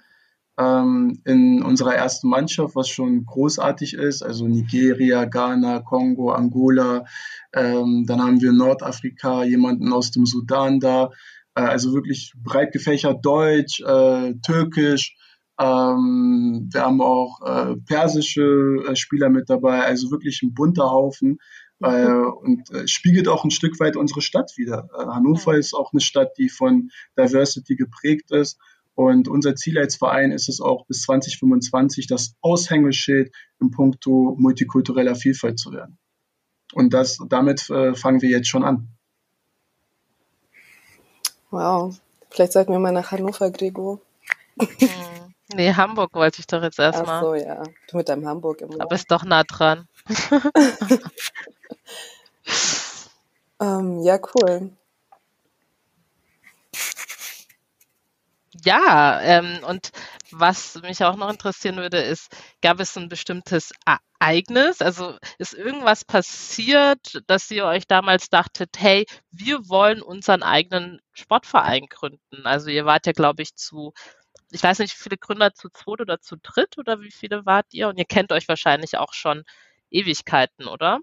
ähm, 0.58 1.20
in 1.24 1.62
unserer 1.62 1.94
ersten 1.94 2.28
Mannschaft, 2.28 2.74
was 2.74 2.88
schon 2.88 3.24
großartig 3.24 3.94
ist. 3.94 4.22
Also 4.22 4.46
Nigeria, 4.46 5.24
Ghana, 5.24 5.80
Kongo, 5.80 6.32
Angola. 6.32 7.04
Ähm, 7.52 8.04
dann 8.06 8.22
haben 8.22 8.40
wir 8.40 8.52
Nordafrika, 8.52 9.44
jemanden 9.44 9.92
aus 9.92 10.10
dem 10.10 10.26
Sudan 10.26 10.80
da. 10.80 11.10
Äh, 11.54 11.62
also 11.62 11.92
wirklich 11.92 12.32
breit 12.36 12.72
gefächert 12.72 13.24
Deutsch, 13.24 13.80
äh, 13.80 14.34
Türkisch, 14.44 15.16
ähm, 15.58 16.68
wir 16.72 16.82
haben 16.82 17.00
auch 17.00 17.40
äh, 17.44 17.76
persische 17.86 18.84
äh, 18.88 18.96
Spieler 18.96 19.28
mit 19.28 19.50
dabei, 19.50 19.84
also 19.84 20.10
wirklich 20.10 20.42
ein 20.42 20.54
bunter 20.54 20.90
Haufen. 20.90 21.38
Äh, 21.80 22.06
und 22.06 22.70
äh, 22.72 22.88
spiegelt 22.88 23.28
auch 23.28 23.44
ein 23.44 23.52
Stück 23.52 23.78
weit 23.78 23.96
unsere 23.96 24.20
Stadt 24.20 24.56
wieder. 24.56 24.88
Äh, 24.98 25.06
Hannover 25.06 25.56
ist 25.56 25.74
auch 25.74 25.92
eine 25.92 26.00
Stadt, 26.00 26.36
die 26.36 26.48
von 26.48 26.90
Diversity 27.16 27.76
geprägt 27.76 28.32
ist. 28.32 28.58
Und 28.94 29.28
unser 29.28 29.54
Ziel 29.54 29.78
als 29.78 29.94
Verein 29.94 30.32
ist 30.32 30.48
es 30.48 30.60
auch 30.60 30.86
bis 30.86 31.02
2025 31.02 32.08
das 32.08 32.34
Aushängeschild 32.40 33.32
im 33.60 33.70
Punkto 33.70 34.34
multikultureller 34.36 35.14
Vielfalt 35.14 35.60
zu 35.60 35.72
werden. 35.72 35.98
Und 36.72 36.92
das, 36.94 37.18
damit 37.28 37.70
äh, 37.70 37.94
fangen 37.94 38.22
wir 38.22 38.28
jetzt 38.28 38.48
schon 38.48 38.64
an. 38.64 38.88
Wow. 41.50 41.96
Vielleicht 42.30 42.52
sollten 42.52 42.72
wir 42.72 42.80
mal 42.80 42.92
nach 42.92 43.12
Hannover, 43.12 43.52
Gregor. 43.52 44.00
Nee, 45.54 45.72
Hamburg 45.74 46.14
wollte 46.14 46.40
ich 46.40 46.46
doch 46.46 46.62
jetzt 46.62 46.78
erstmal. 46.78 47.16
Ach 47.16 47.22
so, 47.22 47.34
ja. 47.34 47.62
Du 47.90 47.96
mit 47.96 48.08
deinem 48.08 48.26
Hamburg 48.26 48.60
im 48.60 48.80
Aber 48.80 48.94
ist 48.94 49.10
doch 49.10 49.24
nah 49.24 49.44
dran. 49.44 49.88
ähm, 53.60 54.02
ja, 54.02 54.18
cool. 54.34 54.70
Ja, 58.64 59.20
ähm, 59.22 59.60
und 59.66 59.90
was 60.30 60.74
mich 60.82 61.02
auch 61.04 61.16
noch 61.16 61.30
interessieren 61.30 61.76
würde, 61.76 61.98
ist, 61.98 62.36
gab 62.60 62.80
es 62.80 62.96
ein 62.96 63.08
bestimmtes 63.08 63.72
Ereignis? 63.86 64.82
Also 64.82 65.16
ist 65.38 65.54
irgendwas 65.54 66.04
passiert, 66.04 67.22
dass 67.26 67.50
ihr 67.50 67.64
euch 67.64 67.86
damals 67.86 68.28
dachtet, 68.28 68.70
hey, 68.78 69.06
wir 69.30 69.68
wollen 69.68 70.02
unseren 70.02 70.42
eigenen 70.42 71.00
Sportverein 71.12 71.86
gründen? 71.88 72.44
Also 72.44 72.68
ihr 72.68 72.84
wart 72.84 73.06
ja, 73.06 73.12
glaube 73.12 73.42
ich, 73.42 73.54
zu 73.54 73.92
ich 74.50 74.62
weiß 74.62 74.78
nicht, 74.78 74.94
wie 74.98 75.02
viele 75.02 75.18
Gründer 75.18 75.54
zu 75.54 75.68
zweit 75.68 76.00
oder 76.00 76.20
zu 76.20 76.36
dritt 76.36 76.78
oder 76.78 77.00
wie 77.00 77.10
viele 77.10 77.44
wart 77.46 77.66
ihr? 77.72 77.88
Und 77.88 77.98
ihr 77.98 78.04
kennt 78.04 78.32
euch 78.32 78.48
wahrscheinlich 78.48 78.96
auch 78.98 79.12
schon 79.12 79.44
Ewigkeiten, 79.90 80.66
oder? 80.66 81.00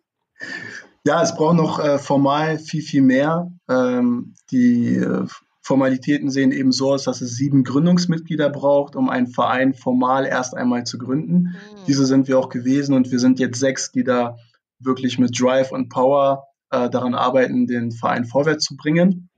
Ja, 1.05 1.21
es 1.21 1.35
braucht 1.35 1.55
noch 1.55 1.79
äh, 1.79 1.99
formal 1.99 2.57
viel, 2.57 2.81
viel 2.81 3.01
mehr. 3.01 3.51
Ähm, 3.69 4.33
die 4.51 4.95
äh, 4.97 5.25
Formalitäten 5.61 6.29
sehen 6.29 6.51
eben 6.51 6.71
so 6.71 6.93
aus, 6.93 7.03
dass 7.03 7.21
es 7.21 7.35
sieben 7.35 7.63
Gründungsmitglieder 7.63 8.49
braucht, 8.49 8.95
um 8.95 9.09
einen 9.09 9.27
Verein 9.27 9.73
formal 9.73 10.25
erst 10.25 10.55
einmal 10.55 10.83
zu 10.83 10.97
gründen. 10.97 11.35
Mhm. 11.35 11.55
Diese 11.87 12.05
sind 12.05 12.27
wir 12.27 12.39
auch 12.39 12.49
gewesen 12.49 12.93
und 12.95 13.11
wir 13.11 13.19
sind 13.19 13.39
jetzt 13.39 13.59
sechs, 13.59 13.91
die 13.91 14.03
da 14.03 14.37
wirklich 14.79 15.17
mit 15.19 15.39
Drive 15.39 15.71
und 15.71 15.89
Power 15.89 16.47
äh, 16.69 16.89
daran 16.89 17.15
arbeiten, 17.15 17.67
den 17.67 17.91
Verein 17.91 18.25
vorwärts 18.25 18.65
zu 18.65 18.75
bringen. 18.75 19.29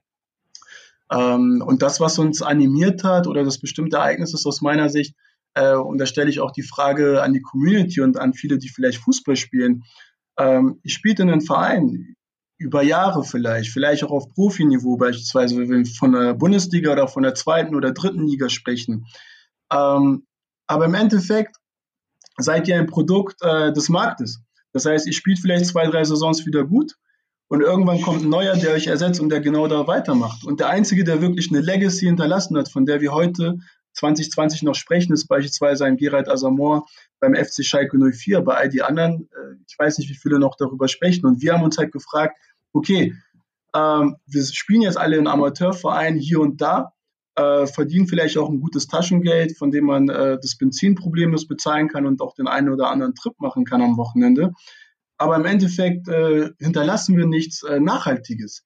Ähm, 1.11 1.63
und 1.65 1.81
das, 1.81 1.99
was 1.99 2.19
uns 2.19 2.41
animiert 2.41 3.03
hat 3.03 3.27
oder 3.27 3.43
das 3.43 3.59
bestimmte 3.59 3.97
Ereignis 3.97 4.33
ist 4.33 4.45
aus 4.45 4.61
meiner 4.61 4.89
Sicht, 4.89 5.15
äh, 5.53 5.75
und 5.75 5.97
da 5.97 6.05
stelle 6.05 6.29
ich 6.29 6.39
auch 6.39 6.51
die 6.51 6.63
Frage 6.63 7.21
an 7.23 7.33
die 7.33 7.41
Community 7.41 8.01
und 8.01 8.17
an 8.17 8.33
viele, 8.33 8.57
die 8.57 8.69
vielleicht 8.69 8.99
Fußball 8.99 9.35
spielen. 9.35 9.83
Ähm, 10.37 10.79
ich 10.83 10.93
spielte 10.93 11.23
in 11.23 11.29
einem 11.29 11.41
Verein 11.41 12.15
über 12.59 12.83
Jahre 12.83 13.23
vielleicht, 13.23 13.71
vielleicht 13.71 14.03
auch 14.03 14.11
auf 14.11 14.33
Profiniveau 14.33 14.97
beispielsweise, 14.97 15.57
wenn 15.57 15.69
wir 15.69 15.85
von 15.85 16.11
der 16.11 16.33
Bundesliga 16.33 16.91
oder 16.91 17.07
von 17.07 17.23
der 17.23 17.35
zweiten 17.35 17.75
oder 17.75 17.91
dritten 17.91 18.25
Liga 18.27 18.49
sprechen. 18.49 19.05
Ähm, 19.71 20.25
aber 20.67 20.85
im 20.85 20.93
Endeffekt 20.93 21.55
seid 22.37 22.67
ihr 22.67 22.77
ein 22.77 22.87
Produkt 22.87 23.41
äh, 23.41 23.71
des 23.73 23.89
Marktes. 23.89 24.41
Das 24.73 24.85
heißt, 24.85 25.07
ihr 25.07 25.13
spielt 25.13 25.39
vielleicht 25.39 25.65
zwei, 25.65 25.87
drei 25.87 26.03
Saisons 26.03 26.45
wieder 26.45 26.65
gut, 26.65 26.93
und 27.49 27.61
irgendwann 27.61 28.01
kommt 28.01 28.23
ein 28.23 28.29
neuer, 28.29 28.55
der 28.57 28.73
euch 28.73 28.87
ersetzt 28.87 29.19
und 29.19 29.29
der 29.29 29.39
genau 29.39 29.67
da 29.67 29.87
weitermacht. 29.87 30.45
Und 30.45 30.59
der 30.59 30.69
Einzige, 30.69 31.03
der 31.03 31.21
wirklich 31.21 31.49
eine 31.49 31.61
Legacy 31.61 32.05
hinterlassen 32.05 32.57
hat, 32.57 32.69
von 32.69 32.85
der 32.85 32.99
wir 32.99 33.13
heute 33.13 33.57
2020 33.93 34.63
noch 34.63 34.75
sprechen, 34.75 35.13
ist 35.13 35.27
beispielsweise 35.27 35.85
ein 35.85 35.97
Gerald 35.97 36.29
Asamoah 36.29 36.85
beim 37.19 37.35
FC 37.35 37.63
Schalke 37.63 37.97
04. 37.97 38.41
Bei 38.41 38.55
all 38.55 38.69
die 38.69 38.81
anderen, 38.81 39.29
äh, 39.31 39.55
ich 39.65 39.79
weiß 39.79 39.97
nicht, 39.97 40.09
wie 40.09 40.15
viele 40.15 40.39
noch 40.39 40.55
darüber 40.57 40.87
sprechen. 40.87 41.25
Und 41.25 41.41
wir 41.41 41.53
haben 41.53 41.63
uns 41.63 41.77
halt 41.77 41.91
gefragt, 41.91 42.37
okay, 42.73 43.15
ähm, 43.73 44.17
wir 44.25 44.43
spielen 44.43 44.81
jetzt 44.81 44.97
alle 44.97 45.17
in 45.17 45.27
Amateurvereinen 45.27 46.19
hier 46.19 46.41
und 46.41 46.61
da, 46.61 46.93
äh, 47.35 47.65
verdienen 47.65 48.07
vielleicht 48.07 48.37
auch 48.37 48.49
ein 48.49 48.59
gutes 48.59 48.87
Taschengeld, 48.87 49.57
von 49.57 49.71
dem 49.71 49.85
man 49.85 50.09
äh, 50.09 50.37
das 50.41 50.57
Benzin 50.57 50.95
problemlos 50.95 51.47
bezahlen 51.47 51.87
kann 51.87 52.05
und 52.05 52.19
auch 52.19 52.33
den 52.33 52.47
einen 52.47 52.69
oder 52.69 52.89
anderen 52.89 53.15
Trip 53.15 53.39
machen 53.39 53.63
kann 53.63 53.81
am 53.81 53.95
Wochenende 53.95 54.53
aber 55.17 55.35
im 55.35 55.45
Endeffekt 55.45 56.07
äh, 56.07 56.49
hinterlassen 56.59 57.17
wir 57.17 57.25
nichts 57.25 57.63
äh, 57.63 57.79
Nachhaltiges. 57.79 58.63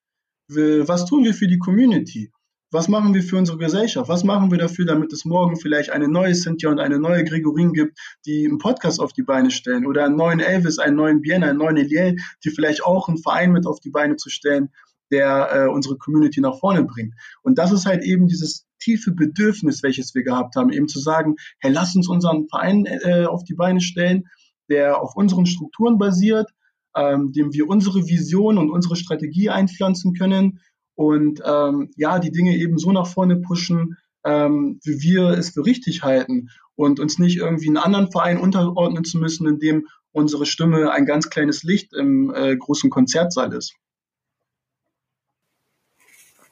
Wir, 0.48 0.88
was 0.88 1.06
tun 1.06 1.24
wir 1.24 1.34
für 1.34 1.48
die 1.48 1.60
Community? 1.60 2.32
Was 2.74 2.88
machen 2.88 3.14
wir 3.14 3.22
für 3.22 3.38
unsere 3.38 3.58
Gesellschaft? 3.58 4.10
Was 4.10 4.24
machen 4.24 4.50
wir 4.50 4.58
dafür, 4.58 4.86
damit 4.86 5.12
es 5.12 5.26
morgen 5.26 5.58
vielleicht 5.58 5.90
eine 5.90 6.08
neue 6.08 6.34
Cynthia 6.34 6.70
und 6.70 6.80
eine 6.80 7.00
neue 7.00 7.26
Gregorin 7.26 7.74
gibt, 7.74 8.00
die 8.26 8.46
einen 8.46 8.60
Podcast 8.60 9.02
auf 9.02 9.12
die 9.12 9.24
Beine 9.24 9.52
stellen 9.52 9.86
oder 9.86 10.06
einen 10.06 10.16
neuen 10.16 10.40
Elvis, 10.40 10.80
einen 10.80 10.96
neuen 10.96 11.22
Bien, 11.22 11.44
einen 11.44 11.58
neuen 11.58 11.76
Eliel, 11.76 12.16
die 12.46 12.50
vielleicht 12.50 12.84
auch 12.86 13.10
einen 13.10 13.18
Verein 13.18 13.52
mit 13.52 13.66
auf 13.66 13.82
die 13.82 13.90
Beine 13.90 14.16
zu 14.16 14.30
stellen, 14.30 14.70
der 15.12 15.50
äh, 15.54 15.68
unsere 15.68 15.98
Community 15.98 16.40
nach 16.40 16.60
vorne 16.60 16.84
bringt. 16.86 17.14
Und 17.42 17.58
das 17.58 17.74
ist 17.74 17.86
halt 17.86 18.04
eben 18.04 18.28
dieses 18.28 18.66
tiefe 18.80 19.12
Bedürfnis, 19.12 19.84
welches 19.84 20.16
wir 20.16 20.24
gehabt 20.24 20.56
haben, 20.56 20.72
eben 20.72 20.88
zu 20.88 21.00
sagen, 21.02 21.36
hey, 21.60 21.72
lass 21.72 21.94
uns 21.96 22.08
unseren 22.08 22.48
Verein 22.48 22.86
äh, 22.86 23.26
auf 23.26 23.44
die 23.44 23.54
Beine 23.54 23.82
stellen 23.82 24.24
der 24.72 25.02
auf 25.02 25.16
unseren 25.16 25.46
Strukturen 25.46 25.98
basiert, 25.98 26.50
ähm, 26.96 27.34
dem 27.34 27.54
wir 27.54 27.68
unsere 27.68 28.08
Vision 28.08 28.58
und 28.58 28.72
unsere 28.72 28.96
Strategie 28.96 29.50
einpflanzen 29.50 30.14
können 30.14 30.62
und 30.96 31.42
ähm, 31.46 31.92
ja, 31.98 32.20
die 32.20 32.32
Dinge 32.32 32.56
eben 32.56 32.78
so 32.78 32.92
nach 32.92 33.08
vorne 33.08 33.38
pushen, 33.38 33.98
ähm, 34.24 34.80
wie 34.84 35.02
wir 35.02 35.30
es 35.30 35.50
für 35.50 35.66
richtig 35.66 36.04
halten 36.04 36.50
und 36.76 37.00
uns 37.00 37.20
nicht 37.20 37.38
irgendwie 37.38 37.68
einen 37.68 37.78
anderen 37.78 38.12
Verein 38.12 38.38
unterordnen 38.38 39.04
zu 39.04 39.18
müssen, 39.18 39.48
in 39.48 39.60
dem 39.60 39.88
unsere 40.14 40.46
Stimme 40.46 40.92
ein 40.92 41.06
ganz 41.06 41.30
kleines 41.30 41.64
Licht 41.64 41.94
im 41.94 42.34
äh, 42.34 42.56
großen 42.56 42.90
Konzertsaal 42.90 43.54
ist. 43.54 43.74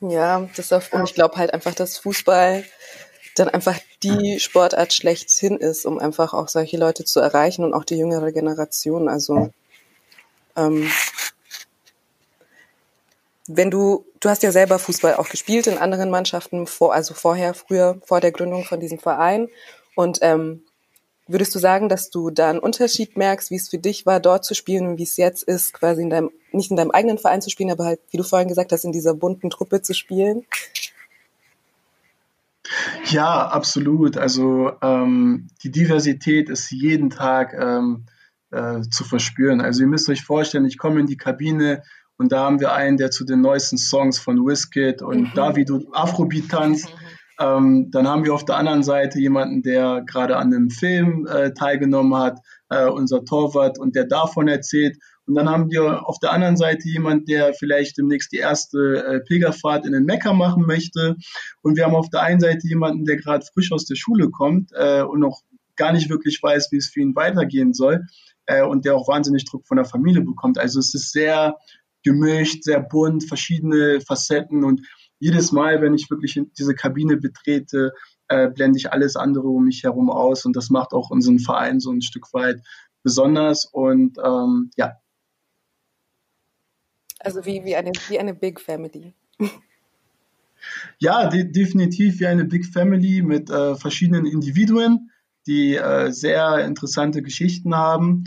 Ja, 0.01 0.47
das 0.55 0.71
auf, 0.71 0.93
und 0.93 1.03
ich 1.03 1.13
glaube 1.13 1.36
halt 1.36 1.53
einfach, 1.53 1.75
dass 1.75 1.97
Fußball 1.97 2.63
dann 3.36 3.50
einfach 3.50 3.78
die 4.04 4.39
Sportart 4.39 4.94
schlechthin 4.94 5.58
ist, 5.58 5.86
um 5.86 6.00
einfach 6.00 6.34
auch 6.34 6.48
solche 6.48 6.78
Leute 6.78 7.06
zu 7.06 7.20
erreichen 7.20 7.63
und 7.63 7.74
auch 7.74 7.84
die 7.84 7.98
jüngere 7.98 8.32
Generation. 8.32 9.08
Also 9.08 9.52
ähm, 10.56 10.89
wenn 13.48 13.72
du, 13.72 14.06
du 14.20 14.30
hast 14.30 14.44
ja 14.44 14.52
selber 14.52 14.78
Fußball 14.78 15.15
auch 15.15 15.28
gespielt 15.28 15.65
in 15.68 15.80
anderen 15.80 16.12
Mannschaften, 16.12 16.68
vor, 16.68 16.94
also 16.94 17.15
vorher, 17.15 17.56
früher, 17.56 18.00
vor 18.06 18.22
der 18.22 18.32
Gründung 18.32 18.63
von 18.63 18.80
diesem 18.80 19.00
Verein. 19.00 19.50
Und 19.96 20.20
ähm, 20.22 20.63
würdest 21.28 21.56
du 21.56 21.60
sagen, 21.60 21.89
dass 21.89 22.12
du 22.12 22.30
da 22.30 22.52
einen 22.52 22.60
Unterschied 22.60 23.18
merkst, 23.18 23.50
wie 23.50 23.56
es 23.56 23.70
für 23.70 23.80
dich 23.80 24.06
war, 24.06 24.20
dort 24.20 24.46
zu 24.46 24.54
spielen 24.54 24.86
und 24.86 24.98
wie 25.00 25.04
es 25.04 25.18
jetzt 25.18 25.44
ist, 25.44 25.74
quasi 25.74 26.04
in 26.04 26.12
deinem, 26.12 26.32
nicht 26.52 26.70
in 26.70 26.78
deinem 26.78 26.92
eigenen 26.92 27.18
Verein 27.18 27.42
zu 27.42 27.50
spielen, 27.50 27.72
aber 27.72 27.86
halt, 27.86 28.00
wie 28.12 28.18
du 28.18 28.24
vorhin 28.24 28.48
gesagt 28.48 28.72
hast, 28.72 28.86
in 28.86 28.92
dieser 28.92 29.15
bunten 29.15 29.50
Truppe 29.50 29.82
zu 29.82 29.94
spielen? 29.94 30.46
Ja, 33.05 33.47
absolut. 33.47 34.17
Also 34.17 34.71
ähm, 34.82 35.47
die 35.63 35.71
Diversität 35.71 36.49
ist 36.49 36.71
jeden 36.71 37.10
Tag 37.10 37.53
ähm, 37.53 38.05
äh, 38.51 38.82
zu 38.82 39.03
verspüren. 39.03 39.62
Also 39.62 39.82
ihr 39.82 39.88
müsst 39.88 40.10
euch 40.10 40.23
vorstellen, 40.23 40.65
ich 40.65 40.77
komme 40.77 40.99
in 40.99 41.08
die 41.08 41.17
Kabine, 41.17 41.84
und 42.19 42.34
da 42.34 42.43
haben 42.43 42.60
wir 42.60 42.73
einen, 42.73 42.97
der 42.97 43.12
zu 43.12 43.23
den 43.23 43.39
neuesten 43.39 43.77
Songs 43.77 44.19
von 44.19 44.45
Wizkid 44.45 45.01
und 45.01 45.21
mhm. 45.21 45.32
David 45.36 45.71
Afrobeat 45.93 46.49
tanzt. 46.49 46.89
Mhm. 46.89 46.99
Ähm, 47.39 47.91
dann 47.91 48.08
haben 48.08 48.25
wir 48.25 48.34
auf 48.34 48.43
der 48.43 48.58
anderen 48.58 48.84
Seite 48.84 49.19
jemanden, 49.19 49.62
der 49.62 50.03
gerade 50.05 50.36
an 50.36 50.53
einem 50.53 50.69
Film 50.69 51.25
äh, 51.25 51.53
teilgenommen 51.53 52.13
hat, 52.15 52.39
äh, 52.67 52.88
unser 52.88 53.23
Torwart, 53.23 53.79
und 53.79 53.95
der 53.95 54.03
davon 54.03 54.49
erzählt. 54.49 54.97
Und 55.30 55.36
dann 55.36 55.48
haben 55.48 55.70
wir 55.70 56.10
auf 56.10 56.18
der 56.18 56.34
anderen 56.34 56.58
Seite 56.58 56.89
jemanden, 56.89 57.26
der 57.26 57.54
vielleicht 57.54 58.00
demnächst 58.00 58.32
die 58.32 58.38
erste 58.38 59.06
äh, 59.06 59.20
Pilgerfahrt 59.20 59.86
in 59.86 59.92
den 59.92 60.06
Mekka 60.06 60.34
machen 60.34 60.65
möchte. 60.65 61.18
Und 61.62 61.78
wir 61.78 61.86
haben 61.86 61.96
auf 61.96 62.10
der 62.10 62.24
einen 62.24 62.39
Seite 62.39 62.68
jemanden, 62.68 63.06
der 63.06 63.18
gerade 63.18 63.46
frisch 63.54 63.72
aus 63.72 63.86
der 63.86 63.94
Schule 63.94 64.32
kommt 64.32 64.72
äh, 64.74 65.04
und 65.04 65.20
noch 65.20 65.42
gar 65.76 65.94
nicht 65.94 66.10
wirklich 66.10 66.42
weiß, 66.42 66.72
wie 66.72 66.78
es 66.78 66.89
für 66.89 67.02
ihn 67.02 67.15
weitergehen 67.15 67.76
soll 67.76 68.08
äh, 68.48 68.63
und 68.63 68.86
der 68.86 68.96
auch 68.96 69.08
wahnsinnig 69.08 69.46
Druck 69.46 69.68
von 69.68 69.78
der 69.78 69.86
Familie 69.86 70.22
bekommt. 70.22 70.58
Also 70.58 70.80
es 70.80 70.96
ist 70.96 71.12
sehr 71.12 71.58
gemischt, 72.04 72.63
sehr 72.63 72.82
bunt, 72.82 73.24
verschiedene 73.24 74.02
Facetten 74.02 74.63
und 74.63 74.82
jedes 75.20 75.52
Mal, 75.52 75.80
wenn 75.84 75.94
ich 75.94 76.10
wirklich 76.10 76.42
diese 76.58 76.74
Kabine 76.74 77.18
betrete, 77.18 77.94
äh, 78.30 78.50
blende 78.50 78.80
ich 78.80 78.92
alles 78.92 79.15
andere 79.15 79.48
um 79.48 79.65
mich 79.65 79.84
herum 79.84 80.10
aus 80.10 80.46
und 80.46 80.56
das 80.56 80.72
macht 80.72 80.94
auch 80.94 81.12
unseren 81.12 81.38
Verein 81.38 81.80
so 81.80 81.92
ein 81.92 82.02
Stück 82.02 82.34
weit 82.34 82.63
besonders 83.04 83.65
und 83.65 84.18
ähm, 84.18 84.72
ja. 84.76 84.94
Also 87.19 87.45
wie, 87.45 87.63
wie, 87.65 87.75
eine, 87.75 87.91
wie 88.08 88.19
eine 88.19 88.34
Big 88.34 88.60
Family. 88.60 89.13
Ja, 90.97 91.27
de 91.27 91.43
definitiv 91.45 92.19
wie 92.19 92.27
eine 92.27 92.45
Big 92.45 92.65
Family 92.65 93.21
mit 93.21 93.49
äh, 93.49 93.75
verschiedenen 93.75 94.25
Individuen, 94.25 95.12
die 95.47 95.75
äh, 95.75 96.12
sehr 96.12 96.65
interessante 96.65 97.21
Geschichten 97.21 97.75
haben. 97.75 98.25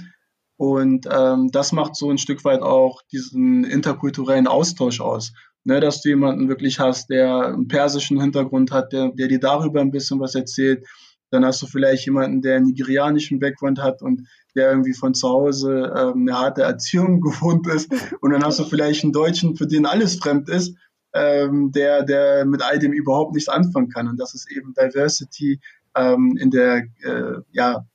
Und 0.57 1.09
ähm, 1.11 1.51
das 1.51 1.73
macht 1.73 1.97
so 1.97 2.11
ein 2.11 2.19
Stück 2.19 2.45
weit 2.45 2.63
auch 2.63 3.03
diesen 3.11 3.65
interkulturellen 3.65 4.47
Austausch 4.47 5.01
aus. 5.01 5.33
Ne, 5.65 5.79
dass 5.79 6.03
du 6.03 6.09
jemanden 6.09 6.49
wirklich 6.49 6.81
hast, 6.81 7.09
der 7.09 7.47
einen 7.47 7.69
persischen 7.69 8.21
Hintergrund 8.21 8.73
hat, 8.73 8.93
der, 8.93 9.11
der 9.11 9.29
dir 9.29 9.39
darüber 9.39 9.81
ein 9.81 9.93
bisschen 9.93 10.19
was 10.19 10.35
erzählt. 10.35 10.85
Dann 11.33 11.47
hast 11.47 11.63
du 11.63 11.67
vielleicht 11.67 12.05
jemanden, 12.05 12.43
der 12.43 12.57
einen 12.57 12.67
nigerianischen 12.67 13.41
Background 13.41 13.81
hat 13.81 14.03
und 14.03 14.29
der 14.55 14.71
irgendwie 14.71 14.93
von 14.93 15.15
zu 15.15 15.29
Hause 15.29 15.91
ähm, 15.97 16.29
eine 16.29 16.39
harte 16.39 16.63
Erziehung 16.63 17.21
gewohnt 17.23 17.67
ist. 17.69 17.91
Und 18.21 18.33
dann 18.33 18.45
hast 18.45 18.59
du 18.59 18.65
vielleicht 18.65 19.03
einen 19.03 19.15
Deutschen, 19.15 19.57
für 19.57 19.67
den 19.67 19.87
alles 19.87 20.17
fremd 20.17 20.51
ist, 20.51 20.77
ähm, 21.15 21.73
der, 21.73 22.03
der 22.03 22.45
mit 22.45 22.63
all 22.63 22.79
dem 22.79 22.93
überhaupt 22.93 23.33
nichts 23.33 23.49
anfangen 23.49 23.89
kann. 23.89 24.09
Und 24.09 24.19
das 24.19 24.35
ist 24.35 24.51
eben 24.53 24.75
Diversity 24.75 25.59
ähm, 25.97 26.37
in 26.39 26.51
der 26.51 26.85
äh, 27.03 27.41
ja, 27.51 27.87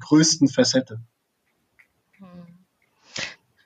größten 0.00 0.48
Facette. 0.48 1.00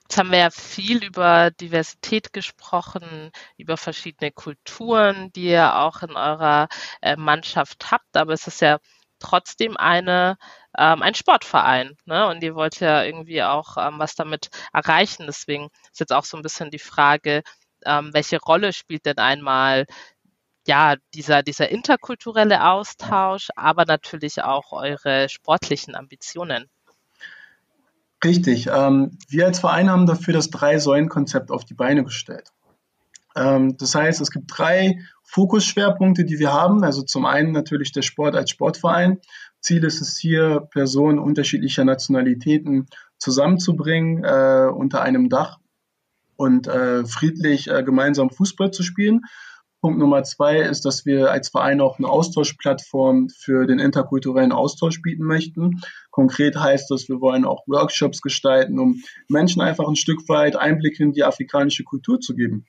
Jetzt 0.03 0.17
haben 0.17 0.31
wir 0.31 0.37
ja 0.37 0.49
viel 0.51 1.03
über 1.03 1.51
Diversität 1.51 2.33
gesprochen, 2.33 3.31
über 3.57 3.77
verschiedene 3.77 4.31
Kulturen, 4.31 5.33
die 5.33 5.47
ihr 5.47 5.75
auch 5.75 6.01
in 6.01 6.11
eurer 6.11 6.69
äh, 7.01 7.17
Mannschaft 7.17 7.91
habt, 7.91 8.15
aber 8.15 8.33
es 8.33 8.47
ist 8.47 8.61
ja 8.61 8.79
trotzdem 9.19 9.77
eine 9.77 10.37
ähm, 10.77 11.01
ein 11.01 11.15
Sportverein, 11.15 11.97
ne? 12.05 12.27
Und 12.27 12.43
ihr 12.43 12.55
wollt 12.55 12.79
ja 12.79 13.03
irgendwie 13.03 13.43
auch 13.43 13.77
ähm, 13.77 13.95
was 13.97 14.15
damit 14.15 14.49
erreichen. 14.73 15.25
Deswegen 15.27 15.69
ist 15.91 15.99
jetzt 15.99 16.13
auch 16.13 16.25
so 16.25 16.37
ein 16.37 16.43
bisschen 16.43 16.71
die 16.71 16.79
Frage, 16.79 17.41
ähm, 17.85 18.13
welche 18.13 18.39
Rolle 18.39 18.73
spielt 18.73 19.05
denn 19.05 19.17
einmal 19.17 19.85
ja 20.67 20.95
dieser 21.13 21.43
dieser 21.43 21.69
interkulturelle 21.69 22.65
Austausch, 22.69 23.49
aber 23.55 23.85
natürlich 23.85 24.43
auch 24.43 24.71
eure 24.71 25.29
sportlichen 25.29 25.95
Ambitionen? 25.95 26.69
Richtig. 28.23 28.67
Ähm, 28.67 29.17
wir 29.29 29.45
als 29.45 29.59
Verein 29.59 29.89
haben 29.89 30.07
dafür 30.07 30.33
das 30.33 30.49
Drei-Säulen-Konzept 30.49 31.51
auf 31.51 31.65
die 31.65 31.75
Beine 31.75 32.03
gestellt. 32.03 32.51
Ähm, 33.35 33.77
das 33.77 33.93
heißt, 33.93 34.21
es 34.21 34.31
gibt 34.31 34.45
drei 34.47 34.99
Fokusschwerpunkte, 35.27 36.25
die 36.25 36.39
wir 36.39 36.53
haben. 36.53 36.83
Also 36.83 37.03
zum 37.03 37.25
einen 37.25 37.51
natürlich 37.51 37.91
der 37.91 38.01
Sport 38.01 38.35
als 38.35 38.49
Sportverein. 38.49 39.19
Ziel 39.59 39.83
ist 39.83 40.01
es 40.01 40.17
hier, 40.17 40.67
Personen 40.71 41.19
unterschiedlicher 41.19 41.83
Nationalitäten 41.83 42.87
zusammenzubringen 43.17 44.23
äh, 44.23 44.69
unter 44.73 45.01
einem 45.01 45.29
Dach 45.29 45.59
und 46.37 46.67
äh, 46.67 47.05
friedlich 47.05 47.69
äh, 47.69 47.83
gemeinsam 47.83 48.29
Fußball 48.29 48.71
zu 48.71 48.83
spielen. 48.83 49.21
Punkt 49.81 49.99
Nummer 49.99 50.23
zwei 50.23 50.59
ist, 50.59 50.85
dass 50.85 51.05
wir 51.05 51.29
als 51.29 51.49
Verein 51.49 51.81
auch 51.81 51.99
eine 51.99 52.07
Austauschplattform 52.07 53.29
für 53.29 53.67
den 53.67 53.77
interkulturellen 53.77 54.51
Austausch 54.51 55.01
bieten 55.01 55.23
möchten. 55.23 55.81
Konkret 56.09 56.55
heißt 56.55 56.89
das, 56.89 57.09
wir 57.09 57.21
wollen 57.21 57.45
auch 57.45 57.67
Workshops 57.67 58.21
gestalten, 58.21 58.79
um 58.79 59.01
Menschen 59.29 59.61
einfach 59.61 59.87
ein 59.87 59.95
Stück 59.95 60.27
weit 60.29 60.55
Einblick 60.55 60.99
in 60.99 61.11
die 61.11 61.23
afrikanische 61.23 61.83
Kultur 61.83 62.19
zu 62.19 62.33
geben. 62.33 62.65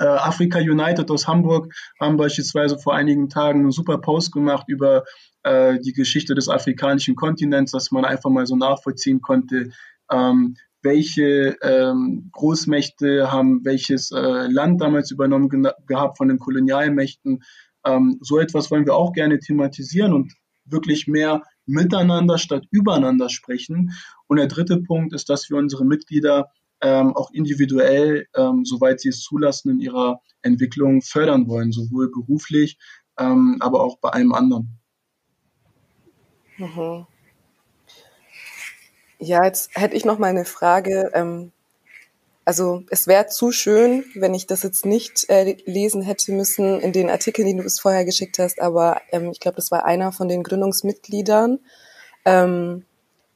Äh, 0.00 0.06
Africa 0.06 0.58
United 0.58 1.10
aus 1.10 1.28
Hamburg 1.28 1.74
haben 2.00 2.16
beispielsweise 2.16 2.78
vor 2.78 2.94
einigen 2.94 3.28
Tagen 3.28 3.60
einen 3.60 3.70
super 3.70 3.98
Post 3.98 4.32
gemacht 4.32 4.64
über 4.66 5.04
äh, 5.42 5.78
die 5.78 5.92
Geschichte 5.92 6.34
des 6.34 6.48
afrikanischen 6.48 7.16
Kontinents, 7.16 7.72
dass 7.72 7.90
man 7.90 8.06
einfach 8.06 8.30
mal 8.30 8.46
so 8.46 8.56
nachvollziehen 8.56 9.20
konnte, 9.20 9.72
ähm, 10.10 10.56
welche 10.82 11.58
ähm, 11.62 12.30
Großmächte 12.32 13.30
haben 13.30 13.60
welches 13.64 14.10
äh, 14.10 14.46
Land 14.48 14.80
damals 14.80 15.10
übernommen 15.10 15.50
gehabt 15.86 16.16
von 16.16 16.28
den 16.28 16.38
Kolonialmächten. 16.38 17.42
Ähm, 17.84 18.18
so 18.22 18.38
etwas 18.38 18.70
wollen 18.70 18.86
wir 18.86 18.94
auch 18.94 19.12
gerne 19.12 19.38
thematisieren 19.38 20.14
und 20.14 20.32
wirklich 20.64 21.08
mehr 21.08 21.42
miteinander 21.66 22.38
statt 22.38 22.64
übereinander 22.70 23.28
sprechen. 23.28 23.92
Und 24.28 24.38
der 24.38 24.46
dritte 24.46 24.80
Punkt 24.80 25.12
ist, 25.12 25.28
dass 25.28 25.50
wir 25.50 25.58
unsere 25.58 25.84
Mitglieder 25.84 26.48
ähm, 26.82 27.14
auch 27.16 27.30
individuell, 27.32 28.26
ähm, 28.34 28.64
soweit 28.64 29.00
sie 29.00 29.10
es 29.10 29.22
zulassen, 29.22 29.70
in 29.70 29.80
ihrer 29.80 30.20
Entwicklung 30.42 31.02
fördern 31.02 31.48
wollen, 31.48 31.72
sowohl 31.72 32.10
beruflich, 32.10 32.78
ähm, 33.18 33.56
aber 33.60 33.82
auch 33.82 33.98
bei 33.98 34.10
allem 34.10 34.32
anderen. 34.32 34.78
Mhm. 36.56 37.06
Ja, 39.18 39.44
jetzt 39.44 39.70
hätte 39.74 39.96
ich 39.96 40.04
noch 40.04 40.18
mal 40.18 40.28
eine 40.28 40.44
Frage. 40.46 41.10
Ähm, 41.12 41.52
also 42.44 42.82
es 42.90 43.06
wäre 43.06 43.26
zu 43.26 43.52
schön, 43.52 44.04
wenn 44.14 44.34
ich 44.34 44.46
das 44.46 44.62
jetzt 44.62 44.86
nicht 44.86 45.28
äh, 45.28 45.56
lesen 45.66 46.02
hätte 46.02 46.32
müssen 46.32 46.80
in 46.80 46.92
den 46.92 47.10
Artikeln, 47.10 47.46
die 47.46 47.56
du 47.56 47.62
bis 47.62 47.78
vorher 47.78 48.04
geschickt 48.04 48.38
hast, 48.38 48.60
aber 48.60 49.02
ähm, 49.12 49.30
ich 49.30 49.40
glaube, 49.40 49.56
das 49.56 49.70
war 49.70 49.84
einer 49.84 50.10
von 50.10 50.26
den 50.26 50.42
Gründungsmitgliedern. 50.42 51.60
Ähm, 52.24 52.84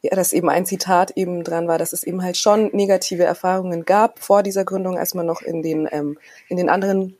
ja, 0.04 0.14
dass 0.14 0.34
eben 0.34 0.50
ein 0.50 0.66
Zitat 0.66 1.12
eben 1.16 1.44
dran 1.44 1.66
war, 1.66 1.78
dass 1.78 1.94
es 1.94 2.04
eben 2.04 2.22
halt 2.22 2.36
schon 2.36 2.68
negative 2.74 3.24
Erfahrungen 3.24 3.86
gab 3.86 4.18
vor 4.18 4.42
dieser 4.42 4.64
Gründung, 4.64 4.98
als 4.98 5.14
man 5.14 5.24
noch 5.24 5.40
in 5.40 5.62
den, 5.62 5.88
ähm, 5.90 6.18
in 6.48 6.58
den 6.58 6.68
anderen 6.68 7.16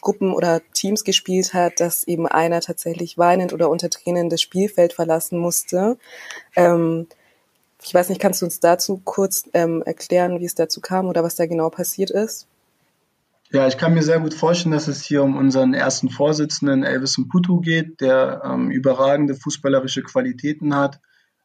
Gruppen 0.00 0.32
oder 0.32 0.62
Teams 0.72 1.04
gespielt 1.04 1.52
hat, 1.52 1.78
dass 1.78 2.04
eben 2.04 2.26
einer 2.26 2.62
tatsächlich 2.62 3.18
weinend 3.18 3.52
oder 3.52 3.68
unter 3.68 3.90
Tränen 3.90 4.30
das 4.30 4.40
Spielfeld 4.40 4.94
verlassen 4.94 5.38
musste. 5.38 5.98
Ähm, 6.56 7.06
ich 7.82 7.92
weiß 7.92 8.08
nicht, 8.08 8.20
kannst 8.20 8.40
du 8.40 8.46
uns 8.46 8.60
dazu 8.60 9.02
kurz 9.04 9.44
ähm, 9.52 9.82
erklären, 9.82 10.40
wie 10.40 10.46
es 10.46 10.54
dazu 10.54 10.80
kam 10.80 11.08
oder 11.08 11.22
was 11.22 11.36
da 11.36 11.44
genau 11.44 11.68
passiert 11.68 12.10
ist? 12.10 12.46
Ja, 13.50 13.68
ich 13.68 13.76
kann 13.76 13.92
mir 13.92 14.02
sehr 14.02 14.20
gut 14.20 14.32
vorstellen, 14.32 14.72
dass 14.72 14.88
es 14.88 15.02
hier 15.02 15.22
um 15.22 15.36
unseren 15.36 15.74
ersten 15.74 16.08
Vorsitzenden 16.08 16.82
Elvis 16.82 17.18
Mputu 17.18 17.60
geht, 17.60 18.00
der 18.00 18.40
ähm, 18.42 18.70
überragende 18.70 19.34
fußballerische 19.34 20.02
Qualitäten 20.02 20.74
hat. 20.74 20.98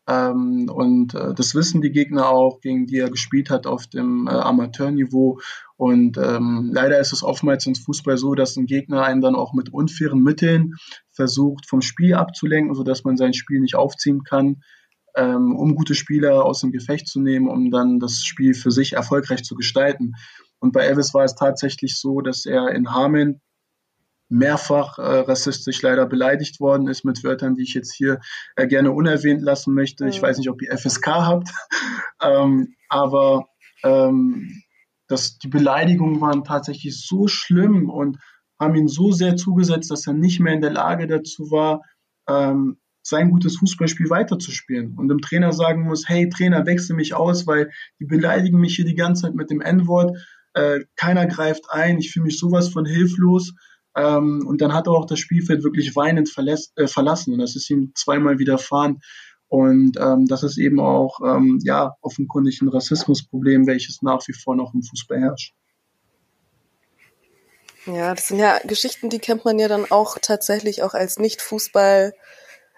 Ähm, 0.08 0.70
und 0.74 1.14
äh, 1.16 1.34
das 1.34 1.54
wissen 1.54 1.82
die 1.82 1.92
Gegner 1.92 2.30
auch, 2.30 2.62
gegen 2.62 2.88
die 2.88 2.98
er 2.98 3.10
gespielt 3.10 3.50
hat 3.50 3.68
auf 3.68 3.88
dem 3.88 4.28
äh, 4.28 4.32
Amateurniveau. 4.32 5.40
Und 5.76 6.18
ähm, 6.18 6.72
leider 6.74 7.00
ist 7.00 7.14
es 7.14 7.24
oftmals 7.24 7.66
ins 7.68 7.80
Fußball 7.80 8.18
so, 8.18 8.34
dass 8.34 8.56
ein 8.56 8.66
Gegner 8.66 9.04
einen 9.04 9.22
dann 9.22 9.36
auch 9.36 9.54
mit 9.54 9.74
unfairen 9.74 10.24
Mitteln 10.24 10.74
versucht, 11.12 11.68
vom 11.68 11.82
Spiel 11.82 12.16
abzulenken, 12.16 12.74
sodass 12.74 13.04
man 13.04 13.18
sein 13.18 13.34
Spiel 13.34 13.60
nicht 13.60 13.76
aufziehen 13.76 14.24
kann 14.24 14.62
ähm, 15.18 15.56
um 15.56 15.76
gute 15.76 15.96
Spieler 15.96 16.46
aus 16.46 16.62
dem 16.62 16.72
Gefecht 16.72 17.08
zu 17.08 17.20
nehmen, 17.20 17.50
um 17.50 17.72
dann 17.72 18.00
das 18.00 18.24
Spiel 18.24 18.54
für 18.54 18.72
sich 18.72 18.94
erfolgreich 18.94 19.44
zu 19.44 19.56
gestalten. 19.56 20.14
Und 20.60 20.74
bei 20.74 20.82
Elvis 20.82 21.14
war 21.14 21.24
es 21.24 21.36
tatsächlich 21.36 22.00
so, 22.00 22.22
dass 22.22 22.46
er 22.46 22.70
in 22.70 22.94
Hameln 22.94 23.42
mehrfach 24.30 24.98
äh, 24.98 25.20
rassistisch 25.20 25.82
leider 25.82 26.06
beleidigt 26.06 26.60
worden 26.60 26.88
ist 26.88 27.06
mit 27.06 27.24
Wörtern, 27.24 27.56
die 27.56 27.64
ich 27.64 27.74
jetzt 27.74 27.94
hier 27.94 28.20
äh, 28.56 28.68
gerne 28.68 28.92
unerwähnt 28.92 29.42
lassen 29.42 29.74
möchte. 29.74 30.08
Ich 30.08 30.22
weiß 30.22 30.38
nicht, 30.38 30.50
ob 30.50 30.62
ihr 30.62 30.78
FSK 30.78 31.08
habt, 31.08 31.50
ähm, 32.22 32.76
aber 32.90 33.48
ähm, 33.84 34.64
das, 35.08 35.38
die 35.38 35.48
Beleidigungen 35.48 36.20
waren 36.20 36.44
tatsächlich 36.44 37.06
so 37.06 37.28
schlimm 37.28 37.90
und 37.90 38.18
haben 38.60 38.76
ihn 38.76 38.88
so 38.88 39.12
sehr 39.12 39.38
zugesetzt, 39.38 39.92
dass 39.92 40.08
er 40.08 40.14
nicht 40.14 40.40
mehr 40.40 40.54
in 40.54 40.62
der 40.62 40.72
Lage 40.72 41.08
dazu 41.08 41.52
war, 41.52 41.84
ähm, 42.28 42.78
sein 43.04 43.30
gutes 43.30 43.58
Fußballspiel 43.58 44.10
weiterzuspielen. 44.10 44.96
Und 44.98 45.08
dem 45.08 45.22
Trainer 45.22 45.54
sagen 45.54 45.84
muss, 45.84 46.10
hey 46.10 46.28
Trainer, 46.28 46.66
wechsel 46.66 46.96
mich 46.96 47.14
aus, 47.14 47.48
weil 47.48 47.72
die 48.00 48.06
beleidigen 48.06 48.60
mich 48.60 48.76
hier 48.76 48.84
die 48.84 48.96
ganze 48.96 49.24
Zeit 49.24 49.36
mit 49.36 49.50
dem 49.50 49.62
N-Wort, 49.62 50.18
äh, 50.54 50.82
keiner 50.98 51.26
greift 51.28 51.66
ein, 51.70 52.00
ich 52.00 52.12
fühle 52.12 52.26
mich 52.26 52.38
sowas 52.38 52.68
von 52.70 52.86
hilflos 52.86 53.54
ähm, 53.98 54.46
und 54.48 54.62
dann 54.62 54.74
hat 54.74 54.88
er 54.88 54.94
auch 54.94 55.06
das 55.06 55.20
Spielfeld 55.20 55.64
wirklich 55.64 55.96
weinend 55.96 56.30
verlässt, 56.30 56.78
äh, 56.78 56.88
verlassen 56.88 57.34
und 57.34 57.40
das 57.40 57.56
ist 57.56 57.70
ihm 57.70 57.92
zweimal 57.96 58.40
widerfahren 58.40 59.02
und 59.48 59.98
ähm, 60.00 60.26
das 60.28 60.44
ist 60.44 60.58
eben 60.58 60.80
auch 60.80 61.20
ähm, 61.26 61.60
ja 61.64 61.96
offenkundig 62.02 62.62
ein 62.62 62.70
Rassismusproblem, 62.70 63.66
welches 63.66 64.02
nach 64.02 64.22
wie 64.28 64.34
vor 64.34 64.56
noch 64.56 64.74
im 64.74 64.84
Fußball 64.84 65.20
herrscht. 65.20 65.54
Ja, 67.86 68.14
das 68.14 68.28
sind 68.28 68.40
ja 68.40 68.60
Geschichten, 68.66 69.10
die 69.10 69.20
kennt 69.20 69.46
man 69.46 69.60
ja 69.60 69.70
dann 69.70 69.90
auch 69.90 70.18
tatsächlich 70.22 70.84
auch 70.84 70.94
als 70.94 71.18
Nicht-Fußball- 71.18 72.12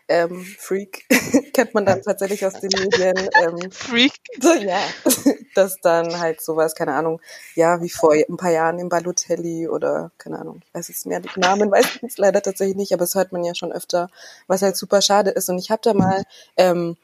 ähm, 0.10 0.44
Freak 0.58 1.06
kennt 1.54 1.74
man 1.74 1.86
dann 1.86 2.02
tatsächlich 2.02 2.46
aus 2.46 2.54
den 2.54 2.72
Medien. 2.78 3.30
Ähm, 3.42 3.58
Freak? 3.72 4.14
So, 4.42 4.54
ja, 4.54 4.80
dass 5.56 5.80
dann 5.82 6.20
halt 6.20 6.42
sowas, 6.42 6.76
keine 6.76 6.94
Ahnung, 6.94 7.22
ja, 7.56 7.82
wie 7.82 7.90
vor 7.90 8.14
ein 8.14 8.38
paar 8.38 8.52
Jahren 8.52 8.80
im 8.80 8.90
Balotelli 8.90 9.68
oder, 9.68 10.12
keine 10.18 10.40
Ahnung, 10.40 10.62
ich 10.66 10.74
weiß 10.74 10.88
jetzt 10.90 11.06
mehr, 11.06 11.20
die 11.20 11.40
Namen 11.40 11.72
weiß 11.72 11.86
ich 11.96 12.02
jetzt 12.02 12.18
leider 12.18 12.42
tatsächlich 12.42 12.76
nicht, 12.76 12.94
aber 12.94 13.04
es 13.04 13.16
hört 13.16 13.32
man 13.32 13.44
ja 13.44 13.56
schon 13.56 13.72
öfter, 13.72 14.10
was 14.48 14.62
halt 14.62 14.76
super 14.76 15.02
schade 15.02 15.30
ist. 15.30 15.50
Und 15.50 15.60
ich 15.60 15.72
habe 15.72 15.82
da 15.84 15.94
mal 15.94 16.24
ähm, 16.58 16.98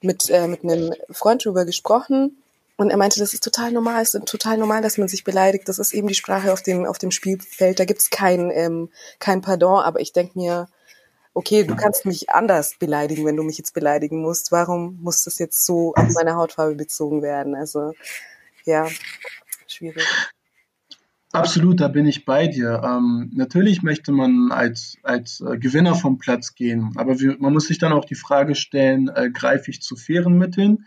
mit, 0.00 0.28
äh, 0.28 0.48
mit 0.48 0.64
einem 0.64 0.92
Freund 1.10 1.44
drüber 1.44 1.64
gesprochen, 1.64 2.42
und 2.80 2.90
er 2.90 2.96
meinte, 2.96 3.18
das 3.18 3.34
ist 3.34 3.42
total 3.42 3.72
normal, 3.72 4.02
es 4.02 4.14
ist 4.14 4.24
total 4.26 4.56
normal, 4.56 4.82
dass 4.82 4.98
man 4.98 5.08
sich 5.08 5.24
beleidigt. 5.24 5.68
Das 5.68 5.80
ist 5.80 5.92
eben 5.92 6.06
die 6.06 6.14
Sprache 6.14 6.52
auf 6.52 6.62
dem, 6.62 6.86
auf 6.86 6.96
dem 6.96 7.10
Spielfeld. 7.10 7.80
Da 7.80 7.84
gibt's 7.84 8.08
kein, 8.08 8.52
ähm, 8.52 8.88
kein 9.18 9.40
Pardon. 9.40 9.80
Aber 9.80 9.98
ich 9.98 10.12
denk 10.12 10.36
mir, 10.36 10.68
okay, 11.38 11.64
du 11.64 11.76
kannst 11.76 12.04
mich 12.04 12.30
anders 12.30 12.76
beleidigen, 12.78 13.24
wenn 13.24 13.36
du 13.36 13.44
mich 13.44 13.58
jetzt 13.58 13.72
beleidigen 13.72 14.20
musst. 14.20 14.50
Warum 14.50 14.98
muss 15.00 15.24
das 15.24 15.38
jetzt 15.38 15.64
so 15.64 15.94
auf 15.94 16.12
meine 16.14 16.34
Hautfarbe 16.34 16.74
bezogen 16.74 17.22
werden? 17.22 17.54
Also, 17.54 17.92
ja, 18.64 18.88
schwierig. 19.66 20.04
Absolut, 21.30 21.80
da 21.80 21.88
bin 21.88 22.06
ich 22.06 22.24
bei 22.24 22.48
dir. 22.48 22.82
Ähm, 22.84 23.30
natürlich 23.34 23.82
möchte 23.82 24.12
man 24.12 24.50
als, 24.50 24.96
als 25.02 25.40
äh, 25.40 25.58
Gewinner 25.58 25.94
vom 25.94 26.18
Platz 26.18 26.54
gehen, 26.54 26.92
aber 26.96 27.20
wir, 27.20 27.36
man 27.38 27.52
muss 27.52 27.68
sich 27.68 27.78
dann 27.78 27.92
auch 27.92 28.04
die 28.04 28.14
Frage 28.14 28.54
stellen, 28.54 29.08
äh, 29.08 29.30
greife 29.30 29.70
ich 29.70 29.80
zu 29.80 29.94
fairen 29.94 30.38
Mitteln? 30.38 30.86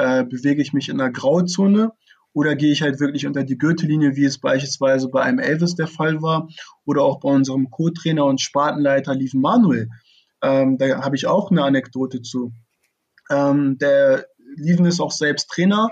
äh, 0.00 0.24
bewege 0.24 0.62
ich 0.62 0.72
mich 0.72 0.88
in 0.88 1.00
einer 1.00 1.10
Grauzone 1.10 1.92
oder 2.32 2.54
gehe 2.54 2.72
ich 2.72 2.82
halt 2.82 3.00
wirklich 3.00 3.26
unter 3.26 3.44
die 3.44 3.58
Gürtellinie, 3.58 4.16
wie 4.16 4.24
es 4.24 4.38
beispielsweise 4.38 5.08
bei 5.08 5.22
einem 5.22 5.38
Elvis 5.38 5.74
der 5.74 5.88
Fall 5.88 6.22
war 6.22 6.48
oder 6.84 7.02
auch 7.02 7.20
bei 7.20 7.28
unserem 7.28 7.70
Co-Trainer 7.70 8.24
und 8.24 8.40
Spartenleiter 8.40 9.14
Lieven 9.14 9.40
Manuel. 9.40 9.88
Ähm, 10.42 10.78
da 10.78 11.02
habe 11.02 11.16
ich 11.16 11.26
auch 11.26 11.50
eine 11.50 11.64
Anekdote 11.64 12.22
zu. 12.22 12.52
Ähm, 13.30 13.78
der 13.78 14.26
Lieven 14.56 14.86
ist 14.86 15.00
auch 15.00 15.12
selbst 15.12 15.48
Trainer 15.48 15.90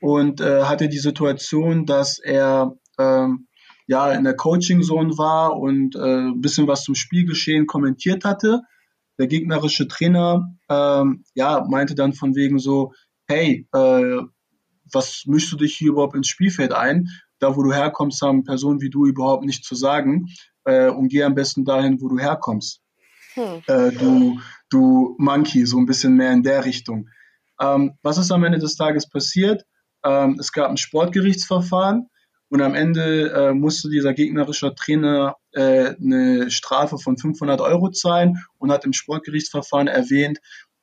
und 0.00 0.40
äh, 0.40 0.64
hatte 0.64 0.88
die 0.88 0.98
Situation, 0.98 1.86
dass 1.86 2.18
er 2.18 2.74
ähm, 2.98 3.48
ja 3.86 4.12
in 4.12 4.24
der 4.24 4.36
Coaching 4.36 4.82
Zone 4.82 5.16
war 5.18 5.56
und 5.56 5.96
äh, 5.96 6.28
ein 6.28 6.40
bisschen 6.40 6.66
was 6.66 6.84
zum 6.84 6.94
Spielgeschehen 6.94 7.66
kommentiert 7.66 8.24
hatte. 8.24 8.62
Der 9.18 9.26
gegnerische 9.26 9.88
Trainer 9.88 10.54
ähm, 10.68 11.24
ja 11.34 11.64
meinte 11.68 11.94
dann 11.94 12.12
von 12.12 12.34
wegen 12.34 12.58
so, 12.58 12.92
hey, 13.26 13.68
äh, 13.72 14.20
was 14.92 15.24
mischst 15.26 15.52
du 15.52 15.56
dich 15.56 15.76
hier 15.76 15.90
überhaupt 15.90 16.16
ins 16.16 16.28
Spielfeld 16.28 16.72
ein? 16.72 17.08
Da, 17.38 17.56
wo 17.56 17.62
du 17.62 17.72
herkommst, 17.72 18.22
haben 18.22 18.44
Personen 18.44 18.80
wie 18.80 18.90
du 18.90 19.06
überhaupt 19.06 19.44
nichts 19.44 19.66
zu 19.66 19.74
sagen 19.74 20.26
äh, 20.64 20.88
und 20.88 21.08
geh 21.08 21.24
am 21.24 21.34
besten 21.34 21.64
dahin, 21.64 22.00
wo 22.00 22.08
du 22.08 22.18
herkommst. 22.18 22.80
Hm. 23.34 23.62
Äh, 23.66 23.92
du, 23.92 24.40
du 24.70 25.16
Monkey, 25.18 25.66
so 25.66 25.78
ein 25.78 25.86
bisschen 25.86 26.14
mehr 26.14 26.32
in 26.32 26.42
der 26.42 26.64
Richtung. 26.64 27.08
Ähm, 27.60 27.92
was 28.02 28.18
ist 28.18 28.30
am 28.30 28.44
Ende 28.44 28.58
des 28.58 28.76
Tages 28.76 29.08
passiert? 29.08 29.64
Ähm, 30.04 30.36
es 30.38 30.52
gab 30.52 30.68
ein 30.68 30.76
Sportgerichtsverfahren 30.76 32.08
und 32.48 32.60
am 32.60 32.74
Ende 32.74 33.32
äh, 33.32 33.54
musste 33.54 33.88
dieser 33.88 34.12
gegnerische 34.12 34.74
Trainer 34.74 35.36
äh, 35.52 35.94
eine 35.94 36.50
Strafe 36.50 36.98
von 36.98 37.16
500 37.16 37.60
Euro 37.60 37.90
zahlen 37.90 38.44
und 38.58 38.70
hat 38.70 38.84
im 38.84 38.92
Sportgerichtsverfahren 38.92 39.88
erwähnt, 39.88 40.38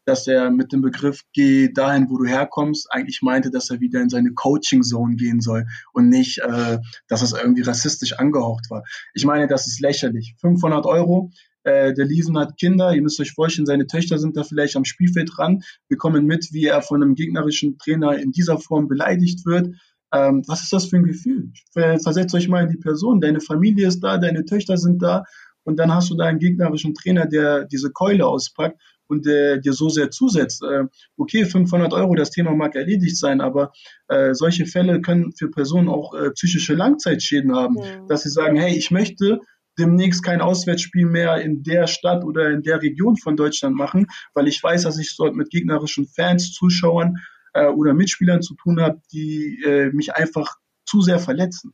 dass 0.10 0.26
er 0.26 0.50
mit 0.50 0.74
dem 0.74 0.82
Begriff 0.82 1.22
geh 1.34 1.72
dahin, 1.72 2.10
wo 2.10 2.18
du 2.18 2.26
herkommst, 2.26 2.92
eigentlich 2.92 3.22
meinte, 3.22 3.52
dass 3.52 3.70
er 3.70 3.80
wieder 3.80 4.02
in 4.02 4.10
seine 4.10 4.34
Coaching 4.34 4.82
Zone 4.82 5.16
gehen 5.16 5.40
soll 5.40 5.68
und 5.94 6.10
nicht, 6.10 6.40
äh, 6.40 6.80
dass 7.08 7.22
es 7.22 7.34
irgendwie 7.34 7.62
rassistisch 7.62 8.14
angehaucht 8.14 8.72
war. 8.72 8.84
Ich 9.14 9.24
meine, 9.24 9.48
das 9.48 9.68
ist 9.68 9.80
lächerlich. 9.80 10.36
500 10.42 10.88
Euro. 10.88 11.30
Äh, 11.64 11.94
der 11.94 12.06
Liesen 12.06 12.40
hat 12.40 12.58
Kinder, 12.58 12.92
ihr 12.96 13.04
müsst 13.04 13.20
euch 13.20 13.34
vorstellen, 13.34 13.68
seine 13.68 13.86
Töchter 13.86 14.18
sind 14.18 14.36
da 14.36 14.44
vielleicht 14.44 14.76
am 14.76 14.84
Spielfeld 14.84 15.30
dran. 15.36 15.62
Wir 15.90 15.98
kommen 15.98 16.26
mit, 16.26 16.48
wie 16.54 16.66
er 16.66 16.82
von 16.82 17.04
einem 17.04 17.14
gegnerischen 17.14 17.78
Trainer 17.78 18.18
in 18.18 18.32
dieser 18.32 18.58
Form 18.58 18.88
beleidigt 18.88 19.46
wird. 19.46 19.76
Ähm, 20.12 20.42
was 20.48 20.64
ist 20.64 20.74
das 20.74 20.86
für 20.86 20.98
ein 20.98 21.04
Gefühl? 21.04 21.52
Versetzt 21.72 22.34
euch 22.34 22.48
mal 22.48 22.64
in 22.64 22.72
die 22.72 22.78
Person. 22.78 23.22
Deine 23.22 23.42
Familie 23.42 23.88
ist 23.88 24.00
da, 24.00 24.18
deine 24.18 24.44
Töchter 24.44 24.78
sind 24.78 25.04
da 25.04 25.24
und 25.66 25.78
dann 25.78 25.94
hast 25.94 26.10
du 26.10 26.16
da 26.16 26.26
einen 26.26 26.40
gegnerischen 26.40 26.96
Trainer, 26.96 27.28
der 27.28 27.66
diese 27.66 27.92
Keule 27.92 28.26
auspackt 28.26 28.82
und 29.10 29.28
äh, 29.28 29.60
dir 29.60 29.74
so 29.74 29.90
sehr 29.90 30.12
zusetzt. 30.12 30.64
Äh, 30.64 30.86
okay, 31.18 31.46
500 31.46 31.94
Euro, 31.94 32.16
das 32.16 32.32
Thema 32.32 32.56
mag 32.56 32.76
erledigt 32.76 33.18
sein, 33.18 33.42
aber 33.42 33.72
äh, 34.08 34.34
solche 34.34 34.66
Fälle 34.66 35.02
können 35.02 35.34
für 35.38 35.50
Personen 35.50 35.90
auch 35.90 36.14
äh, 36.14 36.32
psychische 36.32 36.76
Langzeitschäden 36.76 37.56
haben, 37.56 37.76
mhm. 37.76 38.08
dass 38.08 38.24
sie 38.24 38.30
sagen, 38.30 38.56
hey, 38.56 38.76
ich 38.78 38.92
möchte 38.92 39.40
demnächst 39.78 40.24
kein 40.24 40.42
Auswärtsspiel 40.42 41.06
mehr 41.06 41.42
in 41.42 41.64
der 41.64 41.88
Stadt 41.88 42.24
oder 42.24 42.52
in 42.52 42.62
der 42.62 42.82
Region 42.82 43.18
von 43.18 43.36
Deutschland 43.36 43.76
machen, 43.76 44.08
weil 44.34 44.48
ich 44.48 44.62
weiß, 44.62 44.84
dass 44.84 45.00
ich 45.00 45.16
dort 45.18 45.36
mit 45.36 45.50
gegnerischen 45.50 46.08
Fans, 46.08 46.52
Zuschauern 46.52 47.16
äh, 47.54 47.68
oder 47.68 47.94
Mitspielern 47.94 48.42
zu 48.42 48.56
tun 48.56 48.82
habe, 48.82 49.02
die 49.12 49.64
äh, 49.66 49.92
mich 49.92 50.14
einfach 50.14 50.56
zu 50.86 51.02
sehr 51.02 51.20
verletzen. 51.20 51.74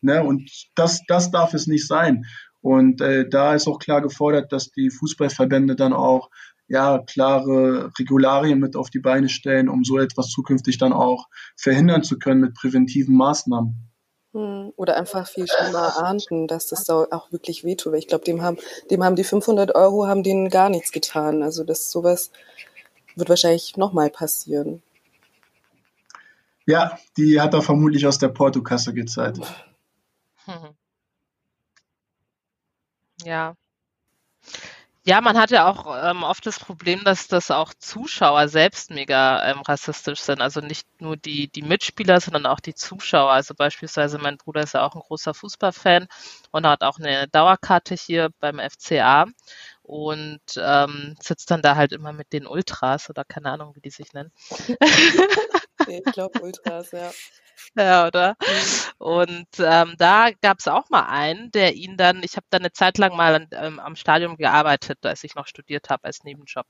Ne? 0.00 0.22
Und 0.22 0.50
das, 0.74 1.02
das 1.06 1.30
darf 1.30 1.54
es 1.54 1.66
nicht 1.66 1.86
sein. 1.86 2.24
Und 2.64 3.02
äh, 3.02 3.28
da 3.28 3.54
ist 3.54 3.68
auch 3.68 3.78
klar 3.78 4.00
gefordert, 4.00 4.50
dass 4.50 4.70
die 4.70 4.88
Fußballverbände 4.88 5.76
dann 5.76 5.92
auch 5.92 6.30
ja, 6.66 6.96
klare 6.96 7.92
Regularien 7.98 8.58
mit 8.58 8.74
auf 8.74 8.88
die 8.88 9.00
Beine 9.00 9.28
stellen, 9.28 9.68
um 9.68 9.84
so 9.84 9.98
etwas 9.98 10.30
zukünftig 10.30 10.78
dann 10.78 10.94
auch 10.94 11.26
verhindern 11.58 12.02
zu 12.02 12.18
können 12.18 12.40
mit 12.40 12.54
präventiven 12.54 13.14
Maßnahmen. 13.16 13.90
Hm, 14.32 14.72
oder 14.76 14.96
einfach 14.96 15.28
viel 15.28 15.46
schlimmer 15.46 16.02
ahnden, 16.02 16.46
dass 16.48 16.68
das 16.68 16.88
auch 16.88 17.30
wirklich 17.30 17.64
wehtut. 17.64 17.96
Ich 17.96 18.08
glaube, 18.08 18.24
dem 18.24 18.40
haben, 18.40 18.56
dem 18.90 19.04
haben 19.04 19.16
die 19.16 19.24
500 19.24 19.74
Euro 19.74 20.06
haben 20.06 20.22
denen 20.22 20.48
gar 20.48 20.70
nichts 20.70 20.90
getan. 20.90 21.42
Also 21.42 21.64
das 21.64 21.90
sowas 21.90 22.30
wird 23.14 23.28
wahrscheinlich 23.28 23.76
nochmal 23.76 24.08
passieren. 24.08 24.82
Ja, 26.64 26.98
die 27.18 27.42
hat 27.42 27.52
er 27.52 27.60
vermutlich 27.60 28.06
aus 28.06 28.16
der 28.16 28.28
Portokasse 28.28 28.94
gezahlt. 28.94 29.38
Hm. 30.46 30.54
Ja. 33.22 33.56
Ja, 35.06 35.20
man 35.20 35.36
hat 35.38 35.50
ja 35.50 35.68
auch 35.68 35.86
ähm, 36.10 36.22
oft 36.22 36.46
das 36.46 36.58
Problem, 36.58 37.04
dass 37.04 37.28
das 37.28 37.50
auch 37.50 37.74
Zuschauer 37.74 38.48
selbst 38.48 38.90
mega 38.90 39.50
ähm, 39.50 39.60
rassistisch 39.60 40.20
sind. 40.20 40.40
Also 40.40 40.60
nicht 40.62 40.86
nur 40.98 41.18
die, 41.18 41.48
die 41.48 41.60
Mitspieler, 41.60 42.20
sondern 42.20 42.46
auch 42.46 42.58
die 42.60 42.74
Zuschauer. 42.74 43.30
Also 43.30 43.54
beispielsweise 43.54 44.16
mein 44.18 44.38
Bruder 44.38 44.62
ist 44.62 44.72
ja 44.72 44.82
auch 44.82 44.94
ein 44.94 45.02
großer 45.02 45.34
Fußballfan 45.34 46.06
und 46.52 46.66
hat 46.66 46.82
auch 46.82 46.98
eine 46.98 47.28
Dauerkarte 47.28 47.94
hier 47.94 48.30
beim 48.40 48.58
FCA 48.58 49.26
und 49.84 50.40
ähm, 50.56 51.14
sitzt 51.20 51.50
dann 51.50 51.60
da 51.60 51.76
halt 51.76 51.92
immer 51.92 52.12
mit 52.12 52.32
den 52.32 52.46
Ultras 52.46 53.10
oder 53.10 53.22
keine 53.24 53.50
Ahnung, 53.50 53.76
wie 53.76 53.80
die 53.80 53.90
sich 53.90 54.12
nennen. 54.14 54.32
ich 55.86 56.04
glaube 56.04 56.40
Ultras, 56.42 56.90
ja. 56.92 57.10
Ja, 57.76 58.06
oder? 58.08 58.36
Und 58.98 59.46
ähm, 59.58 59.94
da 59.96 60.30
gab 60.42 60.58
es 60.58 60.68
auch 60.68 60.90
mal 60.90 61.06
einen, 61.06 61.50
der 61.50 61.74
ihn 61.74 61.96
dann, 61.96 62.22
ich 62.22 62.36
habe 62.36 62.46
dann 62.50 62.62
eine 62.62 62.72
Zeit 62.72 62.98
lang 62.98 63.16
mal 63.16 63.46
ähm, 63.52 63.78
am 63.80 63.96
Stadion 63.96 64.36
gearbeitet, 64.36 64.98
als 65.06 65.24
ich 65.24 65.34
noch 65.34 65.46
studiert 65.46 65.88
habe 65.88 66.04
als 66.04 66.24
Nebenjob. 66.24 66.66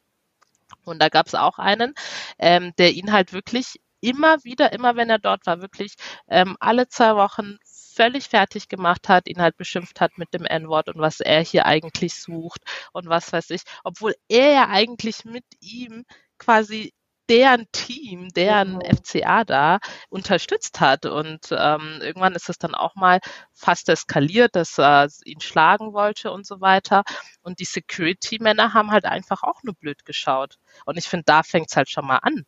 Und 0.84 1.00
da 1.00 1.08
gab 1.08 1.26
es 1.26 1.34
auch 1.34 1.58
einen, 1.58 1.94
ähm, 2.38 2.72
der 2.78 2.92
ihn 2.92 3.12
halt 3.12 3.32
wirklich 3.32 3.80
immer 4.00 4.42
wieder, 4.44 4.72
immer 4.72 4.96
wenn 4.96 5.10
er 5.10 5.18
dort 5.18 5.46
war, 5.46 5.60
wirklich 5.60 5.94
ähm, 6.28 6.56
alle 6.60 6.88
zwei 6.88 7.16
Wochen 7.16 7.58
völlig 7.94 8.28
fertig 8.28 8.68
gemacht 8.68 9.08
hat, 9.08 9.28
ihn 9.28 9.40
halt 9.40 9.56
beschimpft 9.56 10.00
hat 10.00 10.18
mit 10.18 10.34
dem 10.34 10.44
N-Wort 10.44 10.88
und 10.88 11.00
was 11.00 11.20
er 11.20 11.42
hier 11.42 11.66
eigentlich 11.66 12.14
sucht 12.14 12.62
und 12.92 13.08
was 13.08 13.32
weiß 13.32 13.50
ich, 13.50 13.62
obwohl 13.84 14.14
er 14.28 14.52
ja 14.52 14.68
eigentlich 14.68 15.24
mit 15.24 15.44
ihm 15.60 16.04
quasi 16.38 16.92
deren 17.28 17.66
Team, 17.72 18.28
deren 18.30 18.80
genau. 18.80 18.96
FCA 18.96 19.44
da 19.44 19.78
unterstützt 20.10 20.80
hat. 20.80 21.06
Und 21.06 21.48
ähm, 21.50 22.00
irgendwann 22.02 22.34
ist 22.34 22.48
es 22.50 22.58
dann 22.58 22.74
auch 22.74 22.94
mal 22.96 23.20
fast 23.52 23.88
eskaliert, 23.88 24.54
dass 24.56 24.78
er 24.78 25.08
ihn 25.24 25.40
schlagen 25.40 25.92
wollte 25.92 26.30
und 26.30 26.46
so 26.46 26.60
weiter. 26.60 27.02
Und 27.42 27.60
die 27.60 27.64
Security-Männer 27.64 28.74
haben 28.74 28.90
halt 28.90 29.06
einfach 29.06 29.42
auch 29.42 29.62
nur 29.62 29.74
blöd 29.74 30.04
geschaut. 30.04 30.56
Und 30.84 30.98
ich 30.98 31.08
finde, 31.08 31.24
da 31.26 31.42
fängt 31.42 31.70
es 31.70 31.76
halt 31.76 31.88
schon 31.88 32.06
mal 32.06 32.18
an 32.18 32.44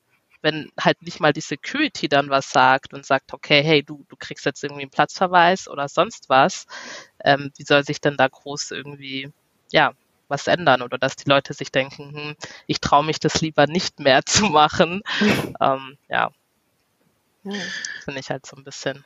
wenn 0.46 0.70
halt 0.78 1.02
nicht 1.02 1.18
mal 1.18 1.32
die 1.32 1.40
Security 1.40 2.09
dann 2.09 2.30
was 2.30 2.50
sagt 2.50 2.94
und 2.94 3.04
sagt, 3.04 3.35
okay, 3.35 3.64
hey, 3.64 3.82
du, 3.82 4.04
du 4.09 4.14
kriegst 4.16 4.46
jetzt 4.46 4.62
irgendwie 4.62 4.82
einen 4.82 4.92
Platzverweis 4.92 5.66
oder 5.66 5.88
sonst 5.88 6.28
was, 6.28 6.66
ähm, 7.24 7.50
wie 7.56 7.64
soll 7.64 7.85
sich 7.85 8.00
denn 8.00 8.16
da 8.16 8.28
groß 8.28 8.70
irgendwie, 8.70 9.32
ja, 9.72 9.92
was 10.28 10.46
ändern 10.46 10.82
oder 10.82 10.98
dass 10.98 11.16
die 11.16 11.28
Leute 11.28 11.52
sich 11.52 11.72
denken, 11.72 12.12
hm, 12.14 12.37
ich 12.68 12.80
traue 12.80 13.04
mich 13.04 13.18
das 13.18 13.40
lieber 13.40 13.66
nicht 13.66 13.98
mehr 13.98 14.22
zu 14.24 14.44
machen. 14.44 15.02
ähm, 15.61 15.98
ja, 16.09 16.30
ja. 17.42 17.52
finde 18.04 18.20
ich 18.20 18.30
halt 18.30 18.46
so 18.46 18.56
ein 18.56 18.62
bisschen. 18.62 19.04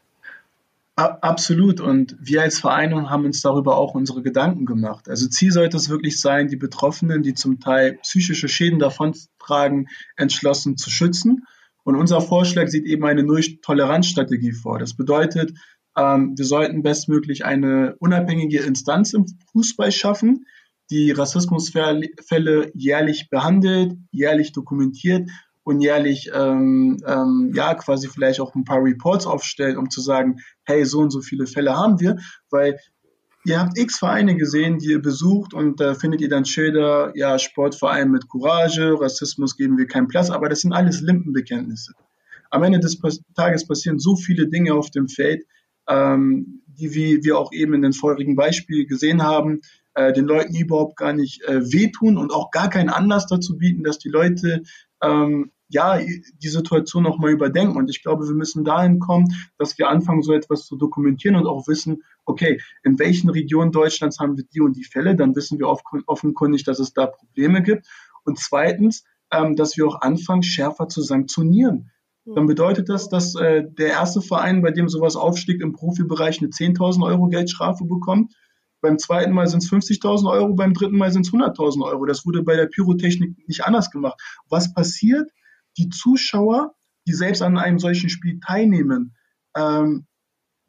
Absolut. 0.97 1.81
Und 1.81 2.17
wir 2.21 2.43
als 2.43 2.59
Verein 2.59 3.09
haben 3.09 3.25
uns 3.25 3.41
darüber 3.41 3.79
auch 3.79 3.95
unsere 3.95 4.23
Gedanken 4.23 4.67
gemacht. 4.67 5.09
Also 5.09 5.29
Ziel 5.29 5.51
sollte 5.51 5.77
es 5.79 5.89
wirklich 5.89 6.21
sein, 6.21 6.49
die 6.49 6.57
Betroffenen, 6.57 7.23
die 7.23 7.33
zum 7.33 7.59
Teil 7.59 7.99
psychische 8.03 8.49
Schäden 8.49 8.79
davontragen, 8.79 9.89
entschlossen 10.17 10.77
zu 10.77 10.91
schützen. 10.91 11.45
Und 11.85 11.97
unser 11.97 12.21
Vorschlag 12.21 12.69
sieht 12.69 12.85
eben 12.85 13.05
eine 13.05 13.23
Null-Toleranz-Strategie 13.23 14.53
vor. 14.53 14.79
Das 14.79 14.95
bedeutet, 14.95 15.55
ähm, 15.97 16.35
wir 16.37 16.45
sollten 16.45 16.83
bestmöglich 16.83 17.45
eine 17.47 17.97
unabhängige 17.99 18.61
Instanz 18.61 19.15
im 19.15 19.25
Fußball 19.53 19.93
schaffen, 19.93 20.45
die 20.91 21.13
Rassismusfälle 21.13 22.71
jährlich 22.75 23.31
behandelt, 23.31 23.95
jährlich 24.11 24.53
dokumentiert 24.53 25.31
und 25.63 25.81
jährlich 25.81 26.31
ähm, 26.35 26.99
ähm, 27.07 27.53
ja 27.55 27.75
quasi 27.75 28.09
vielleicht 28.09 28.41
auch 28.41 28.55
ein 28.55 28.65
paar 28.65 28.83
Reports 28.83 29.27
aufstellt, 29.27 29.77
um 29.77 29.91
zu 29.91 30.01
sagen, 30.01 30.41
hey, 30.65 30.85
so 30.85 31.01
und 31.01 31.11
so 31.11 31.21
viele 31.21 31.47
Fälle 31.47 31.77
haben 31.77 32.01
wir, 32.01 32.17
weil 32.51 32.79
ihr 33.45 33.61
habt 33.61 33.79
x 33.79 33.99
Vereine 33.99 34.37
gesehen, 34.37 34.79
die 34.79 34.91
ihr 34.91 35.03
besucht 35.03 35.55
und 35.55 35.81
da 35.81 35.95
findet 35.95 36.21
ihr 36.21 36.29
dann 36.29 36.45
Schilder, 36.45 37.13
ja, 37.15 37.39
Sportverein 37.39 38.11
mit 38.11 38.29
Courage, 38.29 39.01
Rassismus 39.01 39.57
geben 39.57 39.79
wir 39.79 39.87
keinen 39.87 40.09
Platz, 40.09 40.31
aber 40.31 40.49
das 40.49 40.61
sind 40.61 40.73
alles 40.73 41.01
Limpenbekenntnisse. 41.01 41.93
Am 42.51 42.63
Ende 42.63 42.81
des 42.81 42.99
Tages 43.35 43.67
passieren 43.67 43.99
so 43.99 44.17
viele 44.17 44.49
Dinge 44.49 44.75
auf 44.75 44.91
dem 44.91 45.09
Feld, 45.09 45.45
ähm, 45.89 46.63
die 46.67 46.95
wie 46.95 47.23
wir 47.23 47.39
auch 47.39 47.53
eben 47.53 47.75
in 47.75 47.83
den 47.83 47.93
vorigen 47.93 48.35
Beispielen 48.35 48.87
gesehen 48.87 49.23
haben, 49.23 49.61
äh, 49.95 50.13
den 50.13 50.25
Leuten 50.25 50.55
überhaupt 50.55 50.97
gar 50.97 51.13
nicht 51.13 51.43
äh, 51.45 51.73
wehtun 51.73 52.17
und 52.17 52.33
auch 52.33 52.51
gar 52.51 52.71
keinen 52.71 52.91
Anlass 52.91 53.27
dazu 53.27 53.57
bieten, 53.57 53.85
dass 53.85 53.99
die 53.99 54.09
Leute 54.09 54.63
ähm, 55.03 55.53
ja, 55.69 55.99
die 55.99 56.49
Situation 56.49 57.05
nochmal 57.05 57.31
überdenken. 57.31 57.77
Und 57.77 57.89
ich 57.91 58.03
glaube, 58.03 58.27
wir 58.27 58.35
müssen 58.35 58.65
dahin 58.65 58.99
kommen, 58.99 59.29
dass 59.57 59.79
wir 59.79 59.89
anfangen, 59.89 60.23
so 60.23 60.33
etwas 60.33 60.67
zu 60.67 60.77
dokumentieren 60.77 61.37
und 61.37 61.47
auch 61.47 61.69
wissen, 61.69 62.03
okay, 62.25 62.61
in 62.83 62.99
welchen 62.99 63.31
Regionen 63.31 63.71
Deutschlands 63.71 64.19
haben 64.19 64.37
wir 64.37 64.45
die 64.45 64.61
und 64.61 64.77
die 64.77 64.85
Fälle, 64.85 65.15
dann 65.15 65.37
wissen 65.37 65.59
wir 65.59 65.69
offenkundig, 65.69 66.65
dass 66.65 66.81
es 66.81 66.93
da 66.93 67.07
Probleme 67.07 67.63
gibt. 67.63 67.87
Und 68.25 68.39
zweitens, 68.39 69.05
ähm, 69.31 69.55
dass 69.55 69.77
wir 69.77 69.87
auch 69.87 70.01
anfangen, 70.01 70.43
schärfer 70.43 70.89
zu 70.89 71.03
sanktionieren. 71.03 71.91
Dann 72.27 72.47
bedeutet 72.47 72.89
das, 72.89 73.09
dass 73.09 73.35
äh, 73.35 73.65
der 73.67 73.89
erste 73.89 74.21
Verein, 74.21 74.63
bei 74.63 74.71
dem 74.71 74.89
sowas 74.89 75.17
aufstieg, 75.17 75.61
im 75.61 75.73
Profibereich 75.73 76.41
eine 76.41 76.51
10.000 76.51 77.05
Euro 77.05 77.29
Geldstrafe 77.29 77.85
bekommt. 77.85 78.35
Beim 78.81 78.99
zweiten 78.99 79.33
Mal 79.33 79.47
sind 79.47 79.63
es 79.63 79.71
50.000 79.71 80.31
Euro, 80.31 80.55
beim 80.55 80.75
dritten 80.75 80.97
Mal 80.97 81.13
sind 81.13 81.27
es 81.27 81.33
100.000 81.33 81.85
Euro. 81.85 82.07
Das 82.07 82.25
wurde 82.25 82.43
bei 82.43 82.57
der 82.57 82.67
Pyrotechnik 82.67 83.37
nicht 83.47 83.65
anders 83.65 83.91
gemacht. 83.91 84.21
Was 84.49 84.73
passiert? 84.73 85.31
die 85.79 85.89
Zuschauer, 85.89 86.75
die 87.07 87.13
selbst 87.13 87.43
an 87.43 87.59
einem 87.59 87.79
solchen 87.79 88.09
Spiel 88.09 88.41
teilnehmen, 88.41 89.17
ähm, 89.57 90.07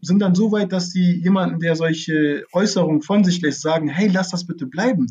sind 0.02 0.20
dann 0.20 0.34
so 0.34 0.52
weit, 0.52 0.72
dass 0.72 0.90
sie 0.90 1.22
jemanden, 1.22 1.60
der 1.60 1.76
solche 1.76 2.46
Äußerungen 2.54 3.02
von 3.02 3.24
sich 3.24 3.42
lässt, 3.42 3.62
sagen, 3.62 3.88
hey, 3.88 4.08
lass 4.08 4.30
das 4.30 4.48
bitte 4.48 4.66
bleiben. 4.66 5.08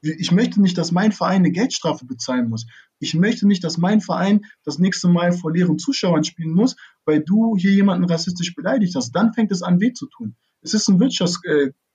Ich 0.00 0.32
möchte 0.32 0.60
nicht, 0.60 0.78
dass 0.78 0.90
mein 0.90 1.12
Verein 1.12 1.42
eine 1.42 1.52
Geldstrafe 1.52 2.06
bezahlen 2.06 2.48
muss. 2.48 2.66
Ich 2.98 3.14
möchte 3.14 3.46
nicht, 3.46 3.62
dass 3.62 3.78
mein 3.78 4.00
Verein 4.00 4.40
das 4.64 4.78
nächste 4.78 5.08
Mal 5.08 5.32
vor 5.32 5.52
leeren 5.52 5.78
Zuschauern 5.78 6.24
spielen 6.24 6.54
muss, 6.54 6.76
weil 7.04 7.20
du 7.20 7.56
hier 7.56 7.72
jemanden 7.72 8.04
rassistisch 8.04 8.54
beleidigt 8.54 8.96
hast. 8.96 9.12
Dann 9.12 9.32
fängt 9.32 9.52
es 9.52 9.62
an, 9.62 9.80
weh 9.80 9.92
zu 9.92 10.06
tun. 10.06 10.34
Es 10.62 10.74
ist 10.74 10.88
ein 10.88 10.98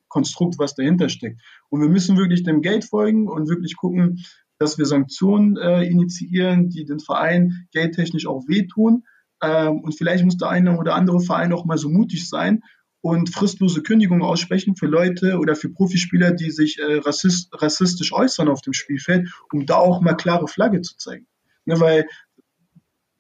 Wirtschaftskonstrukt, 0.08 0.60
was 0.60 0.76
dahinter 0.76 1.10
steckt. 1.10 1.42
Und 1.70 1.82
wir 1.82 1.90
müssen 1.90 2.18
wirklich 2.18 2.44
dem 2.44 2.62
Geld 2.62 2.86
folgen 2.86 3.28
und 3.28 3.50
wirklich 3.50 3.76
gucken, 3.76 4.24
dass 4.60 4.78
wir 4.78 4.86
Sanktionen 4.86 5.58
äh, 5.58 5.84
initiieren, 5.84 6.70
die 6.70 6.86
den 6.86 7.00
Verein 7.00 7.68
geldtechnisch 7.72 8.26
auch 8.26 8.48
wehtun. 8.48 9.04
Ähm, 9.42 9.82
und 9.82 9.96
vielleicht 9.96 10.26
muss 10.26 10.38
der 10.38 10.50
eine 10.50 10.78
oder 10.78 10.96
andere 10.96 11.20
Verein 11.20 11.54
auch 11.54 11.66
mal 11.66 11.78
so 11.78 11.90
mutig 11.90 12.28
sein 12.28 12.64
und 13.02 13.30
fristlose 13.30 13.84
Kündigungen 13.84 14.24
aussprechen 14.24 14.76
für 14.76 14.88
Leute 14.88 15.38
oder 15.38 15.56
für 15.56 15.70
Profispieler, 15.70 16.32
die 16.32 16.50
sich 16.50 16.80
äh, 16.80 16.98
rassist, 16.98 17.50
rassistisch 17.54 18.12
äußern 18.12 18.50
auf 18.50 18.62
dem 18.62 18.74
Spielfeld, 18.74 19.30
um 19.54 19.66
da 19.68 19.76
auch 19.76 20.02
mal 20.02 20.16
klare 20.16 20.48
Flagge 20.48 20.82
zu 20.82 20.98
zeigen. 20.98 21.28
Ne, 21.66 21.80
weil 21.80 22.08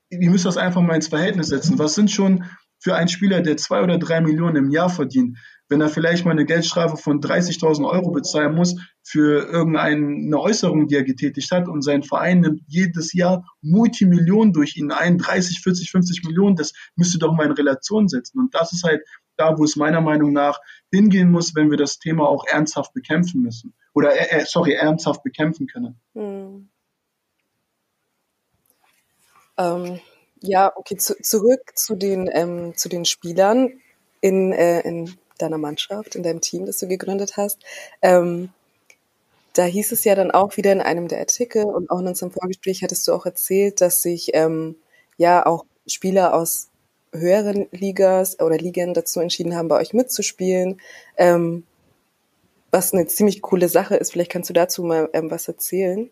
ihr 0.09 0.31
müsst 0.31 0.45
das 0.45 0.57
einfach 0.57 0.81
mal 0.81 0.95
ins 0.95 1.09
Verhältnis 1.09 1.47
setzen. 1.47 1.77
Was 1.77 1.93
sind 1.93 2.09
schon 2.09 2.45
für 2.79 2.95
einen 2.95 3.09
Spieler, 3.09 3.41
der 3.41 3.57
zwei 3.57 3.83
oder 3.83 3.97
drei 3.97 4.21
Millionen 4.21 4.55
im 4.55 4.69
Jahr 4.69 4.89
verdient, 4.89 5.37
wenn 5.69 5.81
er 5.81 5.89
vielleicht 5.89 6.25
mal 6.25 6.31
eine 6.31 6.45
Geldstrafe 6.45 6.97
von 6.97 7.19
30.000 7.19 7.89
Euro 7.89 8.11
bezahlen 8.11 8.55
muss 8.55 8.75
für 9.03 9.45
irgendeine 9.47 10.39
Äußerung, 10.39 10.87
die 10.87 10.95
er 10.95 11.03
getätigt 11.03 11.51
hat 11.51 11.67
und 11.67 11.81
sein 11.81 12.03
Verein 12.03 12.41
nimmt 12.41 12.61
jedes 12.67 13.13
Jahr 13.13 13.45
Multimillionen 13.61 14.53
durch 14.53 14.77
ihn 14.77 14.91
ein, 14.91 15.17
30, 15.17 15.61
40, 15.61 15.91
50 15.91 16.23
Millionen, 16.25 16.55
das 16.55 16.73
müsste 16.95 17.19
doch 17.19 17.33
mal 17.33 17.45
in 17.45 17.51
Relation 17.51 18.07
setzen. 18.07 18.39
Und 18.39 18.55
das 18.55 18.71
ist 18.73 18.83
halt 18.83 19.01
da, 19.35 19.57
wo 19.57 19.63
es 19.63 19.75
meiner 19.75 20.01
Meinung 20.01 20.33
nach 20.33 20.59
hingehen 20.91 21.31
muss, 21.31 21.55
wenn 21.55 21.69
wir 21.69 21.77
das 21.77 21.99
Thema 21.99 22.27
auch 22.27 22.45
ernsthaft 22.47 22.93
bekämpfen 22.93 23.41
müssen. 23.41 23.73
Oder, 23.93 24.15
äh, 24.15 24.41
äh 24.41 24.45
sorry, 24.45 24.73
ernsthaft 24.73 25.23
bekämpfen 25.23 25.67
können. 25.67 25.99
Hm. 26.13 26.69
Ähm, 29.57 29.99
ja, 30.41 30.71
okay, 30.75 30.97
zu, 30.97 31.15
zurück 31.21 31.71
zu 31.75 31.95
den, 31.95 32.29
ähm, 32.31 32.73
zu 32.75 32.89
den 32.89 33.05
Spielern 33.05 33.69
in, 34.21 34.51
äh, 34.51 34.81
in 34.81 35.17
deiner 35.37 35.57
Mannschaft, 35.57 36.15
in 36.15 36.23
deinem 36.23 36.41
Team, 36.41 36.65
das 36.65 36.77
du 36.77 36.87
gegründet 36.87 37.37
hast. 37.37 37.59
Ähm, 38.01 38.49
da 39.53 39.63
hieß 39.63 39.91
es 39.91 40.03
ja 40.03 40.13
dann 40.15 40.31
auch 40.31 40.57
wieder 40.57 40.71
in 40.71 40.81
einem 40.81 41.07
der 41.07 41.19
Artikel 41.19 41.65
und 41.65 41.89
auch 41.89 41.99
in 41.99 42.07
unserem 42.07 42.31
Vorgespräch 42.31 42.83
hattest 42.83 43.07
du 43.07 43.13
auch 43.13 43.25
erzählt, 43.25 43.81
dass 43.81 44.01
sich 44.01 44.31
ähm, 44.33 44.75
ja 45.17 45.45
auch 45.45 45.65
Spieler 45.87 46.35
aus 46.35 46.69
höheren 47.11 47.67
Ligas 47.71 48.39
oder 48.39 48.57
Ligen 48.57 48.93
dazu 48.93 49.19
entschieden 49.19 49.55
haben, 49.55 49.67
bei 49.67 49.77
euch 49.77 49.93
mitzuspielen. 49.93 50.79
Ähm, 51.17 51.63
was 52.69 52.93
eine 52.93 53.07
ziemlich 53.07 53.41
coole 53.41 53.69
Sache 53.69 53.95
ist. 53.95 54.11
Vielleicht 54.11 54.31
kannst 54.31 54.49
du 54.49 54.53
dazu 54.53 54.83
mal 54.83 55.09
ähm, 55.13 55.31
was 55.31 55.47
erzählen. 55.47 56.09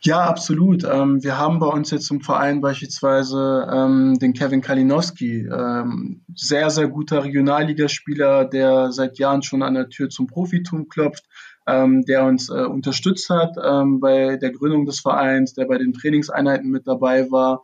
Ja, 0.00 0.24
absolut. 0.24 0.84
Ähm, 0.84 1.24
wir 1.24 1.38
haben 1.38 1.60
bei 1.60 1.66
uns 1.66 1.90
jetzt 1.90 2.10
im 2.10 2.20
Verein 2.20 2.60
beispielsweise 2.60 3.66
ähm, 3.72 4.18
den 4.18 4.34
Kevin 4.34 4.60
Kalinowski, 4.60 5.46
ähm, 5.46 6.22
sehr, 6.34 6.68
sehr 6.68 6.88
guter 6.88 7.24
Regionalligaspieler, 7.24 8.44
der 8.44 8.92
seit 8.92 9.18
Jahren 9.18 9.42
schon 9.42 9.62
an 9.62 9.72
der 9.72 9.88
Tür 9.88 10.10
zum 10.10 10.26
Profitum 10.26 10.88
klopft, 10.88 11.24
ähm, 11.66 12.04
der 12.04 12.24
uns 12.26 12.50
äh, 12.50 12.64
unterstützt 12.66 13.30
hat 13.30 13.56
ähm, 13.64 13.98
bei 14.00 14.36
der 14.36 14.52
Gründung 14.52 14.84
des 14.84 15.00
Vereins, 15.00 15.54
der 15.54 15.64
bei 15.64 15.78
den 15.78 15.94
Trainingseinheiten 15.94 16.70
mit 16.70 16.86
dabei 16.86 17.30
war 17.30 17.62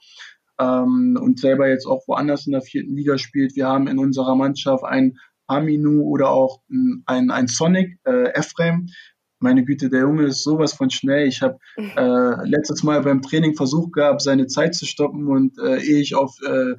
ähm, 0.59 1.19
und 1.21 1.39
selber 1.41 1.69
jetzt 1.69 1.85
auch 1.85 2.07
woanders 2.07 2.47
in 2.47 2.53
der 2.53 2.63
vierten 2.63 2.97
Liga 2.97 3.19
spielt. 3.19 3.55
Wir 3.55 3.67
haben 3.67 3.87
in 3.87 3.99
unserer 3.99 4.35
Mannschaft 4.35 4.85
einen 4.85 5.19
Aminu 5.47 6.05
oder 6.05 6.31
auch 6.31 6.63
ein, 6.71 7.31
ein 7.31 7.49
Sonic, 7.49 7.99
äh, 8.07 8.31
Ephraim, 8.33 8.89
meine 9.41 9.65
Güte, 9.65 9.91
der 9.91 10.01
Junge 10.01 10.25
ist 10.25 10.43
sowas 10.43 10.73
von 10.73 10.91
schnell. 10.91 11.27
Ich 11.27 11.43
habe 11.43 11.59
äh, 11.77 12.49
letztes 12.49 12.83
Mal 12.83 13.03
beim 13.03 13.23
Training 13.23 13.55
versucht 13.55 13.93
gehabt, 13.93 14.23
seine 14.23 14.47
Zeit 14.47 14.75
zu 14.75 14.87
stoppen 14.87 15.29
und 15.29 15.59
äh, 15.59 15.81
ehe 15.81 16.01
ich 16.01 16.15
auf, 16.15 16.37
äh, 16.43 16.75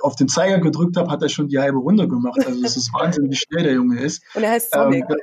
auf 0.00 0.16
den 0.16 0.28
Zeiger 0.28 0.58
gedrückt 0.58 0.96
habe, 0.96 1.10
hat 1.10 1.22
er 1.22 1.28
schon 1.28 1.48
die 1.48 1.58
halbe 1.58 1.78
Runde 1.78 2.08
gemacht. 2.08 2.40
Also 2.46 2.64
es 2.64 2.76
ist 2.76 2.92
Wahnsinn, 2.94 3.30
wie 3.30 3.36
schnell 3.36 3.64
der 3.64 3.74
Junge 3.74 4.00
ist. 4.00 4.22
Und 4.34 4.42
er 4.42 4.52
heißt 4.52 4.72
Sonic. 4.72 5.04
Ähm, 5.08 5.16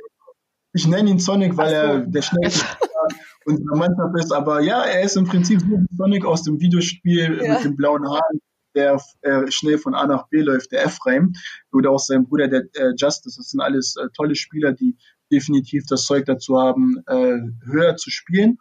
ich 0.74 0.86
nenne 0.86 1.10
ihn 1.10 1.18
Sonic, 1.18 1.56
weil 1.56 1.70
so. 1.70 1.74
er 1.74 1.98
der 2.00 2.22
schnellste 2.22 2.64
unserer 3.46 3.76
Mannschaft 3.76 4.14
ist. 4.18 4.32
Aber 4.32 4.60
ja, 4.60 4.82
er 4.82 5.02
ist 5.02 5.16
im 5.16 5.26
Prinzip 5.26 5.60
so 5.60 5.66
wie 5.66 5.96
Sonic 5.96 6.24
aus 6.24 6.42
dem 6.42 6.60
Videospiel 6.60 7.40
ja. 7.42 7.54
mit 7.54 7.64
den 7.64 7.76
blauen 7.76 8.06
Haaren 8.06 8.40
der 8.74 9.00
äh, 9.22 9.50
schnell 9.50 9.78
von 9.78 9.94
A 9.94 10.06
nach 10.06 10.28
B 10.28 10.40
läuft, 10.40 10.72
der 10.72 10.84
Ephraim, 10.84 11.32
oder 11.72 11.90
auch 11.90 11.98
sein 11.98 12.24
Bruder, 12.24 12.48
der 12.48 12.62
äh, 12.74 12.92
Justice. 12.96 13.36
Das 13.36 13.50
sind 13.50 13.60
alles 13.60 13.96
äh, 13.96 14.08
tolle 14.14 14.36
Spieler, 14.36 14.72
die 14.72 14.96
definitiv 15.30 15.84
das 15.88 16.04
Zeug 16.04 16.26
dazu 16.26 16.58
haben, 16.58 17.02
äh, 17.06 17.38
höher 17.64 17.96
zu 17.96 18.10
spielen. 18.10 18.58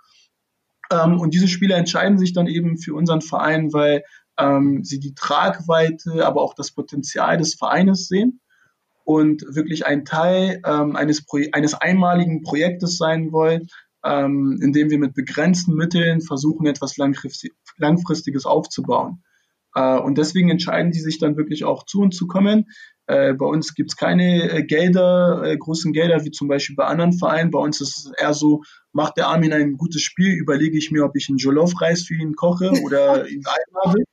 Ähm, 0.92 1.20
und 1.20 1.34
diese 1.34 1.48
Spieler 1.48 1.78
entscheiden 1.78 2.18
sich 2.18 2.34
dann 2.34 2.48
eben 2.48 2.78
für 2.78 2.94
unseren 2.94 3.22
Verein, 3.22 3.74
weil 3.74 4.04
ähm, 4.38 4.84
sie 4.84 5.00
die 5.00 5.15
Tragweite, 5.15 6.26
aber 6.26 6.42
auch 6.42 6.54
das 6.54 6.72
Potenzial 6.72 7.38
des 7.38 7.56
Vereines 7.56 8.08
sehen 8.08 8.40
und 9.04 9.44
wirklich 9.56 9.86
ein 9.86 10.06
Teil 10.06 10.62
ähm, 10.65 10.96
eines, 10.96 11.26
eines 11.54 11.74
einmaligen 11.74 12.42
Projektes 12.44 12.98
sein 12.98 13.32
wollen, 13.32 13.68
ähm, 14.04 14.60
in 14.62 14.74
dem 14.74 14.90
wir 14.90 15.00
mit 15.00 15.13
begrenzten 15.13 15.74
Mitteln 15.76 16.22
versuchen, 16.22 16.68
etwas 16.68 16.98
Langfristig 16.98 17.54
Langfristiges 17.78 18.46
aufzubauen. 18.46 19.24
Äh, 19.76 20.00
und 20.00 20.18
deswegen 20.18 20.50
entscheiden 20.50 20.92
die 20.92 21.00
sich 21.00 21.20
dann 21.20 21.38
wirklich 21.38 21.63
auch 21.63 21.86
zu 21.86 22.02
uns 22.02 22.18
zu 22.18 22.28
kommen. 22.28 22.65
Äh, 23.08 23.34
bei 23.34 23.46
uns 23.46 23.74
gibt 23.74 23.92
es 23.92 23.96
keine 23.96 24.52
äh, 24.52 24.64
Gelder, 24.64 25.42
äh, 25.44 25.58
großen 25.58 25.94
Gelder, 25.94 26.26
wie 26.26 26.32
zum 26.32 26.50
Beispiel 26.50 26.76
bei 26.76 26.86
anderen 26.86 27.14
Vereinen. 27.14 27.52
Bei 27.52 27.60
uns 27.60 27.80
ist 27.80 27.98
es 27.98 28.12
eher 28.18 28.34
so, 28.34 28.64
macht 28.92 29.18
der 29.18 29.28
Armin 29.28 29.54
ein 29.54 29.78
gutes 29.78 30.02
Spiel, 30.02 30.34
überlege 30.34 30.78
ich 30.78 30.92
mir, 30.92 31.06
ob 31.06 31.16
ich 31.16 31.30
einen 31.30 31.38
Jollof-Reis 31.38 32.04
für 32.04 32.16
ihn 32.16 32.36
koche 32.36 32.72
oder 32.84 33.28
ihn 33.30 33.44
einlade. 33.46 34.04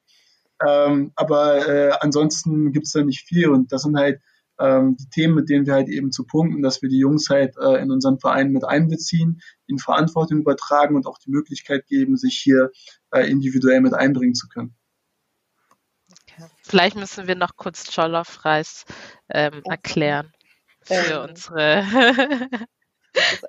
Ähm, 0.66 1.12
aber 1.16 1.68
äh, 1.68 1.92
ansonsten 2.00 2.72
gibt 2.72 2.86
es 2.86 2.92
da 2.92 3.02
nicht 3.02 3.26
viel 3.26 3.48
und 3.48 3.72
das 3.72 3.82
sind 3.82 3.96
halt 3.96 4.20
ähm, 4.60 4.96
die 4.96 5.08
Themen, 5.08 5.34
mit 5.34 5.48
denen 5.48 5.66
wir 5.66 5.74
halt 5.74 5.88
eben 5.88 6.12
zu 6.12 6.24
punkten, 6.24 6.62
dass 6.62 6.80
wir 6.80 6.88
die 6.88 6.98
Jungs 6.98 7.28
halt 7.28 7.56
äh, 7.58 7.82
in 7.82 7.90
unseren 7.90 8.20
Verein 8.20 8.52
mit 8.52 8.64
einbeziehen, 8.64 9.40
ihnen 9.66 9.80
Verantwortung 9.80 10.38
übertragen 10.38 10.94
und 10.94 11.06
auch 11.06 11.18
die 11.18 11.30
Möglichkeit 11.30 11.86
geben, 11.86 12.16
sich 12.16 12.38
hier 12.38 12.70
äh, 13.10 13.28
individuell 13.28 13.80
mit 13.80 13.94
einbringen 13.94 14.34
zu 14.34 14.46
können. 14.48 14.76
Vielleicht 16.62 16.96
müssen 16.96 17.26
wir 17.26 17.34
noch 17.34 17.56
kurz 17.56 17.94
Jollof-Reis 17.94 18.84
ähm, 19.28 19.62
erklären 19.64 20.32
für 20.82 20.94
ähm. 20.94 21.30
unsere 21.30 21.84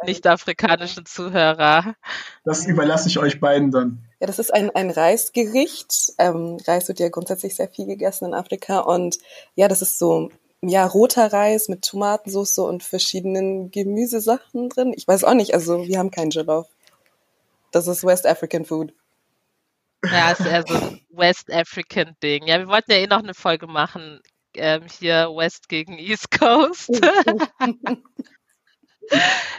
nicht-afrikanischen 0.05 1.05
Zuhörer. 1.05 1.95
Das 2.43 2.65
überlasse 2.65 3.09
ich 3.09 3.17
euch 3.17 3.39
beiden 3.39 3.71
dann. 3.71 4.05
Ja, 4.19 4.27
das 4.27 4.39
ist 4.39 4.53
ein, 4.53 4.69
ein 4.75 4.89
Reisgericht. 4.89 6.13
Ähm, 6.17 6.57
Reis 6.65 6.87
wird 6.87 6.99
ja 6.99 7.09
grundsätzlich 7.09 7.55
sehr 7.55 7.69
viel 7.69 7.85
gegessen 7.85 8.25
in 8.25 8.33
Afrika 8.33 8.79
und 8.79 9.17
ja, 9.55 9.67
das 9.67 9.81
ist 9.81 9.99
so 9.99 10.29
ja, 10.61 10.85
roter 10.85 11.31
Reis 11.31 11.67
mit 11.67 11.83
Tomatensauce 11.83 12.59
und 12.59 12.83
verschiedenen 12.83 13.71
Gemüsesachen 13.71 14.69
drin. 14.69 14.93
Ich 14.95 15.07
weiß 15.07 15.23
auch 15.23 15.33
nicht, 15.33 15.53
also 15.53 15.85
wir 15.85 15.99
haben 15.99 16.11
keinen 16.11 16.31
Jollof. 16.31 16.67
Das 17.71 17.87
ist 17.87 18.03
West 18.03 18.25
African 18.25 18.65
Food. 18.65 18.93
Ja, 20.11 20.31
ist 20.31 20.45
eher 20.45 20.63
so 20.67 20.75
ein 20.75 21.05
West 21.09 21.51
African 21.51 22.15
Ding. 22.21 22.47
Ja, 22.47 22.59
wir 22.59 22.67
wollten 22.67 22.91
ja 22.91 22.97
eh 22.97 23.07
noch 23.07 23.19
eine 23.23 23.33
Folge 23.33 23.67
machen, 23.67 24.21
ähm, 24.55 24.83
hier 24.99 25.29
West 25.35 25.69
gegen 25.69 25.97
East 25.97 26.31
Coast. 26.31 26.89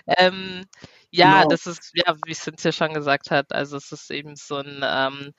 ähm, 0.07 0.65
ja, 1.11 1.39
genau. 1.43 1.49
das 1.49 1.67
ist, 1.67 1.93
ja, 1.95 2.15
wie 2.27 2.35
Cynthia 2.35 2.73
schon 2.73 2.93
gesagt 2.93 3.31
hat, 3.31 3.53
also 3.53 3.77
es 3.77 3.93
ist 3.93 4.11
eben 4.11 4.37
so 4.37 4.57
ein 4.57 4.81
ähm, 4.83 5.33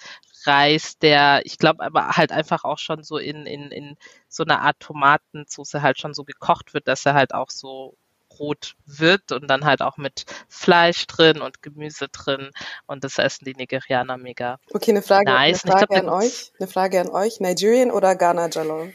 Reis, 0.46 0.98
der, 0.98 1.42
ich 1.46 1.58
glaube, 1.58 1.84
aber 1.84 2.10
halt 2.18 2.32
einfach 2.32 2.64
auch 2.64 2.80
schon 2.80 3.04
so 3.04 3.18
in, 3.18 3.46
in, 3.46 3.72
in 3.72 3.96
so 4.30 4.44
einer 4.44 4.62
Art 4.62 4.80
Tomatensauce 4.80 5.74
halt 5.76 6.00
schon 6.00 6.14
so 6.14 6.24
gekocht 6.24 6.74
wird, 6.74 6.88
dass 6.88 7.06
er 7.06 7.14
halt 7.14 7.34
auch 7.34 7.50
so 7.50 7.98
rot 8.40 8.76
wird 8.86 9.32
und 9.32 9.48
dann 9.48 9.66
halt 9.66 9.82
auch 9.82 9.98
mit 9.98 10.26
Fleisch 10.48 11.08
drin 11.08 11.42
und 11.42 11.62
Gemüse 11.62 12.08
drin 12.10 12.52
und 12.86 13.04
das 13.04 13.18
essen 13.18 13.46
die 13.46 13.54
Nigerianer 13.54 14.18
mega. 14.18 14.60
Okay, 14.72 14.92
eine 14.92 15.02
Frage, 15.02 15.32
nice. 15.32 15.64
eine 15.64 15.74
Frage 15.74 15.88
glaub, 15.88 16.04
an 16.04 16.10
euch, 16.10 16.52
eine 16.60 16.68
Frage 16.68 17.02
an 17.02 17.10
euch, 17.10 17.40
Nigerian 17.40 17.92
oder 17.92 18.16
Ghana 18.16 18.48
Jollof? 18.48 18.90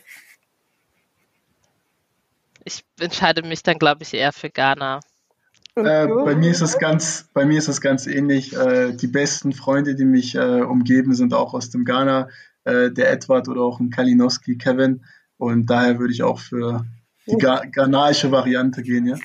Ich 2.65 2.85
entscheide 3.01 3.43
mich 3.43 3.63
dann, 3.63 3.79
glaube 3.79 4.03
ich, 4.03 4.15
eher 4.15 4.33
für 4.33 4.51
Ghana. 4.51 5.01
Äh, 5.75 6.07
bei 6.07 6.35
mir 6.35 6.51
ist 6.51 6.61
es 6.61 6.79
ganz, 6.79 7.29
bei 7.33 7.47
mir 7.47 7.59
ist 7.59 7.69
es 7.69 7.81
ganz 7.81 8.07
ähnlich. 8.07 8.55
Äh, 8.55 8.93
die 8.93 9.07
besten 9.07 9.53
Freunde, 9.53 9.95
die 9.95 10.05
mich 10.05 10.35
äh, 10.35 10.61
umgeben, 10.61 11.15
sind 11.15 11.33
auch 11.33 11.55
aus 11.55 11.71
dem 11.71 11.85
Ghana, 11.85 12.29
äh, 12.65 12.91
der 12.91 13.11
Edward 13.11 13.49
oder 13.49 13.63
auch 13.63 13.81
ein 13.81 13.91
Kalinowski, 13.91 14.59
Kevin. 14.59 15.05
Und 15.39 15.67
daher 15.71 15.99
würde 15.99 16.13
ich 16.13 16.23
auch 16.23 16.39
für 16.39 16.85
die 17.27 17.37
Ga 17.37 17.65
ghanaische 17.65 18.31
Variante 18.31 18.83
gehen, 18.83 19.07
ja. 19.07 19.17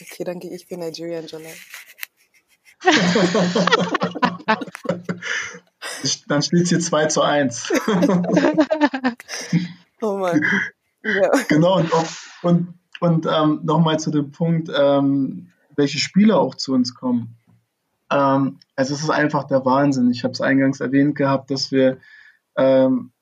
Okay, 0.00 0.24
dann 0.24 0.40
gehe 0.40 0.54
ich 0.54 0.66
für 0.66 0.76
Nigerian 0.76 1.26
Jalal. 1.26 1.52
dann 6.28 6.42
steht 6.42 6.62
es 6.62 6.68
hier 6.68 6.80
2 6.80 7.06
zu 7.06 7.22
1. 7.22 7.72
oh 10.02 10.18
Mann. 10.18 10.44
Ja. 11.02 11.30
Genau, 11.48 11.78
und, 11.78 11.90
und, 12.42 12.74
und 13.00 13.26
ähm, 13.26 13.60
nochmal 13.62 13.98
zu 14.00 14.10
dem 14.10 14.32
Punkt, 14.32 14.68
ähm, 14.74 15.52
welche 15.76 15.98
Spieler 15.98 16.40
auch 16.40 16.56
zu 16.56 16.72
uns 16.72 16.94
kommen. 16.94 17.36
Ähm, 18.10 18.58
also 18.76 18.94
es 18.94 19.02
ist 19.02 19.10
einfach 19.10 19.44
der 19.44 19.64
Wahnsinn. 19.64 20.10
Ich 20.10 20.24
habe 20.24 20.32
es 20.32 20.40
eingangs 20.40 20.80
erwähnt 20.80 21.16
gehabt, 21.16 21.50
dass 21.50 21.72
wir 21.72 21.98
ähm, 22.56 23.12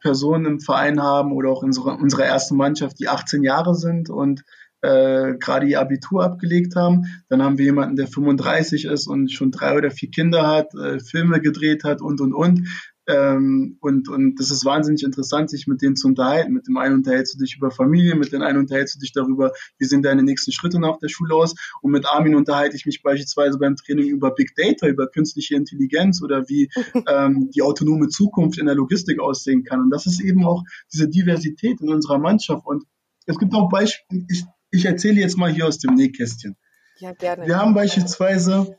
Personen 0.00 0.46
im 0.46 0.60
Verein 0.60 1.02
haben 1.02 1.32
oder 1.32 1.50
auch 1.50 1.62
unsere, 1.62 1.90
unsere 1.90 2.24
erste 2.24 2.54
Mannschaft, 2.54 2.98
die 2.98 3.08
18 3.08 3.42
Jahre 3.42 3.74
sind 3.74 4.10
und 4.10 4.44
äh, 4.82 5.34
gerade 5.38 5.66
ihr 5.66 5.80
Abitur 5.80 6.24
abgelegt 6.24 6.74
haben. 6.76 7.22
Dann 7.28 7.42
haben 7.42 7.58
wir 7.58 7.66
jemanden, 7.66 7.96
der 7.96 8.06
35 8.06 8.86
ist 8.86 9.06
und 9.06 9.30
schon 9.30 9.50
drei 9.50 9.76
oder 9.76 9.90
vier 9.90 10.10
Kinder 10.10 10.46
hat, 10.46 10.74
äh, 10.74 11.00
Filme 11.00 11.40
gedreht 11.40 11.84
hat 11.84 12.00
und, 12.00 12.20
und, 12.20 12.32
und. 12.32 12.66
Ähm, 13.10 13.76
und, 13.80 14.08
und 14.08 14.38
das 14.38 14.50
ist 14.50 14.64
wahnsinnig 14.64 15.02
interessant, 15.02 15.50
sich 15.50 15.66
mit 15.66 15.82
denen 15.82 15.96
zu 15.96 16.06
unterhalten. 16.08 16.52
Mit 16.52 16.66
dem 16.68 16.76
einen 16.76 16.94
unterhältst 16.94 17.34
du 17.34 17.38
dich 17.38 17.56
über 17.56 17.70
Familie, 17.70 18.14
mit 18.14 18.32
dem 18.32 18.42
einen 18.42 18.58
unterhältst 18.58 18.94
du 18.94 19.00
dich 19.00 19.12
darüber, 19.12 19.52
wie 19.78 19.84
sehen 19.84 20.02
deine 20.02 20.22
nächsten 20.22 20.52
Schritte 20.52 20.78
nach 20.78 20.98
der 20.98 21.08
Schule 21.08 21.34
aus. 21.34 21.54
Und 21.82 21.90
mit 21.90 22.06
Armin 22.06 22.34
unterhalte 22.34 22.76
ich 22.76 22.86
mich 22.86 23.02
beispielsweise 23.02 23.58
beim 23.58 23.74
Training 23.74 24.08
über 24.08 24.32
Big 24.32 24.54
Data, 24.54 24.86
über 24.86 25.08
künstliche 25.08 25.56
Intelligenz 25.56 26.22
oder 26.22 26.48
wie 26.48 26.70
ähm, 27.08 27.50
die 27.52 27.62
autonome 27.62 28.08
Zukunft 28.08 28.58
in 28.58 28.66
der 28.66 28.76
Logistik 28.76 29.18
aussehen 29.20 29.64
kann. 29.64 29.80
Und 29.80 29.90
das 29.90 30.06
ist 30.06 30.20
eben 30.20 30.44
auch 30.44 30.62
diese 30.92 31.08
Diversität 31.08 31.80
in 31.80 31.88
unserer 31.88 32.18
Mannschaft. 32.18 32.64
Und 32.66 32.84
es 33.26 33.38
gibt 33.38 33.54
auch 33.54 33.68
Beispiele, 33.68 34.24
ich, 34.28 34.44
ich 34.70 34.84
erzähle 34.84 35.20
jetzt 35.20 35.36
mal 35.36 35.52
hier 35.52 35.66
aus 35.66 35.78
dem 35.78 35.94
Nähkästchen. 35.94 36.56
Ja, 36.98 37.12
gerne. 37.12 37.46
Wir 37.46 37.56
haben 37.56 37.74
beispielsweise 37.74 38.76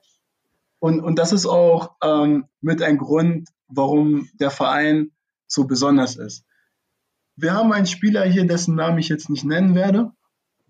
und, 0.82 1.00
und 1.00 1.20
das 1.20 1.32
ist 1.32 1.46
auch 1.46 1.92
ähm, 2.04 2.46
mit 2.60 2.82
ein 2.82 2.98
Grund, 2.98 3.50
warum 3.74 4.30
der 4.40 4.52
Verein 4.52 5.12
so 5.48 5.66
besonders 5.66 6.16
ist. 6.16 6.46
Wir 7.36 7.54
haben 7.54 7.72
einen 7.72 7.86
Spieler 7.86 8.24
hier, 8.26 8.46
dessen 8.46 8.76
Namen 8.76 9.00
ich 9.00 9.10
jetzt 9.10 9.30
nicht 9.30 9.44
nennen 9.44 9.76
werde, 9.76 10.12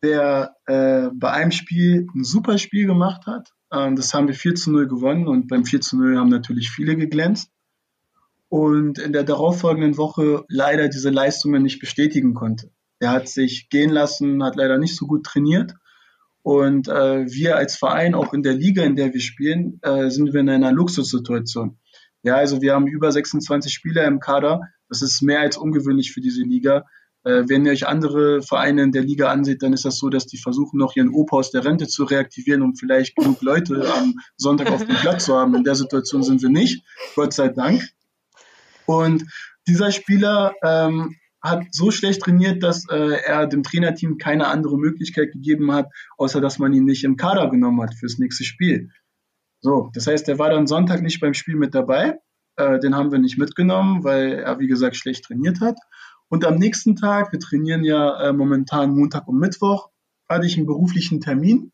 der 0.03 0.55
äh, 0.65 1.09
bei 1.13 1.31
einem 1.31 1.51
Spiel 1.51 2.07
ein 2.15 2.23
super 2.23 2.57
Spiel 2.57 2.87
gemacht 2.87 3.25
hat. 3.27 3.49
Ähm, 3.71 3.95
das 3.95 4.13
haben 4.13 4.27
wir 4.27 4.35
4 4.35 4.55
zu 4.55 4.71
0 4.71 4.87
gewonnen 4.87 5.27
und 5.27 5.47
beim 5.47 5.65
4 5.65 5.81
zu 5.81 5.97
0 5.97 6.17
haben 6.17 6.29
natürlich 6.29 6.71
viele 6.71 6.95
geglänzt. 6.95 7.51
Und 8.49 8.99
in 8.99 9.13
der 9.13 9.23
darauffolgenden 9.23 9.97
Woche 9.97 10.43
leider 10.49 10.89
diese 10.89 11.09
Leistungen 11.09 11.63
nicht 11.63 11.79
bestätigen 11.79 12.33
konnte. 12.33 12.71
Er 12.99 13.11
hat 13.11 13.29
sich 13.29 13.69
gehen 13.69 13.89
lassen, 13.89 14.43
hat 14.43 14.55
leider 14.55 14.77
nicht 14.77 14.95
so 14.95 15.07
gut 15.07 15.25
trainiert 15.25 15.75
und 16.43 16.87
äh, 16.87 17.25
wir 17.31 17.57
als 17.57 17.75
Verein, 17.75 18.15
auch 18.15 18.33
in 18.33 18.43
der 18.43 18.53
Liga, 18.53 18.83
in 18.83 18.95
der 18.95 19.13
wir 19.13 19.21
spielen, 19.21 19.79
äh, 19.83 20.09
sind 20.09 20.33
wir 20.33 20.39
in 20.39 20.49
einer 20.49 20.71
Luxussituation. 20.71 21.77
Ja, 22.23 22.35
also 22.35 22.61
wir 22.61 22.73
haben 22.73 22.87
über 22.87 23.11
26 23.11 23.73
Spieler 23.73 24.05
im 24.05 24.19
Kader. 24.19 24.61
Das 24.89 25.01
ist 25.01 25.21
mehr 25.21 25.39
als 25.39 25.57
ungewöhnlich 25.57 26.11
für 26.11 26.21
diese 26.21 26.43
Liga. 26.43 26.85
Äh, 27.23 27.43
wenn 27.47 27.65
ihr 27.65 27.71
euch 27.71 27.87
andere 27.87 28.41
Vereine 28.41 28.83
in 28.83 28.91
der 28.91 29.03
Liga 29.03 29.29
ansieht, 29.29 29.61
dann 29.61 29.73
ist 29.73 29.85
das 29.85 29.97
so, 29.97 30.09
dass 30.09 30.25
die 30.25 30.37
versuchen, 30.37 30.77
noch 30.77 30.95
ihren 30.95 31.09
Opa 31.09 31.37
aus 31.37 31.51
der 31.51 31.63
Rente 31.63 31.87
zu 31.87 32.03
reaktivieren, 32.03 32.61
um 32.61 32.75
vielleicht 32.75 33.15
genug 33.15 33.41
Leute 33.41 33.91
am 33.93 34.15
Sonntag 34.37 34.71
auf 34.71 34.85
dem 34.85 34.95
Platz 34.95 35.25
zu 35.25 35.35
haben. 35.35 35.55
In 35.55 35.63
der 35.63 35.75
Situation 35.75 36.23
sind 36.23 36.41
wir 36.41 36.49
nicht, 36.49 36.83
Gott 37.15 37.33
sei 37.33 37.49
Dank. 37.49 37.87
Und 38.85 39.25
dieser 39.67 39.91
Spieler 39.91 40.53
ähm, 40.63 41.15
hat 41.41 41.63
so 41.71 41.91
schlecht 41.91 42.21
trainiert, 42.21 42.61
dass 42.63 42.87
äh, 42.89 43.17
er 43.23 43.47
dem 43.47 43.63
Trainerteam 43.63 44.17
keine 44.17 44.47
andere 44.47 44.77
Möglichkeit 44.77 45.31
gegeben 45.31 45.71
hat, 45.71 45.87
außer 46.17 46.41
dass 46.41 46.59
man 46.59 46.73
ihn 46.73 46.85
nicht 46.85 47.03
im 47.03 47.17
Kader 47.17 47.49
genommen 47.49 47.81
hat 47.81 47.93
fürs 47.95 48.17
nächste 48.17 48.43
Spiel. 48.43 48.89
So, 49.61 49.91
das 49.93 50.07
heißt, 50.07 50.27
er 50.27 50.39
war 50.39 50.49
dann 50.49 50.67
Sonntag 50.67 51.01
nicht 51.01 51.19
beim 51.19 51.33
Spiel 51.33 51.55
mit 51.55 51.73
dabei. 51.75 52.19
Äh, 52.55 52.79
den 52.79 52.95
haben 52.95 53.11
wir 53.11 53.19
nicht 53.19 53.37
mitgenommen, 53.37 54.03
weil 54.03 54.33
er, 54.33 54.59
wie 54.59 54.67
gesagt, 54.67 54.95
schlecht 54.95 55.25
trainiert 55.25 55.61
hat. 55.61 55.77
Und 56.29 56.45
am 56.45 56.55
nächsten 56.55 56.95
Tag, 56.95 57.31
wir 57.31 57.39
trainieren 57.39 57.83
ja 57.83 58.29
äh, 58.29 58.33
momentan 58.33 58.95
Montag 58.95 59.27
und 59.27 59.37
Mittwoch, 59.37 59.89
hatte 60.27 60.47
ich 60.47 60.57
einen 60.57 60.65
beruflichen 60.65 61.21
Termin 61.21 61.71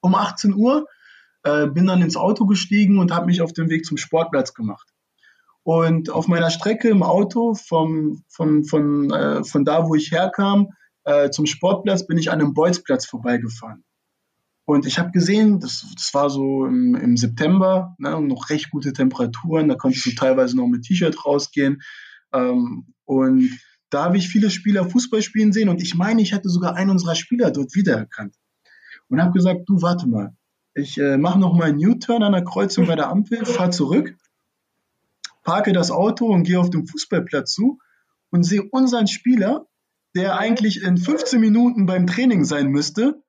um 0.00 0.14
18 0.14 0.54
Uhr, 0.54 0.86
äh, 1.42 1.66
bin 1.66 1.86
dann 1.86 2.02
ins 2.02 2.16
Auto 2.16 2.46
gestiegen 2.46 2.98
und 2.98 3.12
habe 3.12 3.26
mich 3.26 3.40
auf 3.40 3.52
den 3.52 3.68
Weg 3.70 3.84
zum 3.84 3.96
Sportplatz 3.96 4.54
gemacht. 4.54 4.88
Und 5.64 6.10
auf 6.10 6.28
meiner 6.28 6.50
Strecke 6.50 6.88
im 6.88 7.02
Auto 7.02 7.54
vom, 7.54 8.24
vom, 8.28 8.64
von, 8.64 9.10
äh, 9.10 9.44
von 9.44 9.64
da, 9.64 9.86
wo 9.88 9.94
ich 9.94 10.10
herkam, 10.10 10.70
äh, 11.04 11.30
zum 11.30 11.46
Sportplatz, 11.46 12.06
bin 12.06 12.18
ich 12.18 12.30
an 12.30 12.40
einem 12.40 12.54
Bolzplatz 12.54 13.06
vorbeigefahren. 13.06 13.84
Und 14.64 14.86
ich 14.86 14.98
habe 14.98 15.10
gesehen, 15.10 15.60
das, 15.60 15.86
das 15.94 16.14
war 16.14 16.30
so 16.30 16.66
im, 16.66 16.94
im 16.94 17.16
September, 17.16 17.94
ne, 17.98 18.20
noch 18.20 18.50
recht 18.50 18.70
gute 18.70 18.92
Temperaturen, 18.92 19.68
da 19.68 19.74
konntest 19.74 20.06
du 20.06 20.14
teilweise 20.14 20.56
noch 20.56 20.68
mit 20.68 20.84
T-Shirt 20.84 21.24
rausgehen. 21.24 21.82
Ähm, 22.32 22.94
und 23.04 23.50
da 23.90 24.04
habe 24.04 24.16
ich 24.16 24.28
viele 24.28 24.50
Spieler 24.50 24.88
Fußball 24.88 25.20
spielen 25.20 25.52
sehen 25.52 25.68
und 25.68 25.82
ich 25.82 25.94
meine, 25.94 26.22
ich 26.22 26.32
hätte 26.32 26.48
sogar 26.48 26.76
einen 26.76 26.90
unserer 26.90 27.14
Spieler 27.14 27.50
dort 27.50 27.74
wiedererkannt. 27.74 28.36
Und 29.08 29.20
habe 29.20 29.32
gesagt, 29.32 29.62
du 29.66 29.82
warte 29.82 30.08
mal, 30.08 30.34
ich 30.74 30.96
äh, 30.96 31.18
mache 31.18 31.38
noch 31.38 31.54
mal 31.54 31.68
einen 31.68 31.84
U-Turn 31.84 32.22
an 32.22 32.32
der 32.32 32.44
Kreuzung 32.44 32.86
bei 32.86 32.96
der 32.96 33.10
Ampel, 33.10 33.44
fahr 33.44 33.70
zurück 33.70 34.16
parke 35.42 35.72
das 35.72 35.90
Auto 35.90 36.26
und 36.26 36.44
gehe 36.44 36.58
auf 36.58 36.70
den 36.70 36.86
Fußballplatz 36.86 37.52
zu 37.52 37.78
und 38.30 38.44
sehe 38.44 38.62
unseren 38.62 39.06
Spieler, 39.06 39.66
der 40.14 40.38
eigentlich 40.38 40.82
in 40.82 40.96
15 40.96 41.40
Minuten 41.40 41.86
beim 41.86 42.06
Training 42.06 42.44
sein 42.44 42.68
müsste, 42.68 43.21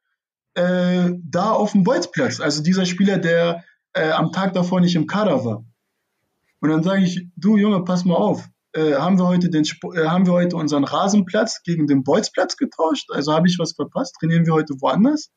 äh, 0.55 1.11
da 1.23 1.51
auf 1.51 1.71
dem 1.71 1.83
Bolzplatz. 1.83 2.39
Also 2.39 2.63
dieser 2.63 2.85
Spieler, 2.85 3.17
der 3.17 3.63
äh, 3.93 4.11
am 4.11 4.31
Tag 4.31 4.53
davor 4.53 4.81
nicht 4.81 4.95
im 4.95 5.07
Kader 5.07 5.43
war. 5.45 5.65
Und 6.61 6.69
dann 6.69 6.83
sage 6.83 7.03
ich, 7.03 7.27
du 7.35 7.57
Junge, 7.57 7.83
pass 7.83 8.05
mal 8.05 8.15
auf. 8.15 8.47
äh, 8.73 8.95
haben, 8.95 9.17
wir 9.17 9.27
heute 9.27 9.49
den, 9.49 9.63
äh, 9.63 10.05
haben 10.05 10.25
wir 10.25 10.33
heute 10.33 10.55
unseren 10.55 10.83
Rasenplatz 10.83 11.61
gegen 11.63 11.87
den 11.87 12.03
Bolzplatz 12.03 12.57
getauscht? 12.57 13.09
Also 13.11 13.33
habe 13.33 13.47
ich 13.47 13.59
was 13.59 13.73
verpasst? 13.73 14.15
Trainieren 14.19 14.45
wir 14.45 14.53
heute 14.53 14.73
woanders? 14.79 15.29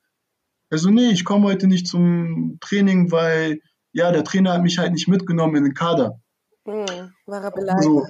Also 0.71 0.91
nee, 0.91 1.11
ich 1.11 1.25
komme 1.25 1.47
heute 1.47 1.67
nicht 1.67 1.87
zum 1.87 2.59
Training, 2.61 3.13
weil 3.13 3.61
ja, 3.93 4.11
der 4.11 4.25
Trainer 4.25 4.55
hat 4.55 4.63
mich 4.63 4.79
halt 4.79 4.93
nicht 4.93 5.09
mitgenommen 5.09 5.57
in 5.57 5.65
den 5.65 5.75
Kader. 5.75 6.21
Hm, 6.67 7.13
war 7.27 7.45
er 7.45 7.51
beleidigt? 7.51 7.85
So. 7.85 8.07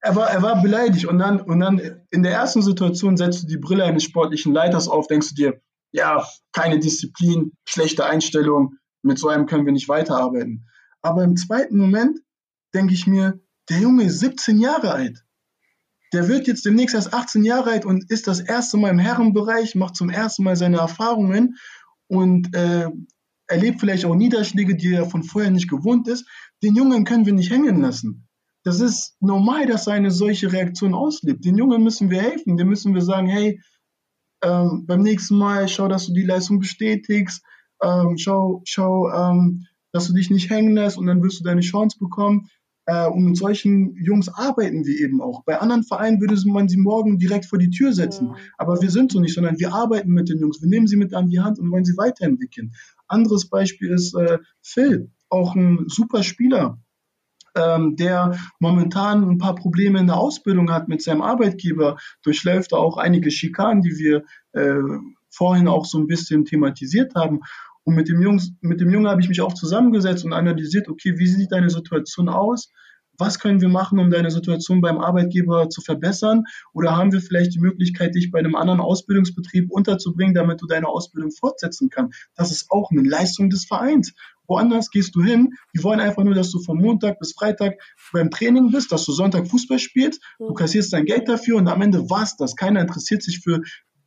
Er 0.00 0.16
war, 0.16 0.30
er 0.30 0.42
war 0.42 0.60
beleidigt 0.60 1.06
und 1.06 1.18
dann, 1.18 1.40
und 1.40 1.60
dann 1.60 1.80
in 2.10 2.24
der 2.24 2.32
ersten 2.32 2.60
Situation 2.60 3.16
setzt 3.16 3.44
du 3.44 3.46
die 3.46 3.58
Brille 3.58 3.84
eines 3.84 4.02
sportlichen 4.02 4.52
Leiters 4.52 4.88
auf, 4.88 5.06
denkst 5.06 5.28
du 5.28 5.34
dir, 5.34 5.60
ja, 5.92 6.26
keine 6.52 6.78
Disziplin, 6.78 7.52
schlechte 7.64 8.04
Einstellung, 8.04 8.76
mit 9.02 9.18
so 9.18 9.28
einem 9.28 9.46
können 9.46 9.66
wir 9.66 9.72
nicht 9.72 9.88
weiterarbeiten. 9.88 10.66
Aber 11.02 11.24
im 11.24 11.36
zweiten 11.36 11.76
Moment 11.76 12.20
denke 12.74 12.94
ich 12.94 13.06
mir, 13.06 13.40
der 13.68 13.80
Junge 13.80 14.04
ist 14.04 14.20
17 14.20 14.58
Jahre 14.58 14.92
alt. 14.92 15.24
Der 16.12 16.28
wird 16.28 16.46
jetzt 16.46 16.64
demnächst 16.64 16.94
erst 16.94 17.14
18 17.14 17.44
Jahre 17.44 17.70
alt 17.70 17.84
und 17.84 18.10
ist 18.10 18.26
das 18.26 18.40
erste 18.40 18.76
Mal 18.76 18.90
im 18.90 18.98
Herrenbereich, 18.98 19.74
macht 19.74 19.96
zum 19.96 20.10
ersten 20.10 20.44
Mal 20.44 20.56
seine 20.56 20.78
Erfahrungen 20.78 21.56
und 22.06 22.54
äh, 22.54 22.88
erlebt 23.46 23.80
vielleicht 23.80 24.04
auch 24.04 24.14
Niederschläge, 24.14 24.76
die 24.76 24.94
er 24.94 25.06
von 25.06 25.22
vorher 25.22 25.50
nicht 25.50 25.70
gewohnt 25.70 26.08
ist. 26.08 26.26
Den 26.62 26.74
Jungen 26.74 27.04
können 27.04 27.26
wir 27.26 27.32
nicht 27.32 27.50
hängen 27.50 27.80
lassen. 27.80 28.28
Das 28.64 28.80
ist 28.80 29.16
normal, 29.20 29.66
dass 29.66 29.86
er 29.86 29.94
eine 29.94 30.10
solche 30.10 30.52
Reaktion 30.52 30.94
auslebt. 30.94 31.44
Den 31.44 31.56
Jungen 31.56 31.82
müssen 31.82 32.10
wir 32.10 32.20
helfen. 32.20 32.56
Dem 32.56 32.68
müssen 32.68 32.94
wir 32.94 33.02
sagen, 33.02 33.26
hey, 33.26 33.60
ähm, 34.42 34.84
beim 34.86 35.02
nächsten 35.02 35.36
Mal 35.36 35.68
schau, 35.68 35.88
dass 35.88 36.06
du 36.06 36.12
die 36.12 36.24
Leistung 36.24 36.58
bestätigst. 36.58 37.42
Ähm, 37.82 38.16
schau, 38.18 38.62
schau 38.64 39.10
ähm, 39.10 39.66
dass 39.92 40.06
du 40.06 40.14
dich 40.14 40.30
nicht 40.30 40.50
hängen 40.50 40.74
lässt 40.74 40.98
und 40.98 41.06
dann 41.06 41.22
wirst 41.22 41.40
du 41.40 41.44
deine 41.44 41.60
Chance 41.60 41.98
bekommen. 41.98 42.48
Äh, 42.86 43.06
und 43.06 43.24
mit 43.24 43.36
solchen 43.36 43.94
Jungs 43.96 44.28
arbeiten 44.28 44.84
wir 44.84 44.98
eben 44.98 45.20
auch. 45.20 45.44
Bei 45.44 45.60
anderen 45.60 45.84
Vereinen 45.84 46.20
würde 46.20 46.36
man 46.46 46.68
sie 46.68 46.78
morgen 46.78 47.18
direkt 47.18 47.46
vor 47.46 47.58
die 47.58 47.70
Tür 47.70 47.92
setzen. 47.92 48.28
Mhm. 48.28 48.36
Aber 48.58 48.80
wir 48.82 48.90
sind 48.90 49.12
so 49.12 49.20
nicht, 49.20 49.34
sondern 49.34 49.58
wir 49.58 49.72
arbeiten 49.72 50.10
mit 50.10 50.28
den 50.28 50.40
Jungs. 50.40 50.60
Wir 50.60 50.68
nehmen 50.68 50.88
sie 50.88 50.96
mit 50.96 51.14
an 51.14 51.28
die 51.28 51.40
Hand 51.40 51.58
und 51.58 51.70
wollen 51.70 51.84
sie 51.84 51.96
weiterentwickeln. 51.96 52.72
Anderes 53.06 53.48
Beispiel 53.48 53.90
ist 53.90 54.14
äh, 54.14 54.38
Phil, 54.62 55.10
auch 55.28 55.54
ein 55.54 55.84
super 55.88 56.22
Spieler. 56.22 56.78
Ähm, 57.54 57.96
der 57.96 58.38
momentan 58.60 59.28
ein 59.28 59.38
paar 59.38 59.54
Probleme 59.54 59.98
in 59.98 60.06
der 60.06 60.16
Ausbildung 60.16 60.72
hat 60.72 60.88
mit 60.88 61.02
seinem 61.02 61.20
Arbeitgeber, 61.20 61.98
durchläuft 62.22 62.72
auch 62.72 62.96
einige 62.96 63.30
Schikanen, 63.30 63.82
die 63.82 63.98
wir 63.98 64.24
äh, 64.52 64.80
vorhin 65.28 65.68
auch 65.68 65.84
so 65.84 65.98
ein 65.98 66.06
bisschen 66.06 66.44
thematisiert 66.44 67.14
haben. 67.14 67.40
Und 67.84 67.94
mit 67.94 68.08
dem, 68.08 68.22
Jungs, 68.22 68.52
mit 68.60 68.80
dem 68.80 68.90
Jungen 68.90 69.08
habe 69.08 69.20
ich 69.20 69.28
mich 69.28 69.40
auch 69.40 69.54
zusammengesetzt 69.54 70.24
und 70.24 70.32
analysiert, 70.32 70.88
okay, 70.88 71.18
wie 71.18 71.26
sieht 71.26 71.52
deine 71.52 71.68
Situation 71.68 72.28
aus? 72.28 72.70
Was 73.18 73.38
können 73.38 73.60
wir 73.60 73.68
machen, 73.68 73.98
um 73.98 74.10
deine 74.10 74.30
Situation 74.30 74.80
beim 74.80 74.98
Arbeitgeber 74.98 75.68
zu 75.68 75.82
verbessern? 75.82 76.44
Oder 76.72 76.96
haben 76.96 77.12
wir 77.12 77.20
vielleicht 77.20 77.54
die 77.54 77.60
Möglichkeit, 77.60 78.14
dich 78.14 78.30
bei 78.30 78.38
einem 78.38 78.54
anderen 78.54 78.80
Ausbildungsbetrieb 78.80 79.70
unterzubringen, 79.70 80.34
damit 80.34 80.62
du 80.62 80.66
deine 80.66 80.88
Ausbildung 80.88 81.30
fortsetzen 81.30 81.90
kannst? 81.90 82.28
Das 82.36 82.50
ist 82.50 82.70
auch 82.70 82.90
eine 82.90 83.02
Leistung 83.02 83.50
des 83.50 83.66
Vereins. 83.66 84.14
Woanders 84.46 84.90
gehst 84.90 85.14
du 85.14 85.22
hin, 85.22 85.54
die 85.74 85.82
wollen 85.82 86.00
einfach 86.00 86.24
nur, 86.24 86.34
dass 86.34 86.50
du 86.50 86.60
von 86.60 86.78
Montag 86.78 87.18
bis 87.18 87.32
Freitag 87.32 87.74
beim 88.12 88.30
Training 88.30 88.70
bist, 88.70 88.92
dass 88.92 89.04
du 89.04 89.12
Sonntag 89.12 89.48
Fußball 89.48 89.78
spielst, 89.78 90.20
du 90.38 90.52
kassierst 90.52 90.92
dein 90.92 91.04
Geld 91.04 91.28
dafür 91.28 91.56
und 91.56 91.68
am 91.68 91.80
Ende 91.80 92.10
war's 92.10 92.36
das. 92.36 92.56
Keiner 92.56 92.80
interessiert 92.80 93.22
sich 93.22 93.40
für 93.40 93.60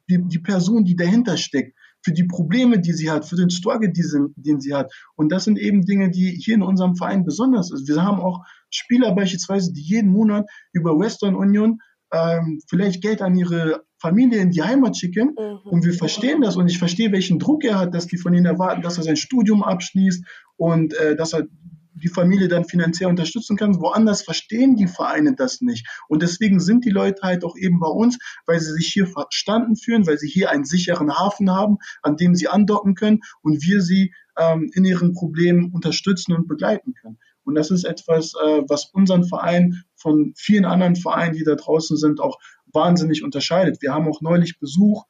die, 0.10 0.20
die 0.28 0.40
Person, 0.40 0.84
die 0.84 0.96
dahinter 0.96 1.38
steckt 1.38 1.76
für 2.06 2.14
die 2.14 2.26
Probleme, 2.26 2.80
die 2.80 2.94
sie 2.94 3.10
hat, 3.10 3.26
für 3.26 3.36
den 3.36 3.50
Struggle, 3.50 3.92
sie, 3.94 4.20
den 4.36 4.62
sie 4.62 4.76
hat. 4.76 4.94
Und 5.16 5.32
das 5.32 5.44
sind 5.44 5.58
eben 5.58 5.86
Dinge, 5.86 6.12
die 6.12 6.40
hier 6.40 6.54
in 6.54 6.62
unserem 6.62 6.96
Verein 6.96 7.26
besonders 7.26 7.72
ist. 7.72 7.88
Wir 7.88 8.04
haben 8.04 8.20
auch 8.20 8.46
Spieler 8.70 9.16
beispielsweise, 9.16 9.74
die 9.74 9.82
jeden 9.82 10.12
Monat 10.12 10.48
über 10.72 11.00
Western 11.00 11.36
Union 11.36 11.80
ähm, 12.14 12.60
vielleicht 12.70 13.02
Geld 13.02 13.24
an 13.24 13.36
ihre 13.36 13.86
Familie 14.00 14.40
in 14.40 14.52
die 14.52 14.62
Heimat 14.62 14.96
schicken. 14.96 15.36
Mhm. 15.36 15.68
Und 15.68 15.84
wir 15.84 15.94
verstehen 15.94 16.42
das 16.42 16.58
und 16.58 16.70
ich 16.70 16.78
verstehe, 16.78 17.12
welchen 17.12 17.40
Druck 17.40 17.64
er 17.64 17.80
hat, 17.80 17.96
dass 17.96 18.06
die 18.06 18.18
von 18.18 18.36
ihm 18.36 18.46
erwarten, 18.46 18.84
dass 18.84 19.00
er 19.00 19.04
sein 19.04 19.18
Studium 19.18 19.64
abschließt 19.64 20.24
und 20.58 20.94
äh, 20.94 21.16
dass 21.16 21.34
er 21.34 21.48
die 21.96 22.10
Familie 22.10 22.48
dann 22.48 22.66
finanziell 22.66 23.10
unterstützen 23.10 23.58
kann. 23.58 23.80
Woanders 23.80 24.22
verstehen 24.22 24.76
die 24.76 24.88
Vereine 24.88 25.36
das 25.36 25.62
nicht. 25.62 25.88
Und 26.08 26.22
deswegen 26.22 26.60
sind 26.60 26.86
die 26.86 26.90
Leute 26.90 27.22
halt 27.24 27.44
auch 27.44 27.56
eben 27.58 27.80
bei 27.80 27.88
uns, 27.88 28.18
weil 28.46 28.60
sie 28.60 28.74
sich 28.74 28.88
hier 28.88 29.08
verstanden 29.08 29.76
fühlen, 29.76 30.06
weil 30.08 30.18
sie 30.18 30.28
hier 30.28 30.52
einen 30.52 30.66
sicheren 30.66 31.18
Hafen 31.18 31.52
haben, 31.52 31.78
an 32.02 32.18
dem 32.18 32.36
sie 32.36 32.48
andocken 32.48 32.96
können 32.96 33.22
und 33.42 33.64
wir 33.64 33.82
sie 33.82 34.14
ähm, 34.38 34.70
in 34.74 34.86
ihren 34.86 35.14
Problemen 35.14 35.72
unterstützen 35.72 36.34
und 36.34 36.48
begleiten 36.48 36.94
können. 36.94 37.18
Und 37.44 37.56
das 37.56 37.72
ist 37.72 37.86
etwas, 37.86 38.34
äh, 38.34 38.62
was 38.68 38.86
unseren 38.86 39.24
Verein 39.24 39.84
von 39.96 40.34
vielen 40.36 40.66
anderen 40.66 40.96
Vereinen, 40.96 41.36
die 41.36 41.44
da 41.44 41.56
draußen 41.56 41.96
sind, 41.96 42.20
auch 42.20 42.40
wahnsinnig 42.74 43.24
unterscheidet. 43.24 43.82
Wir 43.82 43.94
haben 43.94 44.08
auch 44.08 44.22
neulich 44.22 44.60
Besuch 44.60 45.06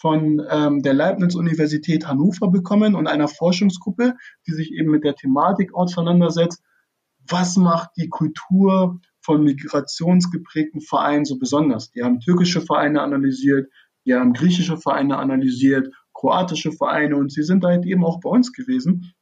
von 0.00 0.42
ähm, 0.48 0.82
der 0.82 0.94
Leibniz-Universität 0.94 2.08
Hannover 2.08 2.50
bekommen 2.50 2.94
und 2.94 3.06
einer 3.06 3.28
Forschungsgruppe, 3.28 4.14
die 4.46 4.52
sich 4.52 4.72
eben 4.72 4.90
mit 4.90 5.04
der 5.04 5.14
Thematik 5.14 5.74
auseinandersetzt. 5.74 6.62
Was 7.28 7.56
macht 7.58 7.90
die 7.98 8.08
Kultur 8.08 8.98
von 9.20 9.44
migrationsgeprägten 9.44 10.80
Vereinen 10.80 11.26
so 11.26 11.38
besonders? 11.38 11.90
Die 11.90 12.02
haben 12.02 12.20
türkische 12.20 12.62
Vereine 12.62 13.02
analysiert, 13.02 13.70
die 14.06 14.14
haben 14.14 14.32
griechische 14.32 14.78
Vereine 14.78 15.18
analysiert, 15.18 15.92
kroatische 16.14 16.72
Vereine 16.72 17.16
und 17.16 17.30
sie 17.30 17.42
sind 17.42 17.62
halt 17.62 17.84
eben 17.84 18.04
auch 18.04 18.20
bei 18.20 18.30
uns 18.30 18.54
gewesen. 18.54 19.12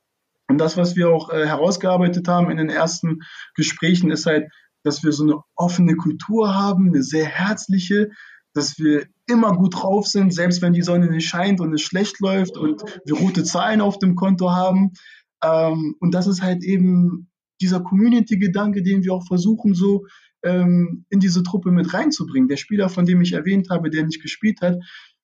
Und 0.46 0.58
das, 0.58 0.76
was 0.76 0.94
wir 0.94 1.10
auch 1.10 1.30
äh, 1.30 1.44
herausgearbeitet 1.44 2.28
haben 2.28 2.52
in 2.52 2.56
den 2.56 2.70
ersten 2.70 3.22
Gesprächen, 3.56 4.12
ist 4.12 4.26
halt, 4.26 4.48
dass 4.84 5.02
wir 5.02 5.10
so 5.10 5.24
eine 5.24 5.40
offene 5.56 5.96
Kultur 5.96 6.54
haben, 6.54 6.88
eine 6.88 7.02
sehr 7.02 7.26
herzliche, 7.26 8.10
dass 8.54 8.78
wir 8.78 9.08
immer 9.28 9.54
gut 9.54 9.74
drauf 9.74 10.06
sind, 10.06 10.32
selbst 10.32 10.62
wenn 10.62 10.72
die 10.72 10.82
Sonne 10.82 11.10
nicht 11.10 11.28
scheint 11.28 11.60
und 11.60 11.72
es 11.72 11.82
schlecht 11.82 12.20
läuft 12.20 12.56
und 12.56 12.82
wir 13.04 13.16
rote 13.16 13.44
Zahlen 13.44 13.80
auf 13.80 13.98
dem 13.98 14.14
Konto 14.14 14.50
haben. 14.50 14.92
Ähm, 15.44 15.94
und 16.00 16.14
das 16.14 16.26
ist 16.26 16.42
halt 16.42 16.64
eben 16.64 17.30
dieser 17.60 17.80
Community-Gedanke, 17.80 18.82
den 18.82 19.04
wir 19.04 19.12
auch 19.14 19.26
versuchen, 19.26 19.74
so 19.74 20.06
ähm, 20.42 21.04
in 21.10 21.20
diese 21.20 21.42
Truppe 21.42 21.70
mit 21.70 21.92
reinzubringen. 21.92 22.48
Der 22.48 22.56
Spieler, 22.56 22.88
von 22.88 23.04
dem 23.04 23.20
ich 23.20 23.32
erwähnt 23.32 23.68
habe, 23.70 23.90
der 23.90 24.04
nicht 24.04 24.22
gespielt 24.22 24.60
hat, 24.60 24.78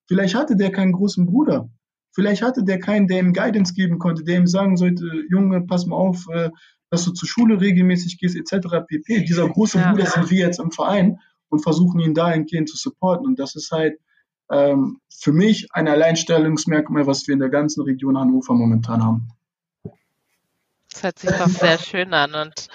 vielleicht 0.07 0.35
hatte 0.35 0.55
der 0.55 0.71
keinen 0.71 0.91
großen 0.91 1.25
Bruder. 1.25 1.69
Vielleicht 2.13 2.41
hatte 2.41 2.63
der 2.63 2.79
keinen, 2.79 3.07
der 3.07 3.19
ihm 3.19 3.33
Guidance 3.33 3.73
geben 3.73 3.99
konnte, 3.99 4.23
der 4.23 4.37
ihm 4.37 4.47
sagen 4.47 4.77
sollte, 4.77 5.05
Junge, 5.29 5.61
pass 5.61 5.85
mal 5.85 5.97
auf, 5.97 6.25
äh, 6.31 6.49
dass 6.89 7.03
du 7.05 7.11
zur 7.11 7.27
Schule 7.27 7.59
regelmäßig 7.59 8.19
gehst, 8.19 8.35
etc. 8.35 8.67
pp. 8.87 9.25
Dieser 9.25 9.49
große 9.49 9.79
ja. 9.79 9.91
Bruder 9.91 10.05
sind 10.05 10.29
wir 10.29 10.37
jetzt 10.37 10.59
im 10.59 10.71
Verein 10.71 11.17
und 11.49 11.59
versuchen 11.59 11.99
ihn 11.99 12.13
dahingehend 12.13 12.69
zu 12.69 12.77
supporten. 12.77 13.25
Und 13.25 13.39
das 13.39 13.55
ist 13.55 13.71
halt 13.71 13.99
ähm, 14.51 14.99
für 15.09 15.31
mich 15.31 15.67
ein 15.71 15.87
Alleinstellungsmerkmal, 15.87 17.07
was 17.07 17.27
wir 17.27 17.33
in 17.33 17.39
der 17.39 17.49
ganzen 17.49 17.83
Region 17.83 18.17
Hannover 18.17 18.53
momentan 18.53 19.03
haben. 19.03 19.29
Das 20.91 21.03
hört 21.03 21.19
sich 21.19 21.31
doch 21.31 21.49
sehr 21.49 21.77
schön 21.77 22.13
an 22.13 22.35
und 22.35 22.67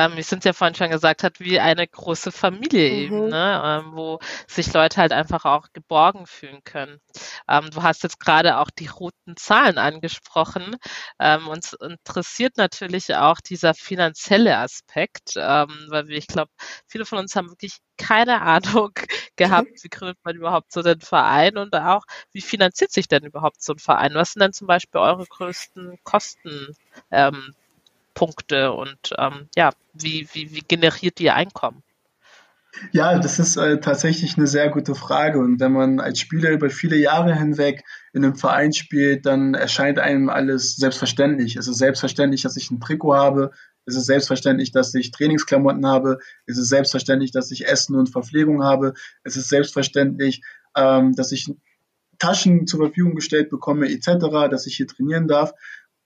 ähm, 0.00 0.16
wie 0.16 0.20
es 0.20 0.30
ja 0.30 0.52
vorhin 0.52 0.74
schon 0.74 0.90
gesagt 0.90 1.22
hat, 1.22 1.40
wie 1.40 1.60
eine 1.60 1.86
große 1.86 2.32
Familie 2.32 2.90
mhm. 2.90 2.98
eben, 2.98 3.28
ne? 3.28 3.62
ähm, 3.64 3.92
wo 3.94 4.18
sich 4.46 4.72
Leute 4.72 4.96
halt 4.96 5.12
einfach 5.12 5.44
auch 5.44 5.68
geborgen 5.72 6.26
fühlen 6.26 6.64
können. 6.64 7.00
Ähm, 7.48 7.70
du 7.70 7.82
hast 7.82 8.02
jetzt 8.02 8.18
gerade 8.18 8.58
auch 8.58 8.70
die 8.70 8.86
roten 8.86 9.36
Zahlen 9.36 9.76
angesprochen. 9.78 10.76
Ähm, 11.18 11.48
uns 11.48 11.74
interessiert 11.74 12.56
natürlich 12.56 13.14
auch 13.14 13.40
dieser 13.40 13.74
finanzielle 13.74 14.56
Aspekt, 14.56 15.32
ähm, 15.36 15.86
weil 15.88 16.08
wir, 16.08 16.16
ich 16.16 16.26
glaube, 16.26 16.50
viele 16.86 17.04
von 17.04 17.18
uns 17.18 17.36
haben 17.36 17.50
wirklich 17.50 17.76
keine 17.98 18.40
Ahnung 18.42 18.92
gehabt, 19.36 19.82
wie 19.82 19.88
gründet 19.88 20.18
man 20.24 20.36
überhaupt 20.36 20.72
so 20.72 20.82
den 20.82 21.00
Verein 21.00 21.58
und 21.58 21.74
auch, 21.74 22.04
wie 22.32 22.40
finanziert 22.40 22.92
sich 22.92 23.08
denn 23.08 23.24
überhaupt 23.24 23.62
so 23.62 23.74
ein 23.74 23.78
Verein? 23.78 24.14
Was 24.14 24.32
sind 24.32 24.40
denn 24.40 24.52
zum 24.52 24.66
Beispiel 24.66 25.00
eure 25.00 25.26
größten 25.26 25.98
Kosten? 26.04 26.74
Ähm, 27.10 27.54
Punkte 28.14 28.72
und 28.72 28.98
ähm, 29.18 29.48
ja, 29.56 29.70
wie, 29.94 30.28
wie, 30.32 30.52
wie 30.52 30.60
generiert 30.60 31.20
ihr 31.20 31.34
Einkommen? 31.34 31.82
Ja, 32.92 33.18
das 33.18 33.38
ist 33.38 33.56
äh, 33.56 33.80
tatsächlich 33.80 34.36
eine 34.36 34.46
sehr 34.46 34.70
gute 34.70 34.94
Frage. 34.94 35.38
Und 35.38 35.60
wenn 35.60 35.72
man 35.72 36.00
als 36.00 36.20
Spieler 36.20 36.50
über 36.50 36.70
viele 36.70 36.96
Jahre 36.96 37.36
hinweg 37.36 37.82
in 38.12 38.24
einem 38.24 38.36
Verein 38.36 38.72
spielt, 38.72 39.26
dann 39.26 39.54
erscheint 39.54 39.98
einem 39.98 40.28
alles 40.28 40.76
selbstverständlich. 40.76 41.56
Es 41.56 41.66
ist 41.66 41.78
selbstverständlich, 41.78 42.42
dass 42.42 42.56
ich 42.56 42.70
ein 42.70 42.80
Trikot 42.80 43.14
habe. 43.14 43.50
Es 43.86 43.96
ist 43.96 44.06
selbstverständlich, 44.06 44.70
dass 44.72 44.94
ich 44.94 45.10
Trainingsklamotten 45.10 45.86
habe. 45.86 46.18
Es 46.46 46.58
ist 46.58 46.68
selbstverständlich, 46.68 47.32
dass 47.32 47.50
ich 47.50 47.66
Essen 47.66 47.96
und 47.96 48.10
Verpflegung 48.10 48.62
habe. 48.62 48.94
Es 49.24 49.36
ist 49.36 49.48
selbstverständlich, 49.48 50.42
ähm, 50.76 51.14
dass 51.14 51.32
ich 51.32 51.52
Taschen 52.18 52.66
zur 52.66 52.80
Verfügung 52.80 53.14
gestellt 53.14 53.50
bekomme, 53.50 53.88
etc., 53.90 54.48
dass 54.50 54.66
ich 54.66 54.76
hier 54.76 54.86
trainieren 54.86 55.26
darf. 55.26 55.52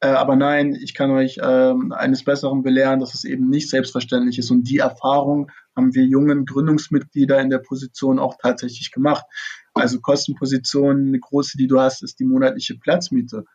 Äh, 0.05 0.09
aber 0.09 0.37
nein, 0.37 0.75
ich 0.75 0.93
kann 0.93 1.11
euch 1.11 1.39
äh, 1.39 1.75
eines 1.93 2.25
Besseren 2.25 2.63
belehren, 2.63 3.01
dass 3.01 3.15
es 3.15 3.25
eben 3.25 3.49
nicht 3.49 3.71
selbstverständlich 3.71 4.39
ist. 4.39 4.51
Und 4.51 4.65
die 4.69 4.79
Erfahrung 4.79 5.51
haben 5.75 5.95
wir 5.95 6.05
jungen 6.05 6.45
Gründungsmitglieder 6.45 7.41
in 7.41 7.49
der 7.49 7.61
Position 7.61 8.19
auch 8.19 8.37
tatsächlich 8.37 8.93
gemacht. 8.93 9.25
Also 9.73 10.01
Kostenposition, 10.01 11.09
eine 11.09 11.19
große, 11.19 11.57
die 11.57 11.69
du 11.69 11.81
hast, 11.81 12.03
ist 12.03 12.21
die 12.21 12.27
monatliche 12.27 12.77
Platzmiete. 12.77 13.47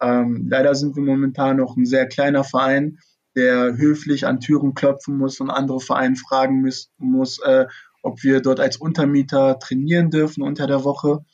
Ähm, 0.00 0.46
leider 0.48 0.76
sind 0.76 0.94
wir 0.94 1.02
momentan 1.02 1.56
noch 1.56 1.76
ein 1.76 1.84
sehr 1.84 2.06
kleiner 2.06 2.44
Verein, 2.44 3.00
der 3.34 3.76
höflich 3.76 4.24
an 4.24 4.38
Türen 4.38 4.74
klopfen 4.74 5.18
muss 5.18 5.40
und 5.40 5.50
andere 5.50 5.80
Vereine 5.80 6.14
fragen 6.14 6.62
muss, 6.62 6.92
muss 6.98 7.40
äh, 7.40 7.66
ob 8.04 8.22
wir 8.22 8.40
dort 8.40 8.60
als 8.60 8.76
Untermieter 8.76 9.58
trainieren 9.58 10.10
dürfen 10.10 10.44
unter 10.44 10.68
der 10.68 10.84
Woche. 10.84 11.24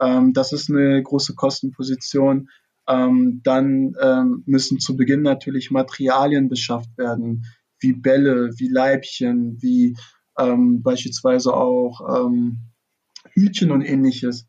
Ähm, 0.00 0.32
das 0.32 0.52
ist 0.52 0.70
eine 0.70 1.00
große 1.00 1.36
Kostenposition. 1.36 2.48
Ähm, 2.88 3.42
dann 3.44 3.94
ähm, 4.00 4.42
müssen 4.46 4.80
zu 4.80 4.96
Beginn 4.96 5.20
natürlich 5.22 5.70
Materialien 5.70 6.48
beschafft 6.48 6.96
werden, 6.96 7.44
wie 7.80 7.92
Bälle, 7.92 8.50
wie 8.56 8.68
Leibchen, 8.68 9.60
wie 9.60 9.94
ähm, 10.38 10.82
beispielsweise 10.82 11.52
auch 11.52 12.26
ähm, 12.26 12.60
Hütchen 13.32 13.70
und 13.72 13.82
ähnliches. 13.82 14.48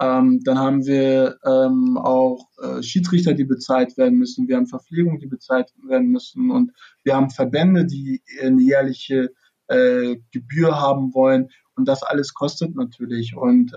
Ähm, 0.00 0.40
dann 0.44 0.58
haben 0.58 0.86
wir 0.86 1.38
ähm, 1.44 1.96
auch 1.96 2.46
äh, 2.62 2.82
Schiedsrichter, 2.82 3.32
die 3.32 3.44
bezahlt 3.44 3.96
werden 3.96 4.18
müssen. 4.18 4.46
Wir 4.46 4.56
haben 4.56 4.66
Verpflegung, 4.66 5.18
die 5.18 5.26
bezahlt 5.26 5.72
werden 5.88 6.08
müssen. 6.08 6.50
Und 6.50 6.72
wir 7.04 7.16
haben 7.16 7.30
Verbände, 7.30 7.86
die 7.86 8.22
eine 8.40 8.62
jährliche 8.62 9.30
äh, 9.66 10.16
Gebühr 10.30 10.78
haben 10.78 11.14
wollen. 11.14 11.48
Und 11.74 11.88
das 11.88 12.02
alles 12.02 12.34
kostet 12.34 12.74
natürlich. 12.74 13.36
Und 13.36 13.72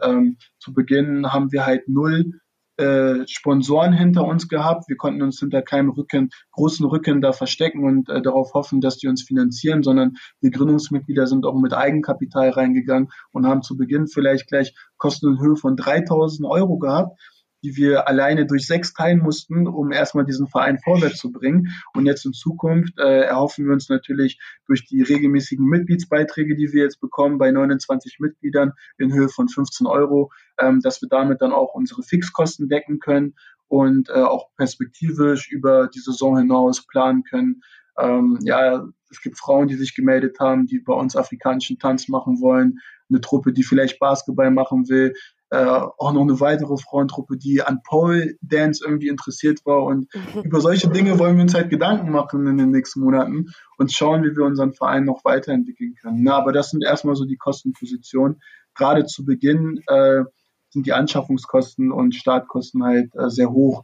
zu 0.58 0.74
Beginn 0.74 1.32
haben 1.32 1.52
wir 1.52 1.68
halt 1.68 1.88
null 1.88 2.41
äh, 2.82 3.28
Sponsoren 3.28 3.94
hinter 3.94 4.26
uns 4.26 4.48
gehabt. 4.48 4.90
Wir 4.90 4.98
konnten 4.98 5.22
uns 5.22 5.40
hinter 5.40 5.62
keinem 5.62 5.90
Rücken, 5.90 6.30
großen 6.52 6.86
Rücken 6.86 7.22
da 7.22 7.32
verstecken 7.32 7.84
und 7.84 8.10
äh, 8.10 8.22
darauf 8.22 8.54
hoffen, 8.54 8.82
dass 8.82 8.98
die 8.98 9.08
uns 9.08 9.24
finanzieren, 9.24 9.84
sondern 9.84 10.16
die 10.42 10.50
Gründungsmitglieder 10.50 11.28
sind 11.28 11.46
auch 11.46 11.60
mit 11.60 11.74
Eigenkapital 11.74 12.50
reingegangen 12.50 13.10
und 13.32 13.46
haben 13.46 13.62
zu 13.62 13.78
Beginn 13.78 14.08
vielleicht 14.08 14.48
gleich 14.48 14.74
Kosten 14.98 15.34
in 15.34 15.40
Höhe 15.40 15.56
von 15.56 15.76
3000 15.76 16.48
Euro 16.50 16.78
gehabt 16.78 17.20
die 17.64 17.76
wir 17.76 18.08
alleine 18.08 18.46
durch 18.46 18.66
sechs 18.66 18.94
teilen 18.94 19.20
mussten, 19.20 19.68
um 19.68 19.92
erstmal 19.92 20.26
diesen 20.26 20.48
Verein 20.48 20.80
vorwärts 20.80 21.18
zu 21.18 21.32
bringen. 21.32 21.70
Und 21.94 22.06
jetzt 22.06 22.26
in 22.26 22.34
Zukunft 22.34 22.98
äh, 23.00 23.22
erhoffen 23.22 23.66
wir 23.66 23.74
uns 23.74 23.90
natürlich 23.90 24.40
durch 24.68 24.86
die 24.86 25.02
regelmäßigen 25.02 25.66
Mitgliedsbeiträge, 25.66 26.56
die 26.56 26.72
wir 26.74 26.84
jetzt 26.84 27.00
bekommen 27.00 27.38
bei 27.38 27.52
29 27.52 28.20
Mitgliedern 28.20 28.74
in 28.98 29.14
Höhe 29.14 29.30
von 29.30 29.48
15 29.48 29.88
Euro, 29.88 30.32
ähm, 30.60 30.80
dass 30.82 31.02
wir 31.02 31.10
damit 31.10 31.42
dann 31.42 31.54
auch 31.54 31.74
unsere 31.74 32.04
Fixkosten 32.04 32.68
decken 32.68 33.00
können 33.00 33.36
und 33.68 34.10
äh, 34.10 34.14
auch 34.14 34.50
perspektivisch 34.58 35.50
über 35.52 35.88
die 35.88 36.00
Saison 36.00 36.38
hinaus 36.38 36.86
planen 36.86 37.24
können. 37.24 37.62
Ähm, 37.98 38.40
ja, 38.42 38.86
es 39.10 39.22
gibt 39.22 39.38
Frauen, 39.38 39.68
die 39.68 39.76
sich 39.76 39.96
gemeldet 39.96 40.40
haben, 40.40 40.66
die 40.66 40.80
bei 40.80 40.94
uns 40.94 41.16
afrikanischen 41.16 41.78
Tanz 41.78 42.08
machen 42.08 42.42
wollen, 42.42 42.80
eine 43.10 43.22
Truppe, 43.22 43.54
die 43.54 43.64
vielleicht 43.64 44.00
Basketball 44.00 44.52
machen 44.52 44.90
will 44.90 45.14
äh, 45.52 45.58
auch 45.58 46.14
noch 46.14 46.22
eine 46.22 46.40
weitere 46.40 46.78
Frauentruppe, 46.78 47.38
die 47.38 47.62
an 47.62 47.82
Pole 47.84 48.36
Dance 48.42 48.84
irgendwie 48.86 49.10
interessiert 49.10 49.66
war. 49.66 49.84
Und 49.84 50.08
mhm. 50.14 50.44
über 50.44 50.62
solche 50.62 50.90
Dinge 50.90 51.20
wollen 51.20 51.36
wir 51.36 51.44
uns 51.44 51.54
halt 51.54 51.70
Gedanken 51.70 52.10
machen 52.10 52.48
in 52.48 52.58
den 52.58 52.72
nächsten 52.72 53.02
Monaten 53.02 53.48
und 53.78 53.92
schauen, 53.92 54.24
wie 54.24 54.36
wir 54.36 54.46
unseren 54.46 54.74
Verein 54.74 55.04
noch 55.04 55.26
weiterentwickeln 55.26 55.96
können. 56.02 56.24
Na, 56.24 56.38
aber 56.38 56.54
das 56.54 56.70
sind 56.70 56.84
erstmal 56.84 57.16
so 57.16 57.26
die 57.26 57.36
Kostenpositionen. 57.36 58.42
Gerade 58.76 59.06
zu 59.06 59.26
Beginn 59.26 59.84
äh, 59.88 60.24
sind 60.70 60.86
die 60.86 60.94
Anschaffungskosten 60.94 61.92
und 61.92 62.16
Startkosten 62.16 62.84
halt 62.86 63.14
äh, 63.16 63.30
sehr 63.30 63.52
hoch. 63.52 63.84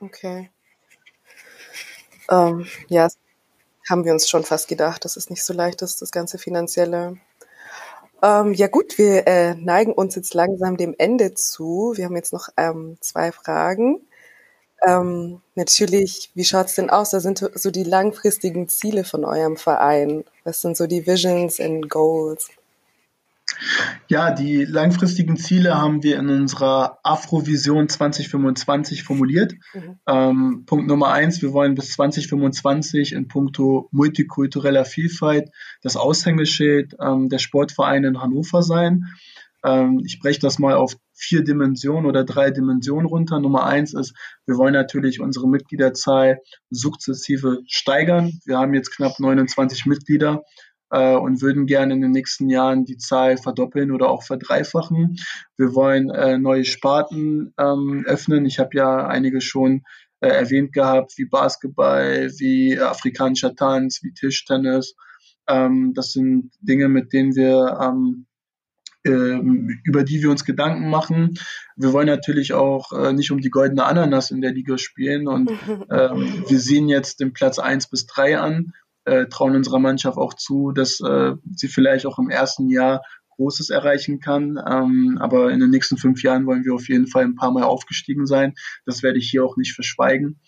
Okay. 0.00 0.50
Ähm, 2.30 2.66
ja, 2.88 3.08
haben 3.88 4.04
wir 4.04 4.12
uns 4.12 4.28
schon 4.28 4.44
fast 4.44 4.68
gedacht, 4.68 5.06
dass 5.06 5.16
es 5.16 5.30
nicht 5.30 5.44
so 5.44 5.54
leicht 5.54 5.80
ist, 5.80 6.02
das 6.02 6.10
ganze 6.10 6.36
Finanzielle. 6.36 7.16
Ähm, 8.24 8.54
ja 8.54 8.68
gut, 8.68 8.96
wir 8.98 9.26
äh, 9.26 9.54
neigen 9.54 9.92
uns 9.92 10.14
jetzt 10.16 10.34
langsam 10.34 10.76
dem 10.78 10.94
Ende 10.98 11.34
zu. 11.34 11.92
Wir 11.96 12.06
haben 12.06 12.16
jetzt 12.16 12.32
noch 12.32 12.48
ähm, 12.56 12.96
zwei 13.00 13.32
Fragen. 13.32 14.00
Ähm, 14.86 15.42
natürlich, 15.56 16.30
wie 16.34 16.44
schaut's 16.44 16.74
denn 16.76 16.90
aus? 16.90 17.10
Da 17.10 17.20
sind 17.20 17.38
so 17.54 17.70
die 17.70 17.84
langfristigen 17.84 18.68
Ziele 18.68 19.04
von 19.04 19.24
eurem 19.26 19.56
Verein. 19.58 20.24
Was 20.44 20.62
sind 20.62 20.76
so 20.76 20.86
die 20.86 21.06
Visions 21.06 21.60
and 21.60 21.90
Goals? 21.90 22.50
Ja, 24.08 24.30
die 24.30 24.64
langfristigen 24.64 25.36
Ziele 25.36 25.76
haben 25.76 26.02
wir 26.02 26.18
in 26.18 26.28
unserer 26.28 26.98
Afrovision 27.02 27.88
2025 27.88 29.02
formuliert. 29.02 29.54
Mhm. 29.72 29.98
Ähm, 30.06 30.62
Punkt 30.66 30.86
Nummer 30.86 31.08
eins, 31.08 31.42
wir 31.42 31.52
wollen 31.52 31.74
bis 31.74 31.92
2025 31.92 33.12
in 33.12 33.28
puncto 33.28 33.88
multikultureller 33.92 34.84
Vielfalt 34.84 35.50
das 35.82 35.96
Aushängeschild 35.96 36.94
ähm, 37.00 37.28
der 37.28 37.38
Sportvereine 37.38 38.08
in 38.08 38.20
Hannover 38.20 38.62
sein. 38.62 39.06
Ähm, 39.64 40.02
ich 40.04 40.18
breche 40.20 40.40
das 40.40 40.58
mal 40.58 40.74
auf 40.74 40.96
vier 41.14 41.42
Dimensionen 41.42 42.06
oder 42.06 42.24
drei 42.24 42.50
Dimensionen 42.50 43.06
runter. 43.06 43.40
Nummer 43.40 43.64
eins 43.64 43.94
ist, 43.94 44.14
wir 44.46 44.56
wollen 44.56 44.74
natürlich 44.74 45.20
unsere 45.20 45.48
Mitgliederzahl 45.48 46.40
sukzessive 46.70 47.60
steigern. 47.66 48.40
Wir 48.44 48.58
haben 48.58 48.74
jetzt 48.74 48.94
knapp 48.94 49.18
29 49.18 49.86
Mitglieder 49.86 50.42
äh, 50.94 51.16
und 51.16 51.42
würden 51.42 51.66
gerne 51.66 51.94
in 51.94 52.00
den 52.00 52.12
nächsten 52.12 52.48
Jahren 52.48 52.84
die 52.84 52.96
Zahl 52.96 53.36
verdoppeln 53.36 53.90
oder 53.90 54.08
auch 54.08 54.22
verdreifachen. 54.22 55.16
Wir 55.56 55.74
wollen 55.74 56.10
äh, 56.10 56.38
neue 56.38 56.64
Sparten 56.64 57.52
ähm, 57.58 58.04
öffnen. 58.06 58.46
Ich 58.46 58.60
habe 58.60 58.70
ja 58.74 59.06
einige 59.06 59.40
schon 59.40 59.82
äh, 60.20 60.28
erwähnt 60.28 60.72
gehabt, 60.72 61.14
wie 61.16 61.24
Basketball, 61.24 62.30
wie 62.38 62.78
afrikanischer 62.78 63.56
Tanz, 63.56 64.00
wie 64.02 64.12
Tischtennis. 64.12 64.94
Ähm, 65.48 65.92
das 65.94 66.12
sind 66.12 66.52
Dinge, 66.60 66.88
mit 66.88 67.12
denen 67.12 67.34
wir 67.34 67.76
ähm, 67.82 68.26
ähm, 69.06 69.80
über 69.84 70.02
die 70.04 70.22
wir 70.22 70.30
uns 70.30 70.44
Gedanken 70.44 70.88
machen. 70.88 71.38
Wir 71.76 71.92
wollen 71.92 72.06
natürlich 72.06 72.54
auch 72.54 72.92
äh, 72.92 73.12
nicht 73.12 73.32
um 73.32 73.40
die 73.40 73.50
goldene 73.50 73.84
Ananas 73.84 74.30
in 74.30 74.40
der 74.40 74.52
Liga 74.52 74.78
spielen 74.78 75.26
und 75.28 75.50
ähm, 75.90 76.44
wir 76.48 76.60
sehen 76.60 76.88
jetzt 76.88 77.20
den 77.20 77.32
Platz 77.32 77.58
eins 77.58 77.90
bis 77.90 78.06
drei 78.06 78.38
an 78.38 78.72
äh, 79.04 79.26
trauen 79.26 79.56
unserer 79.56 79.78
Mannschaft 79.78 80.18
auch 80.18 80.34
zu, 80.34 80.72
dass 80.72 81.00
äh, 81.00 81.32
sie 81.54 81.68
vielleicht 81.68 82.06
auch 82.06 82.18
im 82.18 82.30
ersten 82.30 82.68
Jahr 82.68 83.02
Großes 83.36 83.70
erreichen 83.70 84.20
kann. 84.20 84.58
Ähm, 84.66 85.18
aber 85.20 85.50
in 85.50 85.60
den 85.60 85.70
nächsten 85.70 85.96
fünf 85.96 86.22
Jahren 86.22 86.46
wollen 86.46 86.64
wir 86.64 86.74
auf 86.74 86.88
jeden 86.88 87.06
Fall 87.06 87.24
ein 87.24 87.34
paar 87.34 87.52
Mal 87.52 87.64
aufgestiegen 87.64 88.26
sein. 88.26 88.54
Das 88.86 89.02
werde 89.02 89.18
ich 89.18 89.30
hier 89.30 89.44
auch 89.44 89.56
nicht 89.56 89.74
verschweigen. 89.74 90.40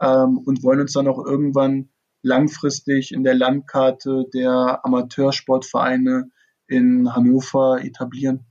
Ähm, 0.00 0.38
und 0.38 0.62
wollen 0.62 0.80
uns 0.80 0.92
dann 0.92 1.08
auch 1.08 1.24
irgendwann 1.24 1.90
langfristig 2.22 3.12
in 3.12 3.24
der 3.24 3.34
Landkarte 3.34 4.26
der 4.32 4.80
Amateursportvereine 4.84 6.30
in 6.66 7.14
Hannover 7.14 7.80
etablieren. 7.82 8.46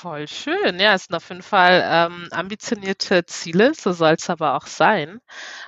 Voll 0.00 0.26
schön. 0.28 0.78
Ja, 0.80 0.94
es 0.94 1.04
sind 1.04 1.14
auf 1.16 1.28
jeden 1.28 1.42
Fall 1.42 1.82
ähm, 1.84 2.28
ambitionierte 2.30 3.26
Ziele, 3.26 3.74
so 3.74 3.92
soll 3.92 4.14
es 4.14 4.30
aber 4.30 4.54
auch 4.56 4.66
sein. 4.66 5.20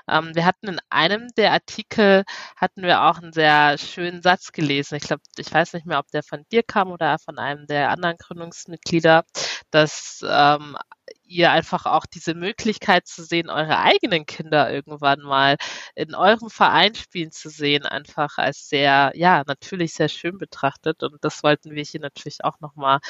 Ähm, 0.08 0.34
wir 0.34 0.46
hatten 0.46 0.68
in 0.68 0.80
einem 0.88 1.28
der 1.36 1.52
Artikel, 1.52 2.24
hatten 2.56 2.82
wir 2.82 3.02
auch 3.02 3.18
einen 3.18 3.34
sehr 3.34 3.76
schönen 3.76 4.22
Satz 4.22 4.52
gelesen. 4.52 4.94
Ich 4.96 5.02
glaube, 5.04 5.22
ich 5.36 5.52
weiß 5.52 5.74
nicht 5.74 5.84
mehr, 5.86 5.98
ob 5.98 6.10
der 6.12 6.22
von 6.22 6.44
dir 6.50 6.62
kam 6.62 6.90
oder 6.90 7.18
von 7.18 7.38
einem 7.38 7.66
der 7.66 7.90
anderen 7.90 8.16
Gründungsmitglieder, 8.16 9.24
dass 9.70 10.24
ähm, 10.26 10.78
ihr 11.24 11.50
einfach 11.50 11.86
auch 11.86 12.06
diese 12.06 12.34
Möglichkeit 12.34 13.06
zu 13.06 13.24
sehen, 13.24 13.50
eure 13.50 13.78
eigenen 13.78 14.26
Kinder 14.26 14.72
irgendwann 14.72 15.20
mal 15.20 15.56
in 15.94 16.14
eurem 16.14 16.50
Verein 16.50 16.94
spielen 16.94 17.32
zu 17.32 17.48
sehen, 17.50 17.84
einfach 17.86 18.38
als 18.38 18.68
sehr, 18.68 19.12
ja, 19.14 19.42
natürlich 19.46 19.94
sehr 19.94 20.08
schön 20.08 20.38
betrachtet. 20.38 21.02
Und 21.02 21.18
das 21.24 21.42
wollten 21.42 21.72
wir 21.72 21.82
hier 21.84 22.00
natürlich 22.00 22.44
auch 22.44 22.60
nochmal 22.60 23.00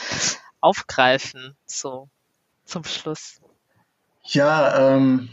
aufgreifen, 0.63 1.57
so 1.67 2.09
zum 2.65 2.85
Schluss? 2.85 3.41
Ja, 4.25 4.95
ähm, 4.95 5.29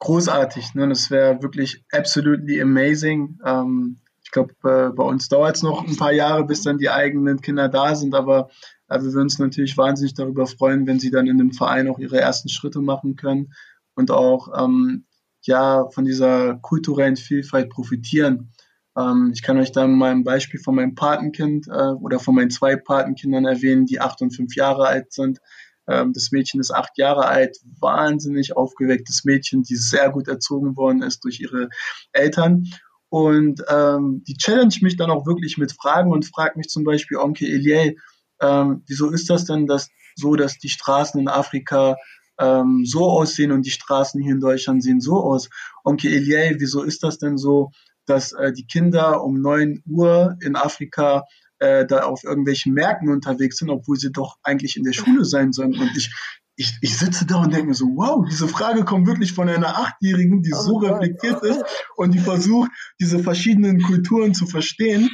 großartig. 0.00 0.74
Ne? 0.74 0.88
Das 0.88 1.10
wäre 1.10 1.42
wirklich 1.42 1.82
absolutely 1.90 2.60
amazing. 2.60 3.38
Ähm, 3.44 4.00
ich 4.22 4.30
glaube, 4.30 4.52
äh, 4.64 4.90
bei 4.92 5.04
uns 5.04 5.28
dauert 5.28 5.56
es 5.56 5.62
noch 5.62 5.86
ein 5.86 5.96
paar 5.96 6.12
Jahre, 6.12 6.44
bis 6.44 6.62
dann 6.62 6.78
die 6.78 6.90
eigenen 6.90 7.40
Kinder 7.40 7.68
da 7.68 7.94
sind, 7.94 8.14
aber 8.14 8.50
äh, 8.88 8.96
wir 8.96 9.12
würden 9.12 9.22
uns 9.22 9.38
natürlich 9.38 9.76
wahnsinnig 9.76 10.14
darüber 10.14 10.46
freuen, 10.46 10.86
wenn 10.86 10.98
sie 10.98 11.10
dann 11.10 11.26
in 11.26 11.38
dem 11.38 11.52
Verein 11.52 11.88
auch 11.88 11.98
ihre 11.98 12.20
ersten 12.20 12.48
Schritte 12.48 12.80
machen 12.80 13.16
können 13.16 13.54
und 13.94 14.10
auch 14.10 14.48
ähm, 14.58 15.06
ja 15.42 15.88
von 15.90 16.04
dieser 16.04 16.56
kulturellen 16.56 17.16
Vielfalt 17.16 17.70
profitieren. 17.70 18.52
Ähm, 18.96 19.32
ich 19.34 19.42
kann 19.42 19.58
euch 19.58 19.72
da 19.72 19.86
mal 19.86 20.10
ein 20.10 20.24
Beispiel 20.24 20.60
von 20.60 20.74
meinem 20.74 20.94
Patenkind 20.94 21.68
äh, 21.68 21.92
oder 22.00 22.18
von 22.20 22.34
meinen 22.34 22.50
zwei 22.50 22.76
Patenkindern 22.76 23.44
erwähnen, 23.44 23.86
die 23.86 24.00
acht 24.00 24.20
und 24.22 24.34
fünf 24.34 24.54
Jahre 24.56 24.86
alt 24.86 25.12
sind. 25.12 25.40
Ähm, 25.86 26.12
das 26.12 26.30
Mädchen 26.30 26.60
ist 26.60 26.70
acht 26.70 26.96
Jahre 26.96 27.26
alt, 27.26 27.58
wahnsinnig 27.80 28.56
aufgewecktes 28.56 29.24
Mädchen, 29.24 29.62
die 29.62 29.76
sehr 29.76 30.10
gut 30.10 30.28
erzogen 30.28 30.76
worden 30.76 31.02
ist 31.02 31.24
durch 31.24 31.40
ihre 31.40 31.68
Eltern. 32.12 32.66
Und 33.08 33.62
ähm, 33.68 34.24
die 34.26 34.36
challenge 34.36 34.76
mich 34.80 34.96
dann 34.96 35.10
auch 35.10 35.26
wirklich 35.26 35.58
mit 35.58 35.72
Fragen 35.72 36.10
und 36.10 36.26
fragt 36.26 36.56
mich 36.56 36.68
zum 36.68 36.84
Beispiel 36.84 37.18
Onkel 37.18 37.48
Eliel, 37.48 37.96
ähm, 38.40 38.82
wieso 38.86 39.10
ist 39.10 39.30
das 39.30 39.44
denn 39.44 39.66
dass, 39.66 39.88
so, 40.16 40.34
dass 40.34 40.58
die 40.58 40.68
Straßen 40.68 41.20
in 41.20 41.28
Afrika 41.28 41.96
ähm, 42.38 42.84
so 42.84 43.08
aussehen 43.08 43.52
und 43.52 43.64
die 43.66 43.70
Straßen 43.70 44.20
hier 44.20 44.32
in 44.32 44.40
Deutschland 44.40 44.82
sehen 44.82 45.00
so 45.00 45.22
aus? 45.22 45.48
Onkel 45.84 46.12
Eliel, 46.12 46.56
wieso 46.58 46.82
ist 46.82 47.02
das 47.04 47.18
denn 47.18 47.38
so, 47.38 47.70
dass 48.06 48.32
äh, 48.32 48.52
die 48.52 48.66
Kinder 48.66 49.22
um 49.22 49.40
neun 49.40 49.82
Uhr 49.86 50.36
in 50.40 50.56
Afrika 50.56 51.24
äh, 51.58 51.86
da 51.86 52.00
auf 52.04 52.24
irgendwelchen 52.24 52.74
Märkten 52.74 53.10
unterwegs 53.10 53.58
sind, 53.58 53.70
obwohl 53.70 53.96
sie 53.96 54.12
doch 54.12 54.36
eigentlich 54.42 54.76
in 54.76 54.84
der 54.84 54.92
Schule 54.92 55.24
sein 55.24 55.52
sollen. 55.52 55.78
Und 55.78 55.96
ich 55.96 56.10
ich, 56.56 56.72
ich 56.82 56.96
sitze 56.96 57.26
da 57.26 57.42
und 57.42 57.52
denke 57.52 57.68
mir 57.68 57.74
so, 57.74 57.86
wow, 57.86 58.24
diese 58.30 58.46
Frage 58.46 58.84
kommt 58.84 59.06
wirklich 59.06 59.32
von 59.32 59.48
einer 59.48 59.76
Achtjährigen, 59.76 60.42
die 60.42 60.52
oh 60.54 60.60
so 60.60 60.76
reflektiert 60.76 61.42
ist 61.42 61.64
und 61.96 62.14
die 62.14 62.20
versucht, 62.20 62.70
diese 63.00 63.18
verschiedenen 63.18 63.82
Kulturen 63.82 64.34
zu 64.34 64.46
verstehen 64.46 65.10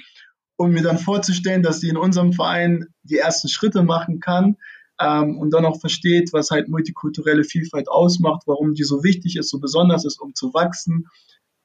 und 0.57 0.73
mir 0.73 0.83
dann 0.83 0.99
vorzustellen, 0.99 1.63
dass 1.63 1.81
sie 1.81 1.89
in 1.89 1.97
unserem 1.97 2.35
Verein 2.35 2.89
die 3.05 3.17
ersten 3.17 3.49
Schritte 3.49 3.83
machen 3.83 4.21
kann 4.21 4.57
ähm, 5.01 5.39
und 5.39 5.55
dann 5.55 5.65
auch 5.65 5.81
versteht, 5.81 6.33
was 6.33 6.51
halt 6.51 6.69
multikulturelle 6.69 7.45
Vielfalt 7.45 7.89
ausmacht, 7.89 8.43
warum 8.45 8.75
die 8.75 8.85
so 8.85 9.03
wichtig 9.03 9.37
ist, 9.37 9.49
so 9.49 9.61
besonders 9.61 10.05
ist, 10.05 10.21
um 10.21 10.35
zu 10.35 10.53
wachsen. 10.53 11.07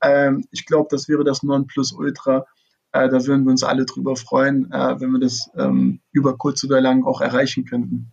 Ähm, 0.02 0.46
ich 0.52 0.66
glaube, 0.66 0.88
das 0.92 1.08
wäre 1.08 1.24
das 1.24 1.44
Nonplusultra. 1.44 2.46
Äh, 2.92 3.10
da 3.10 3.26
würden 3.26 3.44
wir 3.46 3.52
uns 3.52 3.64
alle 3.64 3.86
drüber 3.86 4.16
freuen, 4.16 4.72
äh, 4.72 5.00
wenn 5.00 5.12
wir 5.12 5.20
das 5.20 5.50
ähm, 5.58 6.00
über 6.12 6.38
kurz 6.38 6.64
oder 6.64 6.80
lang 6.80 7.04
auch 7.06 7.22
erreichen 7.22 7.66
könnten. 7.66 8.12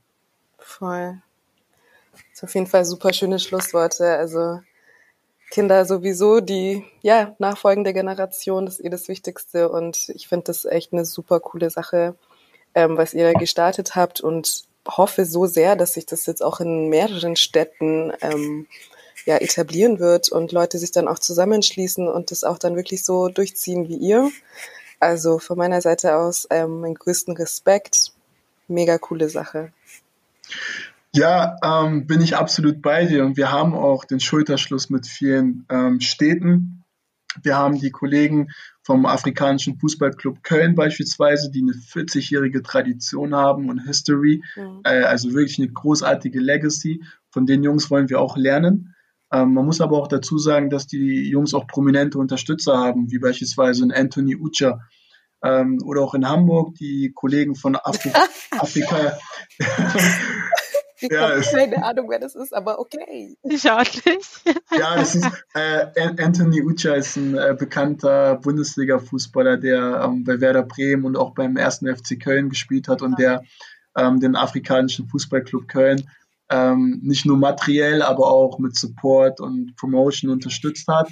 Voll. 0.58 1.22
Das 2.12 2.22
ist 2.34 2.44
auf 2.44 2.54
jeden 2.54 2.66
Fall 2.66 2.84
super 2.84 3.12
schöne 3.12 3.38
Schlussworte. 3.38 4.16
Also 4.16 4.60
Kinder 5.50 5.84
sowieso, 5.84 6.40
die 6.40 6.84
ja 7.02 7.36
nachfolgende 7.38 7.92
Generation, 7.92 8.64
das 8.64 8.78
ist 8.78 8.84
eh 8.84 8.88
das 8.88 9.08
Wichtigste. 9.08 9.68
Und 9.68 10.08
ich 10.08 10.26
finde 10.26 10.44
das 10.44 10.64
echt 10.64 10.92
eine 10.92 11.04
super 11.04 11.40
coole 11.40 11.70
Sache, 11.70 12.16
ähm, 12.74 12.96
was 12.96 13.14
ihr 13.14 13.32
gestartet 13.34 13.94
habt 13.94 14.20
und 14.20 14.64
hoffe 14.88 15.26
so 15.26 15.46
sehr, 15.46 15.76
dass 15.76 15.94
sich 15.94 16.06
das 16.06 16.26
jetzt 16.26 16.42
auch 16.42 16.60
in 16.60 16.88
mehreren 16.88 17.36
Städten 17.36 18.12
ähm, 18.20 18.66
ja, 19.26 19.36
etablieren 19.36 19.98
wird 19.98 20.30
und 20.30 20.52
Leute 20.52 20.78
sich 20.78 20.92
dann 20.92 21.08
auch 21.08 21.18
zusammenschließen 21.18 22.08
und 22.08 22.30
das 22.30 22.44
auch 22.44 22.58
dann 22.58 22.76
wirklich 22.76 23.04
so 23.04 23.28
durchziehen 23.28 23.88
wie 23.88 23.96
ihr. 23.96 24.30
Also 25.00 25.38
von 25.38 25.58
meiner 25.58 25.80
Seite 25.80 26.16
aus 26.16 26.46
ähm, 26.50 26.80
meinen 26.80 26.94
größten 26.94 27.36
Respekt. 27.36 28.12
Mega 28.68 28.98
coole 28.98 29.28
Sache. 29.28 29.72
Ja, 31.14 31.56
ähm, 31.62 32.06
bin 32.06 32.20
ich 32.20 32.36
absolut 32.36 32.80
bei 32.80 33.04
dir 33.04 33.24
und 33.24 33.36
wir 33.36 33.52
haben 33.52 33.74
auch 33.74 34.04
den 34.04 34.20
Schulterschluss 34.20 34.88
mit 34.88 35.06
vielen 35.06 35.66
ähm, 35.68 36.00
Städten. 36.00 36.84
Wir 37.42 37.56
haben 37.56 37.78
die 37.78 37.90
Kollegen 37.90 38.48
vom 38.82 39.06
Afrikanischen 39.06 39.78
Fußballclub 39.78 40.42
Köln 40.42 40.74
beispielsweise, 40.74 41.50
die 41.50 41.62
eine 41.62 41.72
40-jährige 41.72 42.62
Tradition 42.62 43.34
haben 43.34 43.68
und 43.68 43.86
History, 43.86 44.42
mhm. 44.56 44.80
äh, 44.84 45.02
also 45.02 45.32
wirklich 45.32 45.58
eine 45.58 45.68
großartige 45.68 46.40
Legacy. 46.40 47.04
Von 47.30 47.46
den 47.46 47.62
Jungs 47.62 47.90
wollen 47.90 48.08
wir 48.08 48.20
auch 48.20 48.36
lernen. 48.36 48.94
Ähm, 49.32 49.54
man 49.54 49.64
muss 49.64 49.80
aber 49.80 49.96
auch 49.98 50.08
dazu 50.08 50.38
sagen, 50.38 50.70
dass 50.70 50.86
die 50.86 51.28
Jungs 51.28 51.54
auch 51.54 51.66
prominente 51.66 52.18
Unterstützer 52.18 52.76
haben, 52.76 53.10
wie 53.10 53.18
beispielsweise 53.18 53.84
ein 53.84 53.92
Anthony 53.92 54.36
Ucha, 54.36 54.80
ähm, 55.42 55.78
oder 55.84 56.02
auch 56.02 56.14
in 56.14 56.28
Hamburg 56.28 56.74
die 56.76 57.12
Kollegen 57.14 57.54
von 57.54 57.76
Afri 57.76 58.12
Afrika. 58.50 59.18
Ich 61.00 61.10
ja, 61.10 61.30
habe 61.30 61.40
keine 61.40 61.84
Ahnung, 61.84 62.10
wer 62.10 62.20
das 62.20 62.36
ist, 62.36 62.54
aber 62.54 62.78
okay. 62.78 63.36
Ich 63.42 63.68
auch 63.68 63.80
nicht. 63.80 64.06
ja, 64.78 64.94
das 64.94 65.16
ist 65.16 65.26
äh, 65.52 65.86
Anthony 66.22 66.62
Ucha 66.62 66.94
ist 66.94 67.16
ein 67.16 67.36
äh, 67.36 67.56
bekannter 67.58 68.36
Bundesliga-Fußballer, 68.36 69.56
der 69.56 70.02
ähm, 70.04 70.22
bei 70.22 70.40
Werder 70.40 70.62
Bremen 70.62 71.04
und 71.04 71.16
auch 71.16 71.34
beim 71.34 71.56
ersten 71.56 71.92
FC 71.92 72.20
Köln 72.22 72.50
gespielt 72.50 72.86
hat 72.86 73.02
und 73.02 73.18
der 73.18 73.42
ähm, 73.96 74.20
den 74.20 74.36
afrikanischen 74.36 75.08
Fußballclub 75.08 75.66
Köln 75.66 76.08
ähm, 76.52 77.00
nicht 77.02 77.24
nur 77.24 77.38
materiell, 77.38 78.02
aber 78.02 78.30
auch 78.30 78.58
mit 78.58 78.76
Support 78.76 79.40
und 79.40 79.74
Promotion 79.76 80.30
unterstützt 80.30 80.86
hat. 80.86 81.08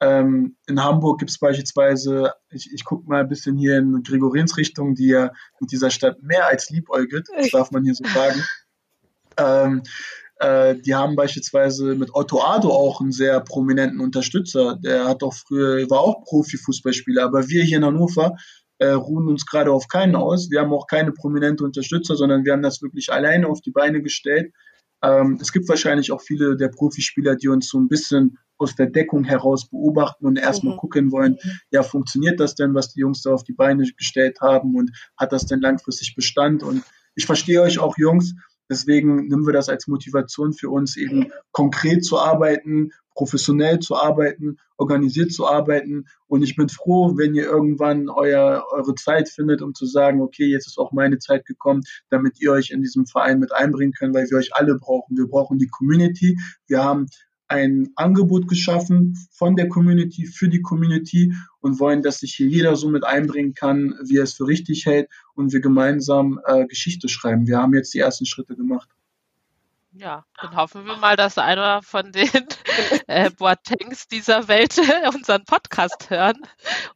Ähm, 0.00 0.56
in 0.66 0.84
Hamburg 0.84 1.20
gibt 1.20 1.30
es 1.30 1.38
beispielsweise, 1.38 2.32
ich, 2.50 2.70
ich 2.72 2.84
gucke 2.84 3.08
mal 3.08 3.20
ein 3.20 3.28
bisschen 3.28 3.56
hier 3.56 3.78
in 3.78 4.02
Gregoriens 4.02 4.58
Richtung, 4.58 4.94
die 4.94 5.08
ja 5.08 5.30
mit 5.58 5.72
dieser 5.72 5.90
Stadt 5.90 6.22
mehr 6.22 6.46
als 6.46 6.68
liebäugelt, 6.68 7.28
das 7.34 7.50
darf 7.50 7.70
man 7.70 7.82
hier 7.82 7.94
so 7.94 8.04
sagen. 8.04 8.42
Ähm, 9.36 9.82
äh, 10.38 10.76
die 10.76 10.94
haben 10.94 11.16
beispielsweise 11.16 11.96
mit 11.96 12.14
Otto 12.14 12.40
Ado 12.40 12.70
auch 12.70 13.00
einen 13.00 13.10
sehr 13.10 13.40
prominenten 13.40 13.98
Unterstützer. 13.98 14.76
Der 14.76 15.08
hat 15.08 15.24
auch 15.24 15.34
früher, 15.34 15.90
war 15.90 15.98
auch 15.98 16.22
Profifußballspieler, 16.22 17.24
aber 17.24 17.48
wir 17.48 17.64
hier 17.64 17.78
in 17.78 17.84
Hannover 17.84 18.36
äh, 18.78 18.90
ruhen 18.90 19.26
uns 19.26 19.44
gerade 19.44 19.72
auf 19.72 19.88
keinen 19.88 20.14
aus. 20.14 20.52
Wir 20.52 20.60
haben 20.60 20.72
auch 20.72 20.86
keine 20.86 21.10
prominente 21.10 21.64
Unterstützer, 21.64 22.14
sondern 22.14 22.44
wir 22.44 22.52
haben 22.52 22.62
das 22.62 22.80
wirklich 22.80 23.12
alleine 23.12 23.48
auf 23.48 23.60
die 23.60 23.72
Beine 23.72 24.02
gestellt. 24.02 24.52
Ähm, 25.04 25.38
es 25.40 25.52
gibt 25.52 25.68
wahrscheinlich 25.68 26.12
auch 26.12 26.22
viele 26.22 26.56
der 26.56 26.68
Profispieler, 26.68 27.36
die 27.36 27.48
uns 27.48 27.68
so 27.68 27.78
ein 27.78 27.88
bisschen 27.88 28.38
aus 28.56 28.74
der 28.74 28.86
Deckung 28.86 29.24
heraus 29.24 29.68
beobachten 29.68 30.26
und 30.26 30.38
erstmal 30.38 30.74
mhm. 30.74 30.78
gucken 30.78 31.12
wollen, 31.12 31.36
ja, 31.70 31.82
funktioniert 31.82 32.40
das 32.40 32.54
denn, 32.54 32.74
was 32.74 32.94
die 32.94 33.00
Jungs 33.00 33.22
da 33.22 33.32
auf 33.32 33.44
die 33.44 33.52
Beine 33.52 33.84
gestellt 33.96 34.40
haben 34.40 34.76
und 34.76 34.92
hat 35.18 35.32
das 35.32 35.46
denn 35.46 35.60
langfristig 35.60 36.14
Bestand? 36.14 36.62
Und 36.62 36.84
ich 37.16 37.26
verstehe 37.26 37.60
euch 37.60 37.78
auch, 37.78 37.98
Jungs, 37.98 38.34
Deswegen 38.70 39.28
nehmen 39.28 39.46
wir 39.46 39.52
das 39.52 39.68
als 39.68 39.86
Motivation 39.86 40.52
für 40.52 40.70
uns, 40.70 40.96
eben 40.96 41.32
konkret 41.52 42.04
zu 42.04 42.18
arbeiten, 42.18 42.90
professionell 43.14 43.78
zu 43.78 43.94
arbeiten, 43.94 44.56
organisiert 44.76 45.32
zu 45.32 45.46
arbeiten. 45.46 46.06
Und 46.26 46.42
ich 46.42 46.56
bin 46.56 46.68
froh, 46.68 47.16
wenn 47.16 47.34
ihr 47.34 47.44
irgendwann 47.44 48.08
euer, 48.08 48.64
eure 48.70 48.94
Zeit 48.94 49.28
findet, 49.28 49.62
um 49.62 49.74
zu 49.74 49.86
sagen, 49.86 50.20
okay, 50.20 50.46
jetzt 50.46 50.66
ist 50.66 50.78
auch 50.78 50.92
meine 50.92 51.18
Zeit 51.18 51.46
gekommen, 51.46 51.82
damit 52.10 52.40
ihr 52.40 52.52
euch 52.52 52.70
in 52.70 52.82
diesem 52.82 53.06
Verein 53.06 53.38
mit 53.38 53.52
einbringen 53.52 53.92
könnt, 53.92 54.14
weil 54.14 54.28
wir 54.30 54.38
euch 54.38 54.54
alle 54.54 54.76
brauchen. 54.78 55.16
Wir 55.16 55.28
brauchen 55.28 55.58
die 55.58 55.68
Community. 55.68 56.38
Wir 56.66 56.82
haben 56.82 57.06
ein 57.48 57.90
Angebot 57.96 58.48
geschaffen 58.48 59.16
von 59.30 59.56
der 59.56 59.68
Community 59.68 60.26
für 60.26 60.48
die 60.48 60.62
Community 60.62 61.34
und 61.60 61.78
wollen, 61.80 62.02
dass 62.02 62.18
sich 62.18 62.34
hier 62.34 62.48
jeder 62.48 62.76
so 62.76 62.88
mit 62.88 63.04
einbringen 63.04 63.54
kann, 63.54 63.94
wie 64.04 64.18
er 64.18 64.24
es 64.24 64.34
für 64.34 64.46
richtig 64.46 64.86
hält 64.86 65.08
und 65.34 65.52
wir 65.52 65.60
gemeinsam 65.60 66.40
äh, 66.46 66.66
Geschichte 66.66 67.08
schreiben. 67.08 67.46
Wir 67.46 67.58
haben 67.58 67.74
jetzt 67.74 67.94
die 67.94 67.98
ersten 67.98 68.26
Schritte 68.26 68.56
gemacht. 68.56 68.88
Ja, 69.96 70.24
dann 70.42 70.56
hoffen 70.56 70.86
wir 70.86 70.96
mal, 70.96 71.14
dass 71.14 71.38
einer 71.38 71.80
von 71.82 72.10
den 72.10 72.28
äh, 73.06 73.30
Boatengs 73.30 74.08
dieser 74.08 74.48
Welt 74.48 74.76
unseren 75.14 75.44
Podcast 75.44 76.10
hören 76.10 76.36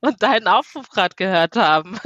und 0.01 0.21
deinen 0.21 0.49
Aufruf 0.49 0.89
gerade 0.89 1.15
gehört 1.15 1.55
haben. 1.55 2.01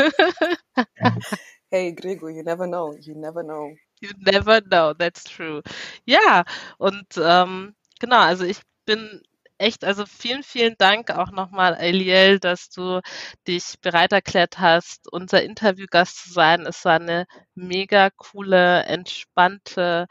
hey 1.70 1.94
Gregor, 1.94 2.28
you 2.28 2.42
never 2.42 2.66
know, 2.66 2.94
you 3.00 3.14
never 3.14 3.42
know. 3.42 3.74
You 4.00 4.10
never 4.18 4.60
know, 4.60 4.92
that's 4.92 5.24
true. 5.24 5.62
Ja, 6.04 6.44
und 6.76 7.06
ähm, 7.16 7.74
genau, 8.02 8.18
also 8.20 8.44
ich 8.44 8.60
bin 8.84 9.22
echt, 9.58 9.84
also 9.84 10.06
vielen, 10.06 10.42
vielen 10.42 10.74
Dank 10.76 11.10
auch 11.10 11.30
nochmal, 11.30 11.74
Eliel, 11.78 12.40
dass 12.40 12.68
du 12.68 13.00
dich 13.46 13.76
bereit 13.80 14.12
erklärt 14.12 14.58
hast, 14.58 15.06
unser 15.12 15.42
Interviewgast 15.44 16.24
zu 16.24 16.32
sein. 16.32 16.66
Es 16.66 16.84
war 16.84 16.96
eine 16.96 17.26
mega 17.54 18.10
coole, 18.10 18.82
entspannte 18.84 20.06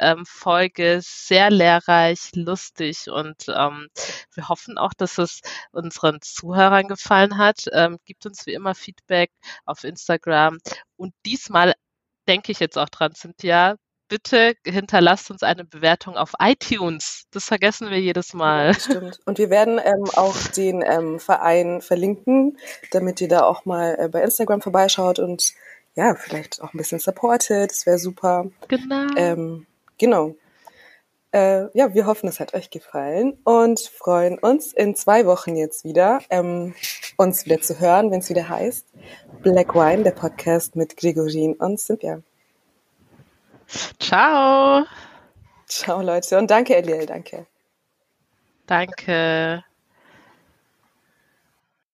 ähm, 0.00 0.24
Folge, 0.26 0.98
sehr 1.02 1.50
lehrreich, 1.50 2.30
lustig 2.34 3.08
und 3.08 3.44
ähm, 3.48 3.88
wir 4.34 4.48
hoffen 4.48 4.76
auch, 4.76 4.92
dass 4.94 5.18
es 5.18 5.40
unseren 5.70 6.20
Zuhörern 6.20 6.88
gefallen 6.88 7.38
hat. 7.38 7.66
Ähm, 7.72 7.98
gibt 8.06 8.26
uns 8.26 8.44
wie 8.46 8.54
immer 8.54 8.74
Feedback 8.74 9.30
auf 9.66 9.84
Instagram 9.84 10.58
und 10.96 11.14
diesmal 11.24 11.74
denke 12.28 12.50
ich 12.52 12.58
jetzt 12.60 12.76
auch 12.78 12.88
dran, 12.88 13.14
Cynthia, 13.14 13.76
bitte 14.08 14.54
hinterlasst 14.64 15.30
uns 15.30 15.42
eine 15.42 15.64
Bewertung 15.64 16.16
auf 16.16 16.32
iTunes. 16.38 17.24
Das 17.30 17.44
vergessen 17.44 17.90
wir 17.90 18.00
jedes 18.00 18.34
Mal. 18.34 18.68
Ja, 18.68 18.74
stimmt. 18.74 19.20
Und 19.24 19.38
wir 19.38 19.50
werden 19.50 19.80
ähm, 19.82 20.04
auch 20.14 20.36
den 20.56 20.82
ähm, 20.82 21.20
Verein 21.20 21.80
verlinken, 21.80 22.58
damit 22.90 23.20
ihr 23.20 23.28
da 23.28 23.44
auch 23.44 23.64
mal 23.64 23.96
äh, 23.98 24.08
bei 24.08 24.22
Instagram 24.22 24.60
vorbeischaut 24.60 25.18
und 25.18 25.52
ja, 25.94 26.14
vielleicht 26.14 26.62
auch 26.62 26.74
ein 26.74 26.78
bisschen 26.78 27.00
supportet. 27.00 27.70
Das 27.70 27.86
wäre 27.86 27.98
super. 27.98 28.46
Genau. 28.68 29.06
Ähm, 29.16 29.66
genau. 29.98 30.34
Äh, 31.32 31.66
ja, 31.76 31.92
wir 31.92 32.06
hoffen, 32.06 32.28
es 32.28 32.40
hat 32.40 32.54
euch 32.54 32.70
gefallen 32.70 33.36
und 33.44 33.80
freuen 33.80 34.38
uns 34.38 34.72
in 34.72 34.94
zwei 34.94 35.26
Wochen 35.26 35.56
jetzt 35.56 35.84
wieder, 35.84 36.20
ähm, 36.30 36.74
uns 37.16 37.44
wieder 37.44 37.60
zu 37.60 37.78
hören, 37.80 38.10
wenn 38.10 38.20
es 38.20 38.30
wieder 38.30 38.48
heißt 38.48 38.86
Black 39.42 39.74
Wine, 39.74 40.02
der 40.02 40.12
Podcast 40.12 40.76
mit 40.76 40.96
Gregorin 40.96 41.54
und 41.54 41.78
Cynthia. 41.78 42.22
Ciao. 43.98 44.84
Ciao, 45.66 46.00
Leute. 46.02 46.38
Und 46.38 46.50
danke, 46.50 46.76
Eliel. 46.76 47.06
Danke. 47.06 47.46
Danke. 48.66 49.64